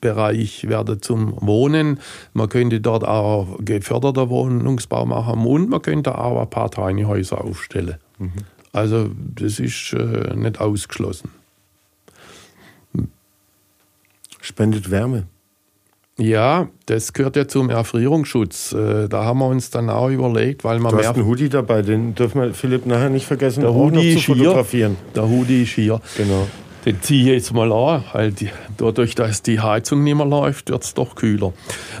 [0.00, 2.00] Bereich werde zum Wohnen.
[2.32, 7.44] Man könnte dort auch geförderter Wohnungsbau machen und man könnte auch ein paar Tiny Häuser
[7.44, 7.96] aufstellen.
[8.18, 8.32] Mhm.
[8.72, 11.30] Also das ist äh, nicht ausgeschlossen.
[14.40, 15.24] Spendet Wärme.
[16.16, 18.72] Ja, das gehört ja zum Erfrierungsschutz.
[18.72, 21.82] Äh, da haben wir uns dann auch überlegt, weil man du hast einen Hoodie dabei,
[21.82, 24.96] den dürfen wir Philipp nachher nicht vergessen, der Hoodie zu fotografieren.
[25.02, 25.12] Hier.
[25.14, 26.00] Der Hoodie ist hier.
[26.16, 26.46] Genau.
[26.86, 28.48] Den ziehe ich jetzt mal an, weil die,
[28.78, 31.52] dadurch, dass die Heizung nicht mehr läuft, wird es doch kühler.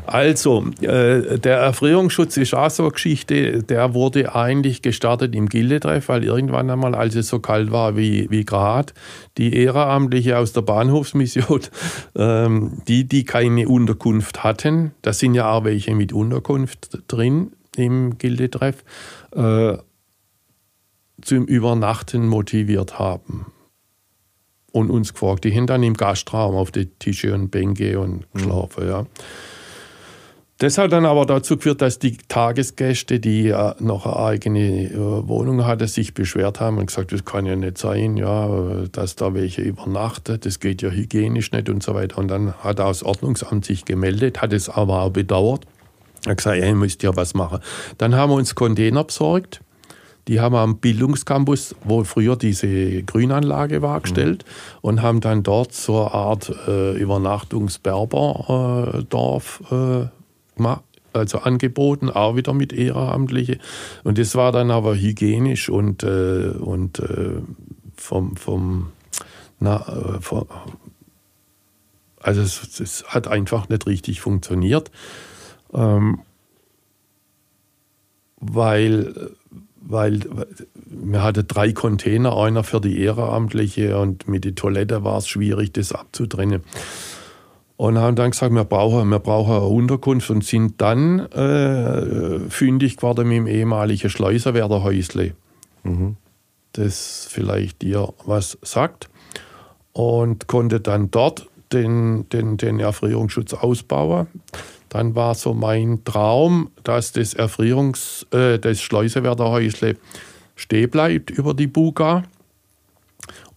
[0.06, 6.08] Also, äh, der Erfrierungsschutz ist auch so eine Geschichte, der wurde eigentlich gestartet im Gildetreff,
[6.08, 8.94] weil irgendwann einmal, als es so kalt war wie, wie gerade,
[9.36, 11.60] die Ehrenamtliche aus der Bahnhofsmission,
[12.16, 18.16] ähm, die, die keine Unterkunft hatten, da sind ja auch welche mit Unterkunft drin im
[18.16, 18.82] Gildetreff,
[19.32, 19.76] äh,
[21.20, 23.44] zum Übernachten motiviert haben
[24.72, 25.44] und uns gefragt.
[25.44, 28.24] Die dann im Gastraum auf die Tische und Bänke und mhm.
[28.32, 28.84] geschlafen.
[28.84, 28.90] Mhm.
[28.90, 29.06] Ja.
[30.60, 34.98] Das hat dann aber dazu geführt, dass die Tagesgäste, die äh, noch eine eigene äh,
[35.26, 39.32] Wohnung hatten, sich beschwert haben und gesagt, das kann ja nicht sein, ja, dass da
[39.32, 42.18] welche übernachten, das geht ja hygienisch nicht und so weiter.
[42.18, 45.64] Und dann hat das Ordnungsamt sich gemeldet, hat es aber auch bedauert.
[46.26, 47.60] Er hat gesagt, ihr müsst ja was machen.
[47.96, 49.62] Dann haben wir uns Container besorgt
[50.30, 54.78] die haben am Bildungscampus, wo früher diese Grünanlage war, gestellt mhm.
[54.80, 60.06] und haben dann dort so eine Art äh, Übernachtungsberberdorf äh,
[60.56, 63.58] gemacht also angeboten, auch wieder mit Ehrenamtliche.
[64.04, 67.40] Und das war dann aber hygienisch und, äh, und äh,
[67.96, 68.92] vom, vom,
[69.58, 70.46] na, äh, vom
[72.20, 74.92] also es, es, hat einfach nicht richtig funktioniert,
[75.72, 76.20] ähm,
[78.36, 79.34] weil
[79.90, 80.20] weil
[80.74, 85.72] wir hatten drei Container, einer für die Ehrenamtliche und mit der Toilette war es schwierig,
[85.72, 86.62] das abzutrennen.
[87.76, 92.98] Und haben dann gesagt, wir brauchen, wir brauchen eine Unterkunft und sind dann äh, fündig
[92.98, 95.32] geworden mit dem ehemaligen Schleuserwerderhäusle.
[95.82, 96.16] Mhm.
[96.72, 99.08] Das vielleicht dir was sagt.
[99.92, 104.26] Und konnte dann dort den, den, den Erfrierungsschutz ausbauen.
[104.90, 109.96] Dann war so mein Traum, dass das Erfrierungs-, äh, das Schleusewerderhäusle
[110.56, 112.24] stehen bleibt über die Buga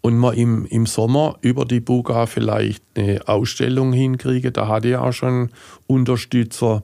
[0.02, 4.52] und man im, im Sommer über die Buga vielleicht eine Ausstellung hinkriege.
[4.52, 5.50] Da hatte ich auch schon
[5.88, 6.84] Unterstützer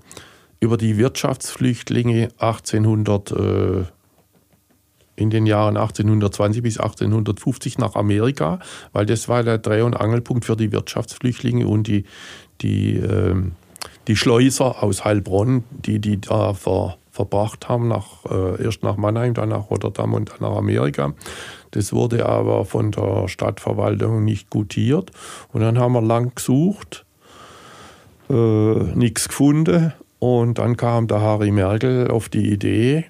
[0.60, 3.84] über die Wirtschaftsflüchtlinge 1800 äh,
[5.16, 8.60] in den Jahren 1820 bis 1850 nach Amerika,
[8.94, 12.06] weil das war der Dreh- und Angelpunkt für die Wirtschaftsflüchtlinge und die,
[12.62, 13.36] die äh,
[14.10, 19.36] die Schleuser aus Heilbronn, die die da ver, verbracht haben, nach, äh, erst nach Mannheim,
[19.36, 21.14] dann nach Rotterdam und dann nach Amerika.
[21.72, 25.12] Das wurde aber von der Stadtverwaltung nicht gutiert.
[25.54, 27.06] Und dann haben wir lang gesucht,
[28.32, 29.94] äh, nichts gefunden.
[30.18, 33.06] Und dann kam der Harry Merkel auf die Idee,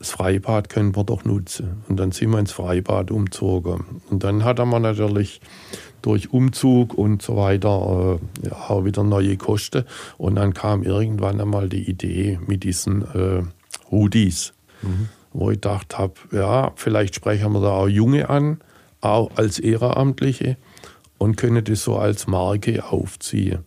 [0.00, 1.84] das Freibad können wir doch nutzen.
[1.88, 4.02] Und dann sind wir ins Freibad umzogen.
[4.10, 5.40] Und dann hat man natürlich
[6.06, 9.84] durch Umzug und so weiter äh, ja, auch wieder neue Kosten.
[10.18, 13.42] Und dann kam irgendwann einmal die Idee mit diesen äh,
[13.90, 14.52] Hoodies,
[14.82, 15.08] mhm.
[15.32, 18.60] wo ich gedacht habe, ja, vielleicht sprechen wir da auch Junge an,
[19.00, 20.56] auch als Ehrenamtliche
[21.18, 23.64] und können das so als Marke aufziehen.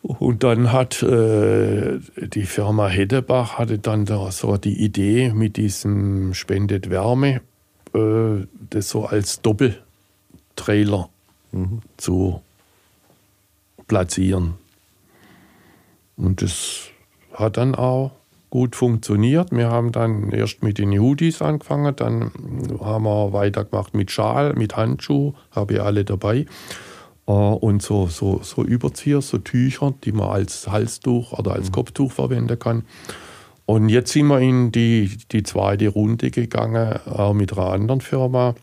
[0.00, 6.32] Und dann hat äh, die Firma Heddebach hatte dann da so die Idee mit diesem
[6.32, 7.42] Spendet Wärme,
[7.92, 9.42] äh, das so als
[10.56, 11.08] Doppeltrailer
[11.52, 11.80] mhm.
[11.96, 12.40] zu
[13.86, 14.54] platzieren.
[16.16, 16.88] Und das
[17.32, 18.12] hat dann auch
[18.50, 19.52] gut funktioniert.
[19.52, 22.30] Wir haben dann erst mit den Hoodies angefangen, dann
[22.80, 26.46] haben wir weitergemacht mit Schal, mit Handschuh, habe ich alle dabei.
[27.26, 31.72] Äh, und so, so, so Überzieher, so Tücher, die man als Halstuch oder als mhm.
[31.72, 32.84] Kopftuch verwenden kann.
[33.66, 38.54] Und jetzt sind wir in die, die zweite Runde gegangen, auch mit einer anderen Firma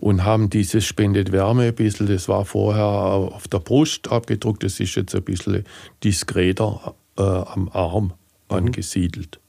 [0.00, 4.80] und haben dieses Spendet Wärme ein bisschen, das war vorher auf der Brust abgedruckt, das
[4.80, 5.64] ist jetzt ein bisschen
[6.04, 8.12] diskreter äh, am Arm
[8.50, 8.56] mhm.
[8.56, 9.40] angesiedelt.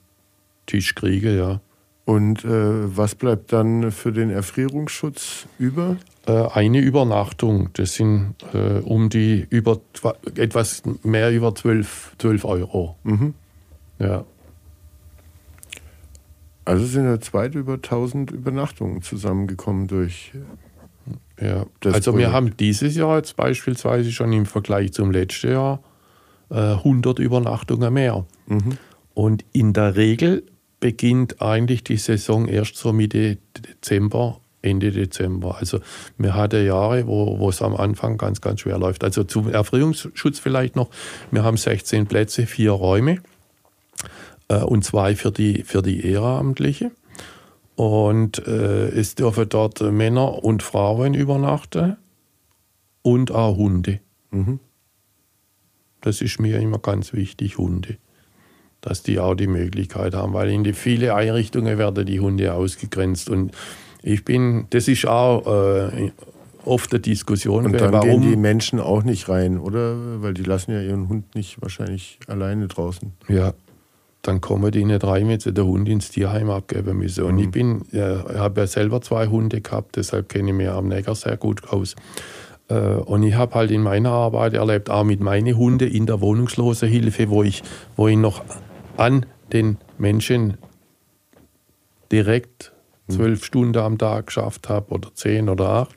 [0.67, 1.61] Tisch kriege, ja.
[2.05, 5.97] Und äh, was bleibt dann für den Erfrierungsschutz über?
[6.27, 7.69] Äh, eine Übernachtung.
[7.75, 9.81] Das sind äh, um die über
[10.37, 12.97] etwas mehr über 12, 12 Euro.
[13.05, 13.35] Mhm.
[13.99, 14.25] Ja.
[16.65, 20.33] Also sind ja weit über 1000 Übernachtungen zusammengekommen durch.
[21.41, 22.17] Ja, also Projekt.
[22.17, 25.81] wir haben dieses Jahr jetzt beispielsweise schon im Vergleich zum letzten Jahr
[26.51, 28.25] 100 äh, Übernachtungen mehr.
[28.47, 28.79] Mhm.
[29.15, 30.45] Und in der Regel
[30.81, 35.57] beginnt eigentlich die Saison erst so Mitte Dezember, Ende Dezember.
[35.59, 35.81] Also
[36.17, 39.05] wir hatten Jahre, wo, wo es am Anfang ganz, ganz schwer läuft.
[39.05, 40.91] Also zum Erfrierungsschutz vielleicht noch.
[41.31, 43.21] Wir haben 16 Plätze, vier Räume
[44.49, 46.91] äh, und zwei für die, für die Ehrenamtliche.
[47.77, 51.97] Und äh, es dürfen dort Männer und Frauen übernachten
[53.03, 54.01] und auch Hunde.
[54.31, 54.59] Mhm.
[56.01, 57.97] Das ist mir immer ganz wichtig, Hunde.
[58.81, 63.29] Dass die auch die Möglichkeit haben, weil in die viele Einrichtungen werden die Hunde ausgegrenzt.
[63.29, 63.53] Und
[64.03, 66.13] ich bin, das ist auch äh,
[66.65, 67.67] oft eine Diskussion.
[67.67, 70.23] Und dann warum gehen die Menschen auch nicht rein, oder?
[70.23, 73.13] Weil die lassen ja ihren Hund nicht wahrscheinlich alleine draußen.
[73.29, 73.55] Ja,
[74.23, 77.25] dann kommen die nicht rein, wenn sie den Hund ins Tierheim abgeben müssen.
[77.25, 77.41] Und mhm.
[77.41, 81.15] ich bin, ja, habe ja selber zwei Hunde gehabt, deshalb kenne ich mich am Neger
[81.15, 81.97] sehr gut aus.
[82.69, 86.21] Äh, und ich habe halt in meiner Arbeit erlebt, auch mit meinen Hunden in der
[86.21, 87.63] Wohnungslosenhilfe, wo ich,
[87.97, 88.43] wo ich noch
[88.97, 90.59] an den Menschen
[92.13, 92.73] direkt
[93.07, 93.17] hm.
[93.17, 95.97] zwölf Stunden am Tag geschafft habe oder zehn oder acht,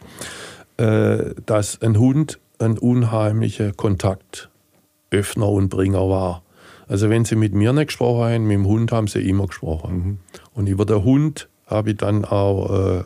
[0.77, 6.43] äh, dass ein Hund ein unheimlicher Kontaktöffner und Bringer war.
[6.87, 9.95] Also wenn sie mit mir nicht gesprochen haben, mit dem Hund haben sie immer gesprochen.
[9.95, 10.17] Mhm.
[10.53, 13.03] Und über den Hund habe ich dann auch äh,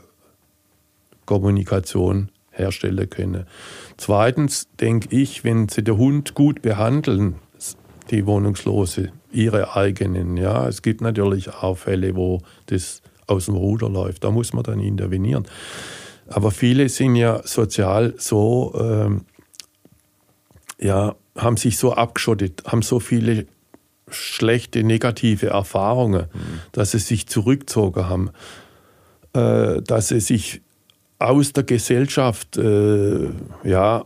[1.26, 3.46] Kommunikation herstellen können.
[3.98, 7.36] Zweitens denke ich, wenn Sie den Hund gut behandeln,
[8.12, 13.90] die Wohnungslose, ihre eigenen, ja, es gibt natürlich auch Fälle, wo das aus dem Ruder
[13.90, 14.24] läuft.
[14.24, 15.48] Da muss man dann intervenieren.
[16.28, 19.26] Aber viele sind ja sozial so, ähm,
[20.80, 23.48] ja, haben sich so abgeschottet, haben so viele
[24.10, 26.60] schlechte, negative Erfahrungen, mhm.
[26.72, 28.30] dass sie sich zurückgezogen haben,
[29.34, 30.62] äh, dass sie sich
[31.26, 33.30] aus der Gesellschaft äh,
[33.64, 34.04] ja,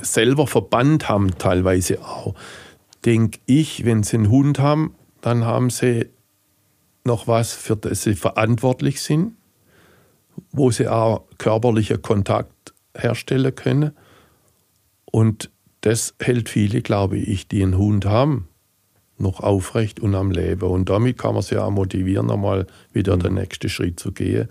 [0.00, 2.34] selber verbannt haben, teilweise auch.
[3.04, 6.06] Denke ich, wenn sie einen Hund haben, dann haben sie
[7.04, 9.36] noch was, für das sie verantwortlich sind,
[10.52, 13.92] wo sie auch körperlichen Kontakt herstellen können.
[15.04, 15.50] Und
[15.82, 18.48] das hält viele, glaube ich, die einen Hund haben,
[19.18, 20.68] noch aufrecht und am Leben.
[20.70, 24.48] Und damit kann man sie auch motivieren, einmal wieder den nächsten Schritt zu gehen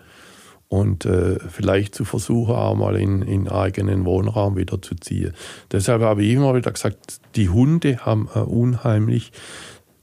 [0.73, 5.31] und äh, vielleicht zu versuchen, auch mal in, in eigenen Wohnraum wieder zu ziehen.
[5.71, 9.31] Deshalb habe ich immer wieder gesagt, die Hunde haben eine unheimlich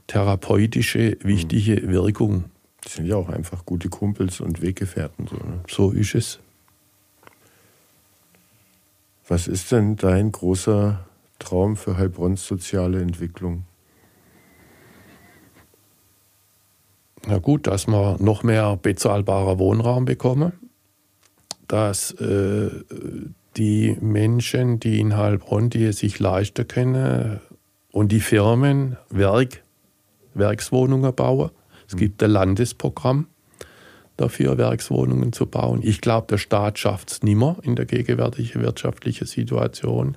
[0.06, 2.44] therapeutische, wichtige Wirkung.
[2.84, 5.26] Die sind ja auch einfach gute Kumpels und Weggefährten.
[5.26, 5.60] So, ne?
[5.68, 6.38] so ist es.
[9.26, 11.04] Was ist denn dein großer
[11.40, 13.64] Traum für Heilbronns soziale Entwicklung?
[17.26, 20.52] Na gut, dass wir noch mehr bezahlbarer Wohnraum bekommen,
[21.68, 22.70] dass äh,
[23.56, 27.40] die Menschen, die in Heilbronn, die es sich leisten können,
[27.92, 29.62] und die Firmen Werk,
[30.34, 31.50] Werkswohnungen bauen.
[31.88, 33.26] Es gibt ein Landesprogramm
[34.16, 35.80] dafür, Werkswohnungen zu bauen.
[35.82, 40.16] Ich glaube, der Staat schafft es nimmer in der gegenwärtigen wirtschaftlichen Situation.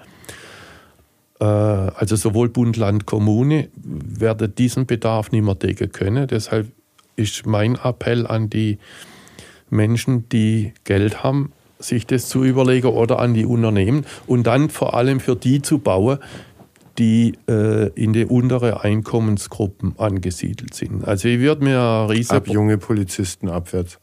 [1.39, 6.27] Äh, also sowohl Bund, Land, Kommune werden diesen Bedarf nicht mehr decken können.
[6.27, 6.71] Deshalb
[7.15, 8.79] ist mein Appell an die
[9.69, 14.93] Menschen, die Geld haben, sich das zu überlegen oder an die Unternehmen und dann vor
[14.93, 16.19] allem für die zu bauen,
[16.97, 21.05] die äh, in den unteren Einkommensgruppen angesiedelt sind.
[21.07, 22.31] Also ich würde mir riesig...
[22.31, 23.99] Ab junge Polizisten abwärts.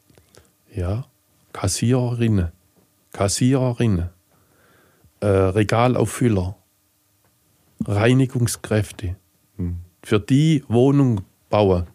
[0.74, 1.04] Ja,
[1.52, 2.48] Kassiererinnen,
[3.12, 4.10] Kassiererinnen,
[5.20, 6.56] äh, Regalauffüller,
[7.86, 9.16] Reinigungskräfte.
[9.56, 9.76] Hm.
[10.02, 11.86] Für die Wohnung bauen,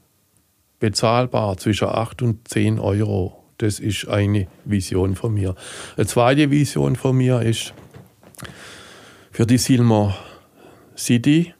[0.79, 3.43] bezahlbar zwischen 8 und 10 Euro.
[3.57, 5.55] Das ist eine Vision von mir.
[5.95, 7.73] Eine zweite Vision von mir ist
[9.31, 10.15] für die Silmer
[10.97, 11.53] City.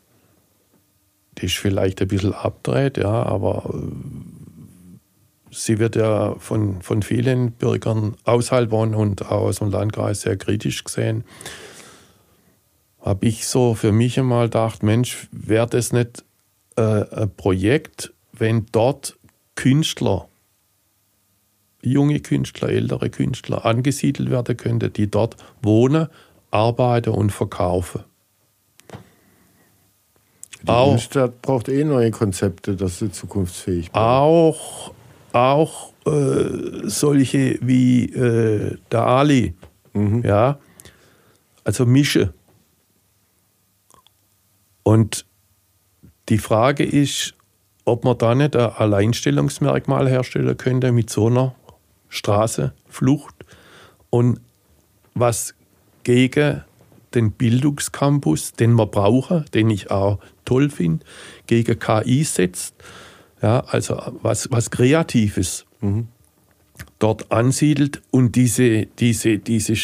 [1.37, 5.05] Die ist vielleicht ein bisschen abgedreht, ja, aber äh,
[5.51, 10.83] sie wird ja von, von vielen Bürgern außerhalb und auch aus dem Landkreis sehr kritisch
[10.83, 11.23] gesehen.
[13.01, 16.23] Habe ich so für mich einmal gedacht, Mensch, wäre das nicht
[16.77, 19.17] äh, ein Projekt, wenn dort
[19.55, 20.27] Künstler,
[21.81, 26.07] junge Künstler, ältere Künstler angesiedelt werden könnten, die dort wohnen,
[26.51, 28.03] arbeiten und verkaufen.
[30.63, 34.05] Die auch, Innenstadt braucht eh neue Konzepte, dass sie zukunftsfähig bleibt.
[34.05, 34.93] Auch,
[35.31, 39.53] auch äh, solche wie äh, der Ali,
[39.93, 40.23] mhm.
[40.23, 40.59] ja,
[41.63, 42.33] also Mische.
[44.83, 45.25] Und
[46.29, 47.35] die Frage ist,
[47.85, 51.55] ob man da nicht ein Alleinstellungsmerkmal herstellen könnte mit so einer
[52.09, 53.35] Straßenflucht
[54.09, 54.39] und
[55.13, 55.53] was
[56.03, 56.63] gegen
[57.13, 61.05] den Bildungscampus, den wir brauchen, den ich auch toll finde,
[61.47, 62.75] gegen KI setzt.
[63.41, 66.07] Ja, also was, was Kreatives mhm.
[66.99, 69.75] dort ansiedelt und diese, diese, diese,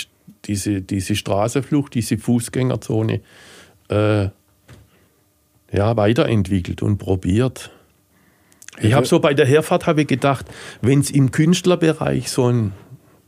[0.46, 3.22] diese, diese Straßenflucht, diese Fußgängerzone
[3.90, 4.30] äh,
[5.72, 7.72] ja, weiterentwickelt und probiert.
[8.82, 10.46] Ich habe so bei der Herfahrt habe ich gedacht,
[10.82, 12.74] wenn es im Künstlerbereich so einen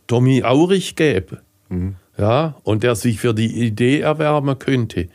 [0.07, 1.95] Tommy Aurich gäbe, mhm.
[2.17, 5.07] ja, und der sich für die Idee erwärmen könnte,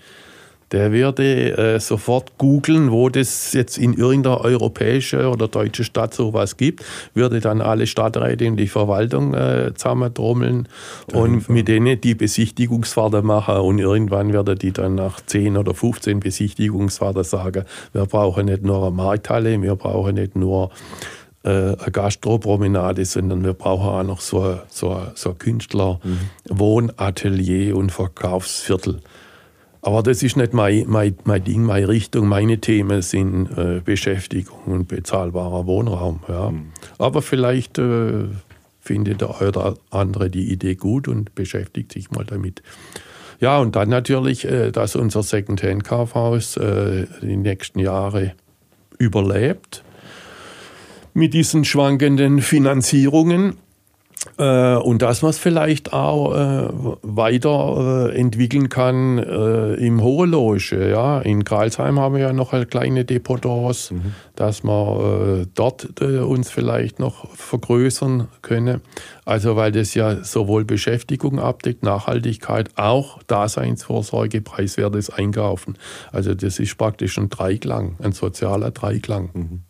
[0.73, 6.57] der würde äh, sofort googeln, wo das jetzt in irgendeiner europäischen oder deutschen Stadt sowas
[6.57, 6.85] gibt,
[7.15, 10.69] würde dann alle Stadträte in die Verwaltung äh, zusammentrommeln
[11.13, 16.21] und mit denen die Besichtigungsfahrten machen und irgendwann werden die dann nach 10 oder 15
[16.21, 20.71] Besichtigungsfahrten sagen, wir brauchen nicht nur eine Markthalle, wir brauchen nicht nur
[21.45, 26.19] äh, eine Gastropromenade, sondern wir brauchen auch noch so, so, so Künstler, mhm.
[26.49, 29.01] Wohnatelier und Verkaufsviertel.
[29.89, 32.29] Aber das ist nicht mein, mein, mein Ding, meine Richtung.
[32.29, 36.21] Meine Themen sind äh, Beschäftigung und bezahlbarer Wohnraum.
[36.29, 36.51] Ja.
[36.51, 36.73] Mhm.
[36.99, 38.25] Aber vielleicht äh,
[38.81, 42.63] findet der oder andere die Idee gut und beschäftigt sich mal damit.
[43.41, 48.35] Ja, und dann natürlich, äh, dass unser Secondhand-Kaufhaus äh, die nächsten Jahre
[48.99, 49.85] überlebt
[51.15, 53.57] mit diesen schwankenden Finanzierungen
[54.37, 56.69] und dass man es vielleicht auch äh,
[57.03, 60.91] weiter äh, entwickeln kann äh, im Hohenloge.
[60.91, 61.21] Ja?
[61.21, 64.15] In Kreilsheim haben wir ja noch eine kleine Dependance, mhm.
[64.35, 68.81] dass wir äh, dort äh, uns vielleicht noch vergrößern können.
[69.25, 75.77] Also weil das ja sowohl Beschäftigung abdeckt, Nachhaltigkeit, auch Daseinsvorsorge, preiswertes Einkaufen.
[76.13, 79.31] Also das ist praktisch ein Dreiklang, ein sozialer Dreiklang.
[79.33, 79.63] Mhm.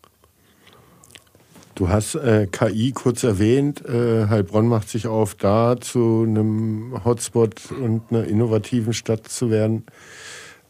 [1.78, 3.84] Du hast äh, KI kurz erwähnt.
[3.86, 9.86] Äh, Heilbronn macht sich auf, da zu einem Hotspot und einer innovativen Stadt zu werden.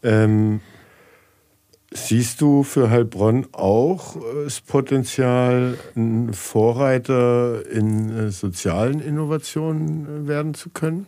[0.02, 0.60] Ähm,
[1.90, 10.28] siehst du für Heilbronn auch äh, das Potenzial, ein Vorreiter in äh, sozialen Innovationen äh,
[10.28, 11.06] werden zu können?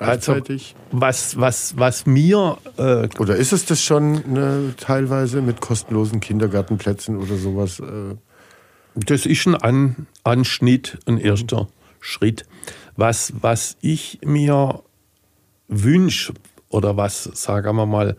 [0.00, 0.74] Also, Gleichzeitig?
[0.90, 2.58] Also, was, was, was mir.
[2.76, 7.78] Äh, oder ist es das schon ne, teilweise mit kostenlosen Kindergartenplätzen oder sowas?
[7.78, 8.16] Äh,
[8.94, 11.68] das ist ein An Anschnitt, ein erster.
[12.00, 12.44] Schritt.
[12.96, 14.82] Was, was ich mir
[15.68, 16.34] wünsche
[16.68, 18.16] oder was, sagen wir mal,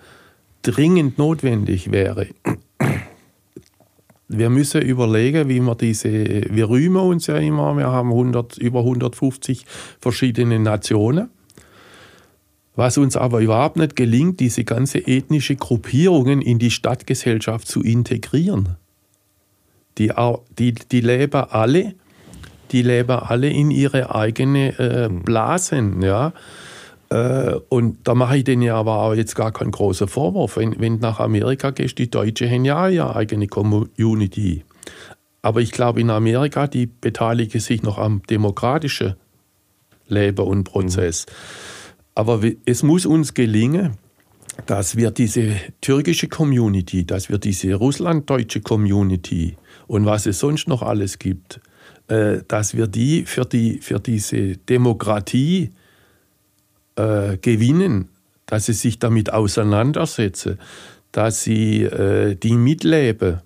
[0.62, 2.28] dringend notwendig wäre,
[4.28, 8.80] wir müssen überlegen, wie wir diese, wir rühmen uns ja immer, wir haben 100, über
[8.80, 9.66] 150
[10.00, 11.30] verschiedene Nationen.
[12.76, 18.78] Was uns aber überhaupt nicht gelingt, diese ganze ethnische Gruppierungen in die Stadtgesellschaft zu integrieren.
[20.00, 20.12] Die,
[20.58, 21.94] die, die leben alle,
[22.72, 25.24] die leben alle in ihre eigene äh, mhm.
[25.24, 26.34] Blasen, ja.
[27.10, 30.58] Äh, und da mache ich denen ja aber auch jetzt gar keinen großen Vorwurf.
[30.58, 34.64] Wenn, wenn du nach Amerika gehst, die Deutschen haben ja ihre eigene Community.
[35.42, 39.16] Aber ich glaube, in Amerika, die beteiligen sich noch am demokratischen
[40.08, 41.26] Leben und Prozess.
[41.26, 41.34] Mhm.
[42.16, 43.98] Aber es muss uns gelingen,
[44.66, 49.56] dass wir diese türkische Community, dass wir diese russlanddeutsche Community,
[49.90, 51.60] und was es sonst noch alles gibt,
[52.10, 55.72] äh, dass wir die für, die für diese Demokratie
[56.96, 58.10] äh, gewinnen,
[58.46, 60.60] dass sie sich damit auseinandersetzen,
[61.12, 63.42] dass sie äh, die mitleben.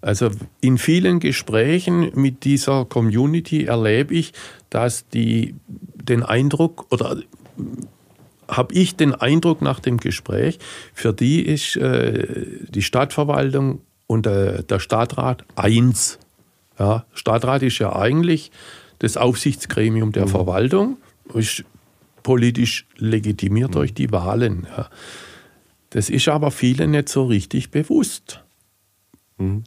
[0.00, 0.30] Also
[0.60, 4.32] in vielen Gesprächen mit dieser Community erlebe ich,
[4.70, 7.16] dass die den Eindruck oder
[8.46, 10.60] habe ich den Eindruck nach dem Gespräch,
[10.94, 12.26] für die ist äh,
[12.68, 13.80] die Stadtverwaltung
[14.10, 16.18] und äh, der Stadtrat eins.
[16.80, 18.50] Ja, Stadtrat ist ja eigentlich
[18.98, 20.30] das Aufsichtsgremium der mhm.
[20.30, 20.96] Verwaltung,
[21.32, 21.64] ist
[22.24, 23.74] politisch legitimiert mhm.
[23.74, 24.66] durch die Wahlen.
[24.76, 24.90] Ja.
[25.90, 28.42] Das ist aber vielen nicht so richtig bewusst.
[29.38, 29.62] Mhm.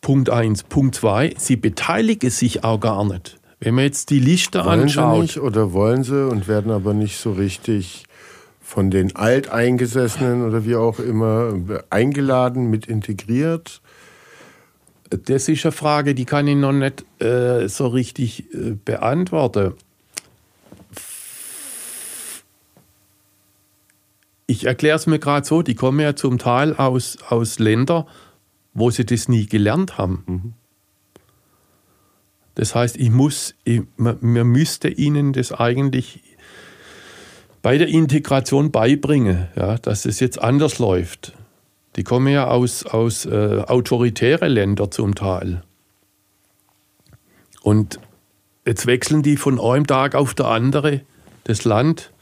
[0.00, 0.64] Punkt eins.
[0.64, 3.38] Punkt zwei, sie beteiligen sich auch gar nicht.
[3.60, 5.14] Wenn man jetzt die Liste wollen anschaut.
[5.14, 8.02] Sie nicht oder wollen sie und werden aber nicht so richtig
[8.66, 11.54] von den Alteingesessenen oder wie auch immer
[11.88, 13.80] eingeladen, mit integriert?
[15.08, 19.74] Das ist eine Frage, die kann ich noch nicht äh, so richtig äh, beantworten.
[24.48, 28.04] Ich erkläre es mir gerade so, die kommen ja zum Teil aus, aus Ländern,
[28.74, 30.24] wo sie das nie gelernt haben.
[30.26, 30.52] Mhm.
[32.56, 36.25] Das heißt, ich muss, ich, man, man müsste ihnen das eigentlich
[37.66, 41.32] bei der Integration beibringen, ja, dass es jetzt anders läuft.
[41.96, 45.64] Die kommen ja aus, aus äh, autoritären Ländern zum Teil.
[47.62, 47.98] Und
[48.64, 51.00] jetzt wechseln die von einem Tag auf der andere
[51.42, 52.12] das Land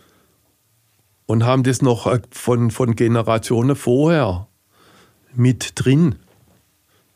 [1.26, 4.48] und haben das noch äh, von, von Generationen vorher
[5.34, 6.14] mit drin.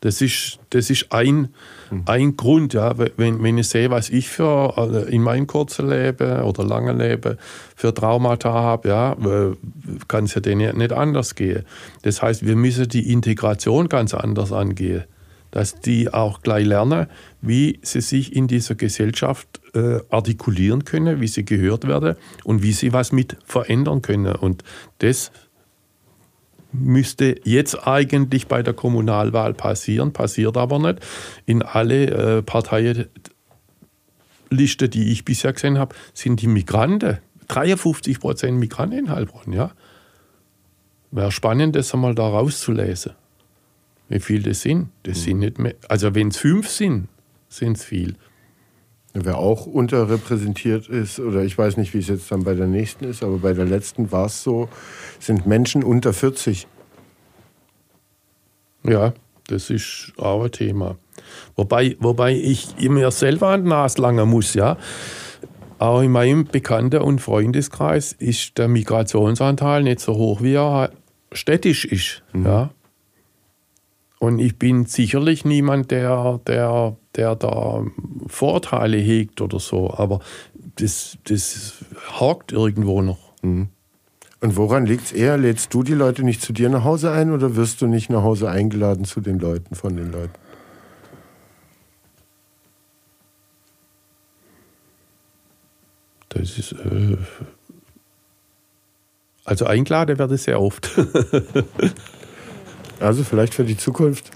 [0.01, 1.55] Das ist, das ist ein,
[1.91, 2.03] mhm.
[2.07, 2.95] ein Grund, ja.
[3.17, 7.37] wenn, wenn ich sehe, was ich für also in meinem kurzen Leben oder langen Leben
[7.77, 9.17] für Traumata habe, ja,
[10.09, 11.65] kann es ja denen nicht anders gehen.
[12.03, 15.05] Das heißt, wir müssen die Integration ganz anders angehen.
[15.51, 17.07] Dass die auch gleich lernen,
[17.41, 22.73] wie sie sich in dieser Gesellschaft äh, artikulieren können, wie sie gehört werden und wie
[22.73, 24.35] sie was mit verändern können.
[24.35, 24.63] Und
[24.99, 25.33] das
[26.73, 31.01] müsste jetzt eigentlich bei der Kommunalwahl passieren, passiert aber nicht.
[31.47, 33.09] In alle äh, Parteien
[34.51, 37.19] die ich bisher gesehen habe, sind die Migranten.
[37.49, 39.73] 53 Prozent Migranten in Heilbronn, ja.
[41.11, 43.13] Wäre spannend, das einmal da rauszulesen.
[44.09, 44.91] Wie viel das sind.
[45.03, 45.23] Das mhm.
[45.23, 45.75] sind nicht mehr.
[45.89, 47.09] Also wenn es fünf sind,
[47.49, 48.17] sind es viel.
[49.15, 53.05] Wer auch unterrepräsentiert ist, oder ich weiß nicht, wie es jetzt dann bei der nächsten
[53.05, 54.69] ist, aber bei der letzten war es so,
[55.19, 56.67] sind Menschen unter 40.
[58.85, 59.13] Ja,
[59.47, 60.97] das ist auch ein Thema.
[61.57, 64.77] Wobei, wobei ich mir selber an Nase langen muss, ja.
[65.79, 70.91] Auch in meinem Bekannten- und Freundeskreis ist der Migrationsanteil nicht so hoch, wie er
[71.33, 72.23] städtisch ist.
[72.33, 72.47] Mhm.
[72.47, 72.71] Ja.
[74.19, 77.85] Und ich bin sicherlich niemand, der, der, der da
[78.27, 80.21] Vorteile hegt oder so, aber
[80.77, 81.85] das, das
[82.19, 83.33] hakt irgendwo noch.
[83.43, 83.69] Mhm.
[84.41, 85.37] Und woran liegt es eher?
[85.37, 88.23] Lädst du die Leute nicht zu dir nach Hause ein oder wirst du nicht nach
[88.23, 90.35] Hause eingeladen zu den Leuten, von den Leuten?
[96.29, 96.73] Das ist.
[96.73, 97.17] Äh
[99.45, 100.91] also eingeladen werde ich sehr oft.
[103.01, 104.31] also vielleicht für die Zukunft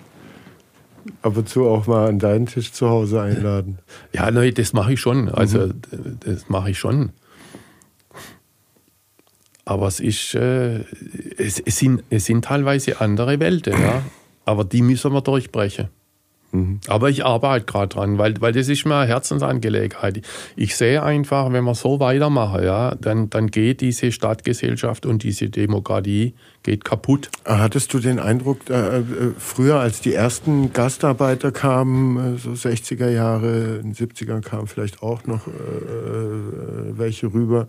[1.22, 3.78] ab und zu auch mal an deinen Tisch zu Hause einladen.
[4.12, 5.28] Ja, nein, das mache ich schon.
[5.28, 6.18] Also mhm.
[6.20, 7.10] das mache ich schon.
[9.64, 10.80] Aber es ist, äh,
[11.38, 14.02] es, es, sind, es sind teilweise andere Welten, ja.
[14.44, 15.88] Aber die müssen wir durchbrechen.
[16.88, 20.20] Aber ich arbeite gerade dran, weil, weil das ist mir eine Herzensangelegenheit.
[20.54, 25.48] Ich sehe einfach, wenn wir so weitermachen, ja, dann, dann geht diese Stadtgesellschaft und diese
[25.48, 27.30] Demokratie geht kaputt.
[27.46, 29.02] Hattest du den Eindruck, äh, äh
[29.38, 35.02] früher als die ersten Gastarbeiter kamen, äh, so 60er Jahre, in den 70ern kamen vielleicht
[35.02, 37.68] auch noch äh, äh, welche rüber,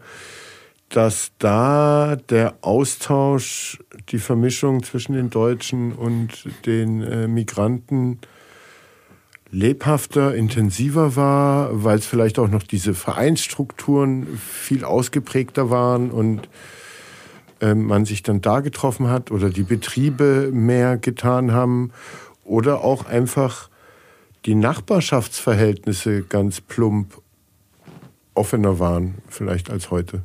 [0.89, 3.79] dass da der Austausch,
[4.09, 8.19] die Vermischung zwischen den Deutschen und den äh, Migranten
[9.53, 16.49] lebhafter, intensiver war, weil es vielleicht auch noch diese Vereinsstrukturen viel ausgeprägter waren und
[17.61, 21.91] äh, man sich dann da getroffen hat oder die Betriebe mehr getan haben
[22.43, 23.69] oder auch einfach
[24.45, 27.21] die Nachbarschaftsverhältnisse ganz plump
[28.33, 30.23] offener waren, vielleicht als heute.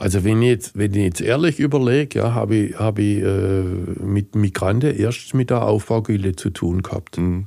[0.00, 3.62] Also wenn ich jetzt, wenn ich jetzt ehrlich überlege, ja, habe ich, hab ich äh,
[3.62, 7.18] mit Migranten erst mit der Aufbaugülle zu tun gehabt.
[7.18, 7.46] Mhm.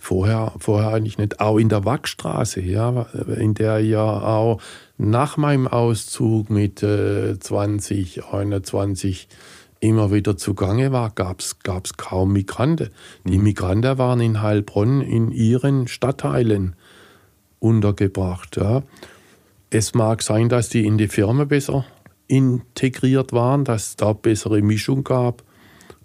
[0.00, 1.40] Vorher, vorher eigentlich nicht.
[1.40, 3.02] Auch in der Wachstraße, ja,
[3.36, 4.62] in der ja auch
[4.96, 9.28] nach meinem Auszug mit äh, 20, 21
[9.80, 11.56] immer wieder zugange war, gab es
[11.96, 12.90] kaum Migranten.
[13.24, 13.44] Die mhm.
[13.44, 16.76] Migranten waren in Heilbronn in ihren Stadtteilen
[17.58, 18.56] untergebracht.
[18.56, 18.84] Ja.
[19.70, 21.84] Es mag sein, dass die in die Firma besser
[22.26, 25.42] integriert waren, dass es da bessere Mischung gab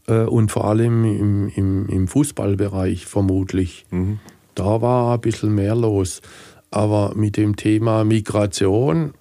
[0.07, 3.85] äh, und vor allem im, im, im Fußballbereich vermutlich.
[3.91, 4.19] Mhm.
[4.55, 6.21] Da war ein bisschen mehr los.
[6.71, 9.13] Aber mit dem Thema Migration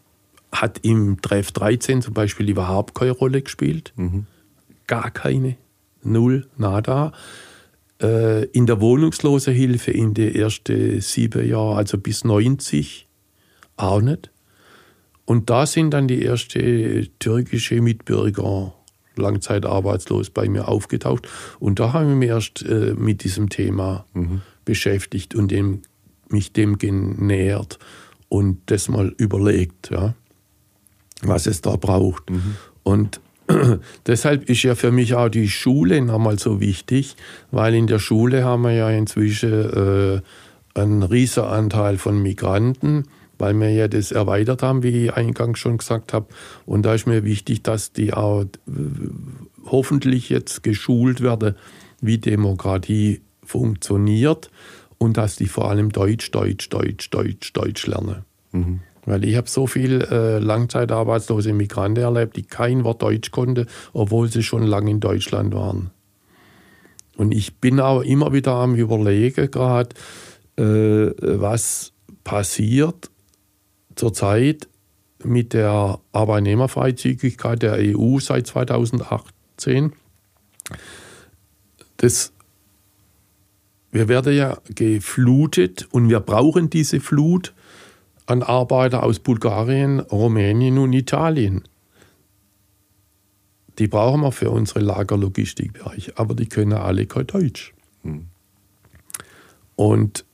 [0.51, 3.93] hat im Treff 13 zum Beispiel überhaupt keine Rolle gespielt.
[3.97, 4.27] Mhm.
[4.87, 5.57] Gar keine.
[6.03, 7.13] Null, nada.
[8.01, 13.09] Äh, in der Wohnungslosenhilfe in den ersten sieben Jahren, also bis 90,
[13.77, 14.31] auch nicht.
[15.27, 18.75] Und da sind dann die ersten türkische Mitbürger
[19.17, 21.29] langzeitarbeitslos bei mir aufgetaucht.
[21.61, 24.43] Und da habe ich mich erst äh, mit diesem Thema mhm.
[24.65, 25.83] beschäftigt und dem,
[26.29, 27.79] mich dem genähert
[28.29, 30.15] und das mal überlegt, ja,
[31.23, 32.31] was es da braucht.
[32.31, 32.57] Mhm.
[32.83, 33.21] Und
[34.07, 37.17] deshalb ist ja für mich auch die Schule nochmal so wichtig,
[37.51, 40.21] weil in der Schule haben wir ja inzwischen äh,
[40.75, 43.05] einen riesen Anteil von Migranten
[43.39, 46.27] weil wir ja das erweitert haben, wie ich eingangs schon gesagt habe.
[46.67, 48.49] Und da ist mir wichtig, dass die auch äh,
[49.67, 51.55] hoffentlich jetzt geschult werden,
[52.01, 54.51] wie Demokratie funktioniert
[54.99, 58.25] und dass die vor allem Deutsch, Deutsch, Deutsch, Deutsch, Deutsch lernen.
[58.53, 58.81] Mhm.
[59.07, 64.29] Weil ich habe so viele äh, langzeitarbeitslose Migranten erlebt, die kein Wort Deutsch konnten, obwohl
[64.29, 65.91] sie schon lange in Deutschland waren.
[67.17, 69.91] Und ich bin auch immer wieder am Überlegen gerade,
[70.57, 71.93] äh, was
[72.25, 73.11] passiert,
[73.97, 74.69] zurzeit
[75.23, 79.93] mit der Arbeitnehmerfreizügigkeit der EU seit 2018.
[81.97, 82.33] Das,
[83.91, 87.55] wir werden ja geflutet und wir brauchen diese Flut
[88.27, 91.65] an Arbeiter aus Bulgarien, Rumänien und Italien.
[93.79, 97.75] Die brauchen wir für unsere Lagerlogistikbereiche, aber die können alle kein Deutsch.
[98.03, 98.27] Hm.
[99.77, 100.25] Und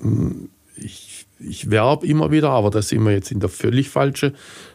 [0.00, 1.11] hm, ich
[1.48, 4.34] ich werbe immer wieder, aber da sind wir jetzt in der völlig falschen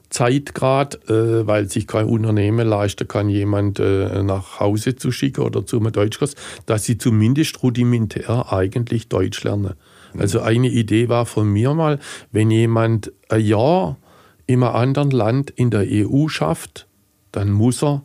[0.09, 5.41] Zeit gerade, äh, weil sich kein Unternehmen leisten kann, jemand äh, nach Hause zu schicken
[5.41, 6.35] oder zum Deutschkurs,
[6.65, 9.73] dass sie zumindest rudimentär eigentlich Deutsch lernen.
[10.13, 10.21] Mhm.
[10.21, 11.99] Also eine Idee war von mir mal,
[12.31, 13.97] wenn jemand ein Jahr
[14.45, 16.87] in einem anderen Land in der EU schafft,
[17.31, 18.03] dann muss er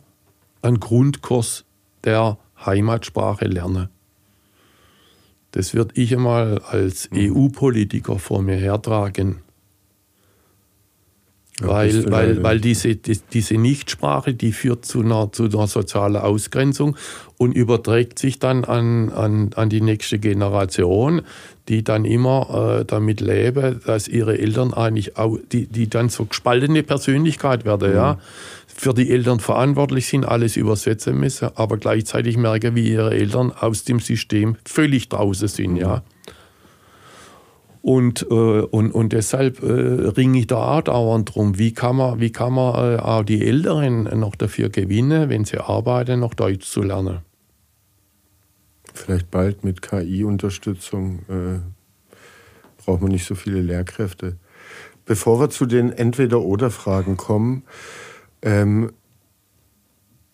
[0.61, 1.65] einen Grundkurs
[2.03, 3.89] der Heimatsprache lernen.
[5.53, 7.31] Das würde ich einmal als mhm.
[7.31, 9.37] EU-Politiker vor mir hertragen.
[11.61, 16.97] weil, weil, weil diese, diese Nichtsprache, die führt zu einer, zu einer sozialen Ausgrenzung
[17.37, 21.21] und überträgt sich dann an, an, an die nächste Generation,
[21.67, 26.25] die dann immer äh, damit leben, dass ihre Eltern eigentlich, auch, die, die dann so
[26.25, 27.95] gespaltene Persönlichkeit werden, mhm.
[27.95, 28.19] ja,
[28.75, 33.83] für die Eltern verantwortlich sind, alles übersetzen müssen, aber gleichzeitig merken, wie ihre Eltern aus
[33.83, 36.03] dem System völlig draußen sind, ja.
[37.81, 42.21] Und, äh, und, und deshalb äh, ringe ich da auch dauernd drum, wie kann man,
[42.21, 46.65] wie kann man äh, auch die Älteren noch dafür gewinnen, wenn sie arbeiten, noch Deutsch
[46.65, 47.19] zu lernen.
[48.93, 51.59] Vielleicht bald mit KI-Unterstützung äh,
[52.77, 54.37] braucht man nicht so viele Lehrkräfte.
[55.05, 57.63] Bevor wir zu den Entweder-Oder-Fragen kommen,
[58.43, 58.91] ähm,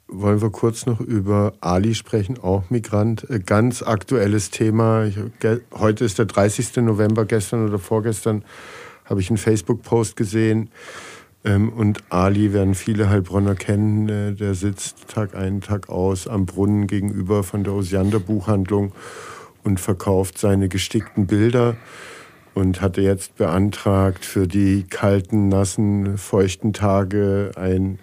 [0.07, 3.29] wollen wir kurz noch über Ali sprechen, auch Migrant.
[3.29, 5.07] Äh, ganz aktuelles Thema.
[5.73, 6.77] Heute ist der 30.
[6.77, 8.43] November, gestern oder vorgestern
[9.05, 10.69] habe ich einen Facebook-Post gesehen.
[11.45, 14.09] Ähm, und Ali werden viele Heilbronner kennen.
[14.09, 18.91] Äh, der sitzt Tag ein, Tag aus am Brunnen gegenüber von der Osiander Buchhandlung
[19.63, 21.77] und verkauft seine gestickten Bilder
[22.53, 27.99] und hatte jetzt beantragt, für die kalten, nassen, feuchten Tage ein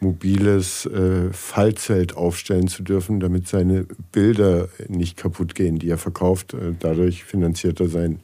[0.00, 6.54] mobiles äh, Fallzelt aufstellen zu dürfen, damit seine Bilder nicht kaputt gehen, die er verkauft.
[6.54, 8.20] Äh, dadurch finanziert er seinen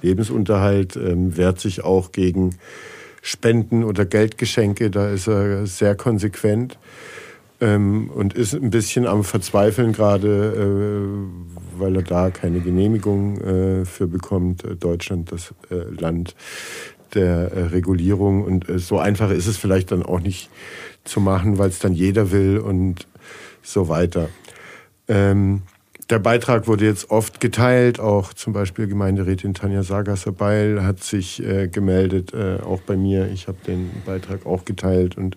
[0.00, 2.54] Lebensunterhalt, ähm, wehrt sich auch gegen
[3.20, 4.90] Spenden oder Geldgeschenke.
[4.90, 6.78] Da ist er sehr konsequent
[7.60, 13.84] ähm, und ist ein bisschen am Verzweifeln gerade, äh, weil er da keine Genehmigung äh,
[13.84, 14.64] für bekommt.
[14.64, 16.34] Äh, Deutschland, das äh, Land
[17.14, 18.44] der äh, Regulierung.
[18.44, 20.50] Und äh, so einfach ist es vielleicht dann auch nicht
[21.04, 23.06] zu machen, weil es dann jeder will und
[23.62, 24.28] so weiter.
[25.08, 25.62] Ähm,
[26.10, 31.68] der Beitrag wurde jetzt oft geteilt, auch zum Beispiel Gemeinderätin Tanja Sagasser-Beil hat sich äh,
[31.68, 33.30] gemeldet, äh, auch bei mir.
[33.30, 35.36] Ich habe den Beitrag auch geteilt und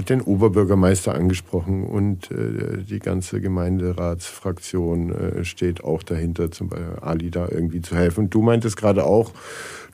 [0.00, 6.96] hat den Oberbürgermeister angesprochen und äh, die ganze Gemeinderatsfraktion äh, steht auch dahinter, zum Beispiel
[7.02, 8.24] Ali da irgendwie zu helfen.
[8.24, 9.32] Und du meintest gerade auch,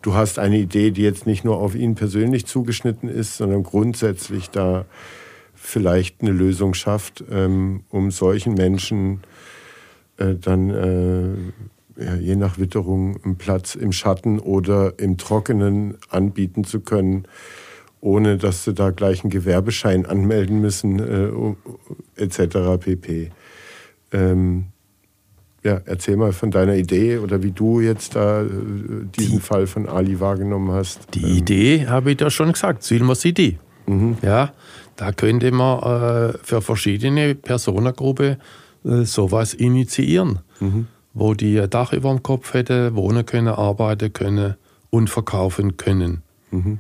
[0.03, 4.51] du hast eine Idee, die jetzt nicht nur auf ihn persönlich zugeschnitten ist, sondern grundsätzlich
[4.51, 4.85] da
[5.57, 9.23] vielleicht eine Lösung schafft, ähm, um solchen Menschen
[10.19, 16.63] äh, dann äh, ja, je nach Witterung einen Platz im Schatten oder im Trockenen anbieten
[16.63, 17.27] zu können,
[18.01, 22.79] ohne dass sie da gleich einen Gewerbeschein anmelden müssen, äh, etc.
[22.79, 23.31] pp.
[24.13, 24.67] Ähm,
[25.67, 28.47] ja, erzähl mal von deiner Idee oder wie du jetzt da äh,
[29.19, 31.15] diesen die, Fall von Ali wahrgenommen hast.
[31.15, 31.37] Die ähm.
[31.39, 33.59] Idee habe ich da schon gesagt, Silmer City.
[33.87, 34.17] Mhm.
[34.23, 34.53] Ja,
[34.95, 38.37] da könnte man äh, für verschiedene Personengruppen
[38.85, 40.87] äh, sowas initiieren, mhm.
[41.15, 44.55] wo die ein Dach über dem Kopf hätte, wohnen können, arbeiten können
[44.91, 46.23] und verkaufen können.
[46.53, 46.79] Mhm.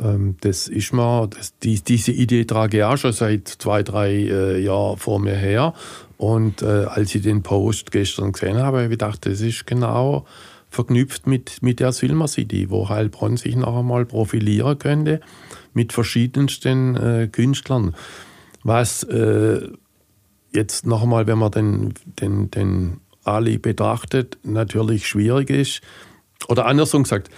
[0.00, 4.10] Ähm, das ist mir, das, die, diese Idee trage ich auch schon seit zwei, drei
[4.10, 5.74] äh, Jahren vor mir her.
[6.16, 10.26] Und äh, als ich den Post gestern gesehen habe, habe ich gedacht, das ist genau
[10.68, 15.20] verknüpft mit, mit der Silmer City, wo Heilbronn sich noch einmal profilieren könnte
[15.74, 17.94] mit verschiedensten äh, Künstlern.
[18.62, 19.68] Was äh,
[20.52, 25.80] jetzt noch einmal, wenn man den, den, den Ali betrachtet, natürlich schwierig ist.
[26.48, 27.30] Oder andersrum gesagt,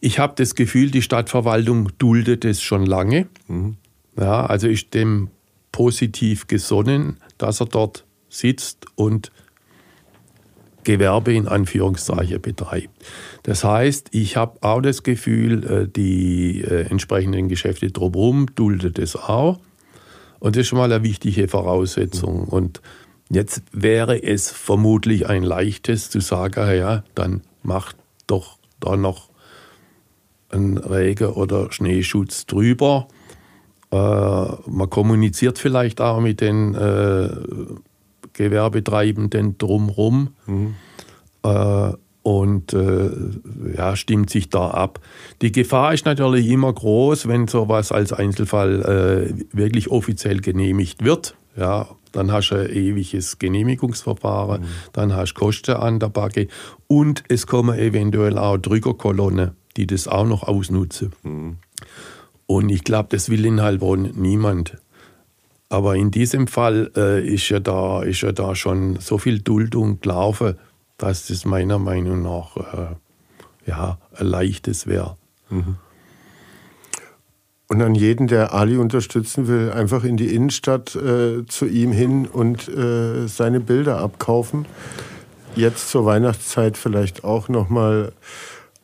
[0.00, 3.26] ich habe das Gefühl, die Stadtverwaltung duldet es schon lange.
[3.48, 3.76] Mhm.
[4.18, 5.28] Ja, also ist dem
[5.72, 9.30] positiv gesonnen, dass er dort sitzt und
[10.84, 12.88] Gewerbe in Anführungszeichen betreibt.
[13.42, 19.14] Das heißt, ich habe auch das Gefühl, äh, die äh, entsprechenden Geschäfte drumherum duldet es
[19.14, 19.60] auch.
[20.38, 22.44] Und das ist schon mal eine wichtige Voraussetzung.
[22.44, 22.80] Und
[23.28, 27.96] jetzt wäre es vermutlich ein leichtes zu sagen, ja, dann macht
[28.26, 29.29] doch da noch
[30.50, 33.08] ein Regen- oder Schneeschutz drüber.
[33.90, 37.28] Äh, man kommuniziert vielleicht auch mit den äh,
[38.32, 40.74] Gewerbetreibenden drumherum mhm.
[41.42, 43.10] äh, und äh,
[43.76, 45.00] ja, stimmt sich da ab.
[45.42, 51.34] Die Gefahr ist natürlich immer groß, wenn sowas als Einzelfall äh, wirklich offiziell genehmigt wird.
[51.56, 54.66] Ja, dann hast du ein ewiges Genehmigungsverfahren, mhm.
[54.92, 56.48] dann hast du Kosten an der Backe
[56.86, 61.12] und es kommen eventuell auch Drückerkolonnen die das auch noch ausnutzen.
[61.22, 61.56] Mhm.
[62.46, 64.76] Und ich glaube, das will in Heilbronn niemand.
[65.70, 70.00] Aber in diesem Fall äh, ist, ja da, ist ja da schon so viel Duldung
[70.00, 70.56] gelaufen,
[70.98, 72.96] dass das meiner Meinung nach äh,
[73.66, 75.16] ja, ein leichtes wäre.
[75.48, 75.76] Mhm.
[77.68, 82.26] Und an jeden, der Ali unterstützen will, einfach in die Innenstadt äh, zu ihm hin
[82.26, 84.66] und äh, seine Bilder abkaufen.
[85.54, 88.12] Jetzt zur Weihnachtszeit vielleicht auch nochmal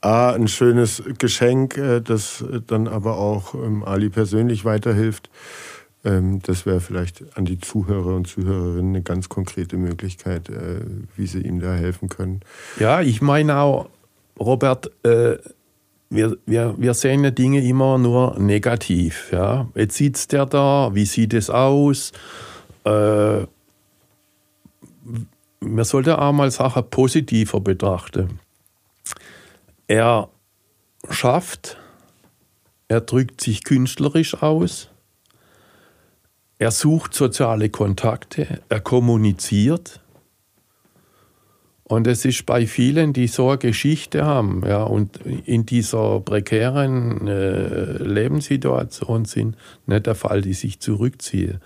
[0.01, 5.31] A, ein schönes Geschenk, äh, das dann aber auch ähm, Ali persönlich weiterhilft.
[6.05, 10.81] Ähm, das wäre vielleicht an die Zuhörer und Zuhörerinnen eine ganz konkrete Möglichkeit, äh,
[11.17, 12.41] wie sie ihm da helfen können.
[12.79, 13.89] Ja, ich meine auch,
[14.39, 15.39] Robert, äh,
[16.09, 19.33] wir, wir, wir sehen ja Dinge immer nur negativ.
[19.33, 19.69] Ja?
[19.75, 22.13] Jetzt sitzt der da, wie sieht es aus?
[22.85, 23.49] Man
[25.83, 28.39] sollte auch mal Sachen positiver betrachten.
[29.89, 30.29] Er
[31.11, 31.79] schafft,
[32.89, 34.91] er drückt sich künstlerisch aus,
[36.59, 40.01] er sucht soziale Kontakte, er kommuniziert.
[41.85, 47.29] Und es ist bei vielen, die so eine Geschichte haben ja, und in dieser prekären
[47.29, 49.57] äh, Lebenssituation sind,
[49.87, 51.61] nicht der Fall, die sich zurückziehen.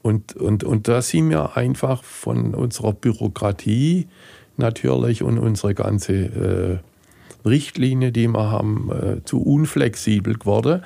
[0.00, 4.06] Und, und, und da sind wir einfach von unserer Bürokratie
[4.56, 6.78] natürlich und unsere ganze äh,
[7.48, 10.82] Richtlinie, die wir haben, äh, zu unflexibel geworden,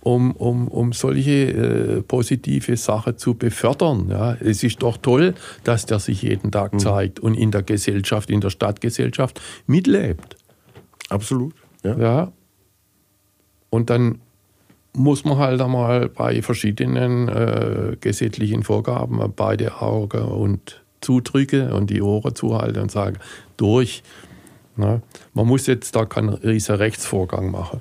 [0.00, 4.08] um, um, um solche äh, positive Sachen zu befördern.
[4.08, 4.34] Ja.
[4.34, 5.34] Es ist doch toll,
[5.64, 6.78] dass der sich jeden Tag mhm.
[6.78, 10.36] zeigt und in der Gesellschaft, in der Stadtgesellschaft mitlebt.
[11.08, 11.54] Absolut.
[11.82, 11.98] Ja.
[11.98, 12.32] ja.
[13.70, 14.20] Und dann
[14.92, 22.00] muss man halt einmal bei verschiedenen äh, gesetzlichen Vorgaben beide Augen und zudrücken und die
[22.00, 23.18] Ohren zuhalten und sagen,
[23.56, 24.02] durch.
[24.76, 25.02] Ne?
[25.34, 27.80] Man muss jetzt da keinen riesen Rechtsvorgang machen.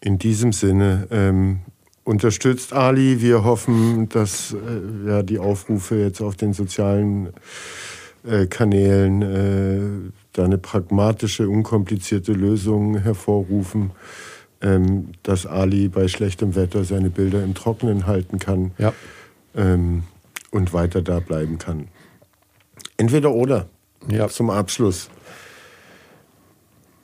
[0.00, 1.60] In diesem Sinne ähm,
[2.04, 3.20] unterstützt Ali.
[3.20, 7.30] Wir hoffen, dass äh, ja, die Aufrufe jetzt auf den sozialen
[8.26, 13.92] äh, Kanälen äh, da eine pragmatische, unkomplizierte Lösung hervorrufen
[14.64, 18.92] ähm, dass Ali bei schlechtem Wetter seine Bilder im Trockenen halten kann ja.
[19.54, 20.04] ähm,
[20.50, 21.88] und weiter da bleiben kann.
[22.96, 23.66] Entweder oder
[24.08, 24.28] ja.
[24.28, 25.10] zum Abschluss.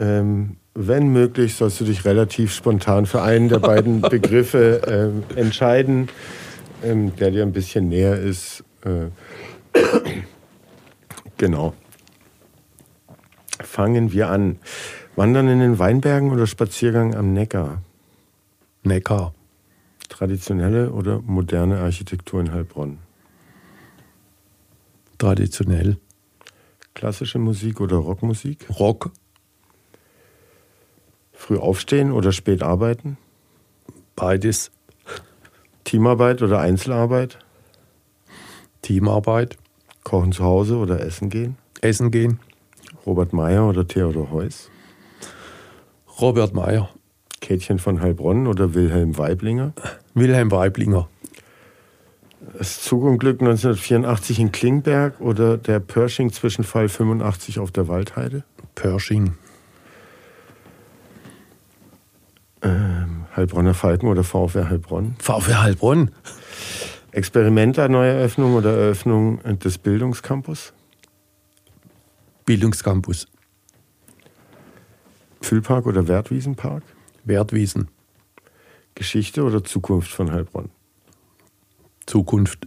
[0.00, 6.08] Ähm, wenn möglich, sollst du dich relativ spontan für einen der beiden Begriffe ähm, entscheiden,
[6.82, 8.64] ähm, der dir ein bisschen näher ist.
[8.82, 9.08] Äh,
[11.36, 11.74] genau.
[13.62, 14.58] Fangen wir an.
[15.16, 17.82] Wandern in den Weinbergen oder Spaziergang am Neckar?
[18.82, 19.34] Neckar.
[20.08, 22.98] Traditionelle oder moderne Architektur in Heilbronn?
[25.18, 25.98] Traditionell.
[26.94, 28.66] Klassische Musik oder Rockmusik?
[28.78, 29.10] Rock.
[31.40, 33.16] Früh aufstehen oder spät arbeiten?
[34.14, 34.70] Beides.
[35.84, 37.38] Teamarbeit oder Einzelarbeit?
[38.82, 39.56] Teamarbeit.
[40.04, 41.56] Kochen zu Hause oder essen gehen?
[41.80, 42.40] Essen gehen.
[43.06, 44.70] Robert Meyer oder Theodor Heuss?
[46.20, 46.90] Robert Meyer.
[47.40, 49.72] Kätchen von Heilbronn oder Wilhelm Weiblinger?
[50.12, 51.08] Wilhelm Weiblinger.
[52.58, 58.44] Das Zugunglück 1984 in Klingberg oder der Pershing-Zwischenfall 85 auf der Waldheide?
[58.74, 59.38] Pershing.
[62.62, 65.16] Ähm, Heilbronner Falken oder VfR Heilbronn?
[65.18, 66.10] VfR Heilbronn.
[67.12, 70.72] Experimenter, Neueröffnung oder Eröffnung des Bildungscampus?
[72.44, 73.26] Bildungscampus.
[75.40, 76.82] Füllpark oder Wertwiesenpark?
[77.24, 77.88] Wertwiesen.
[78.94, 80.68] Geschichte oder Zukunft von Heilbronn?
[82.06, 82.66] Zukunft.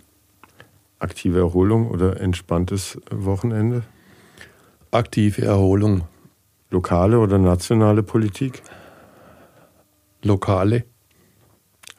[1.00, 3.84] Aktive Erholung oder entspanntes Wochenende?
[4.92, 6.08] Aktive Erholung.
[6.70, 8.64] Lokale oder nationale Politik?
[10.24, 10.86] Lokale.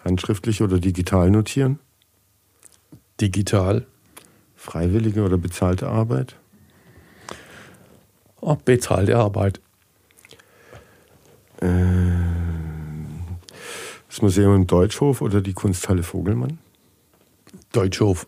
[0.03, 1.79] Handschriftlich oder digital notieren?
[3.21, 3.87] Digital.
[4.57, 6.37] Freiwillige oder bezahlte Arbeit?
[8.41, 9.61] Oh, bezahlte Arbeit.
[11.61, 11.69] Äh,
[14.09, 16.59] das Museum im Deutschhof oder die Kunsthalle Vogelmann?
[17.73, 18.27] Deutschhof.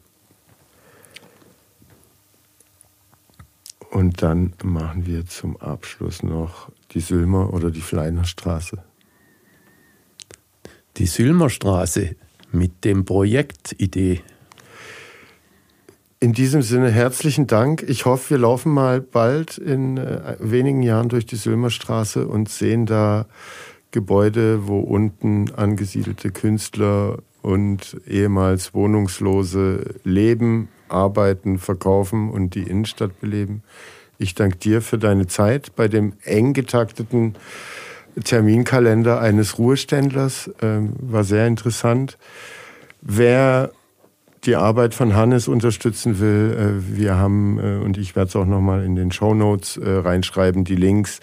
[3.91, 8.83] Und dann machen wir zum Abschluss noch die Sülmer oder die Fleinerstraße.
[10.99, 12.17] Die Sülmerstraße
[12.53, 14.23] mit dem Projekt Idee.
[16.21, 17.85] In diesem Sinne herzlichen Dank.
[17.87, 22.87] Ich hoffe, wir laufen mal bald in äh, wenigen Jahren durch die Sülmerstraße und sehen
[22.87, 23.27] da
[23.91, 33.63] Gebäude, wo unten angesiedelte Künstler und ehemals Wohnungslose leben, arbeiten, verkaufen und die Innenstadt beleben.
[34.17, 37.35] Ich danke dir für deine Zeit bei dem eng getakteten
[38.23, 40.51] Terminkalender eines Ruheständlers.
[40.63, 42.19] Ähm, war sehr interessant.
[43.01, 43.71] Wer
[44.45, 48.47] die Arbeit von Hannes unterstützen will, äh, wir haben, äh, und ich werde es auch
[48.47, 51.21] nochmal in den Show Notes äh, reinschreiben, die Links,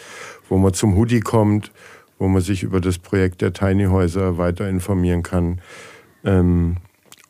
[0.49, 1.71] wo man zum Hoodie kommt,
[2.19, 5.61] wo man sich über das Projekt der Tiny Häuser weiter informieren kann.
[6.25, 6.77] Ähm,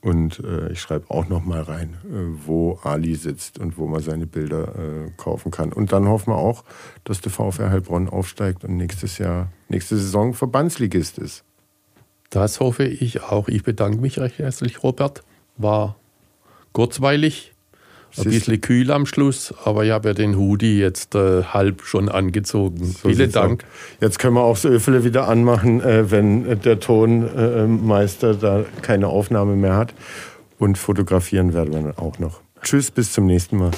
[0.04, 4.02] Und äh, ich schreibe auch noch mal rein, äh, wo Ali sitzt und wo man
[4.02, 5.72] seine Bilder äh, kaufen kann.
[5.72, 6.66] Und dann hoffen wir auch,
[7.06, 11.46] dass der VfR Heilbronn aufsteigt und nächstes Jahr, nächste Saison Verbandsligist ist.
[12.30, 13.48] Das hoffe ich auch.
[13.48, 15.24] Ich bedanke mich recht herzlich, Robert.
[15.56, 15.96] War
[16.74, 17.53] kurzweilig,
[18.22, 22.10] ein bisschen kühl am Schluss, aber ich habe ja den Hoodie jetzt äh, halb schon
[22.10, 22.86] angezogen.
[22.86, 23.64] So Vielen Dank.
[23.64, 24.02] Auch.
[24.02, 29.56] Jetzt können wir auch das Öfele wieder anmachen, äh, wenn der Tonmeister da keine Aufnahme
[29.56, 29.94] mehr hat.
[30.60, 32.42] Und fotografieren werden wir dann auch noch.
[32.62, 33.72] Tschüss, bis zum nächsten Mal.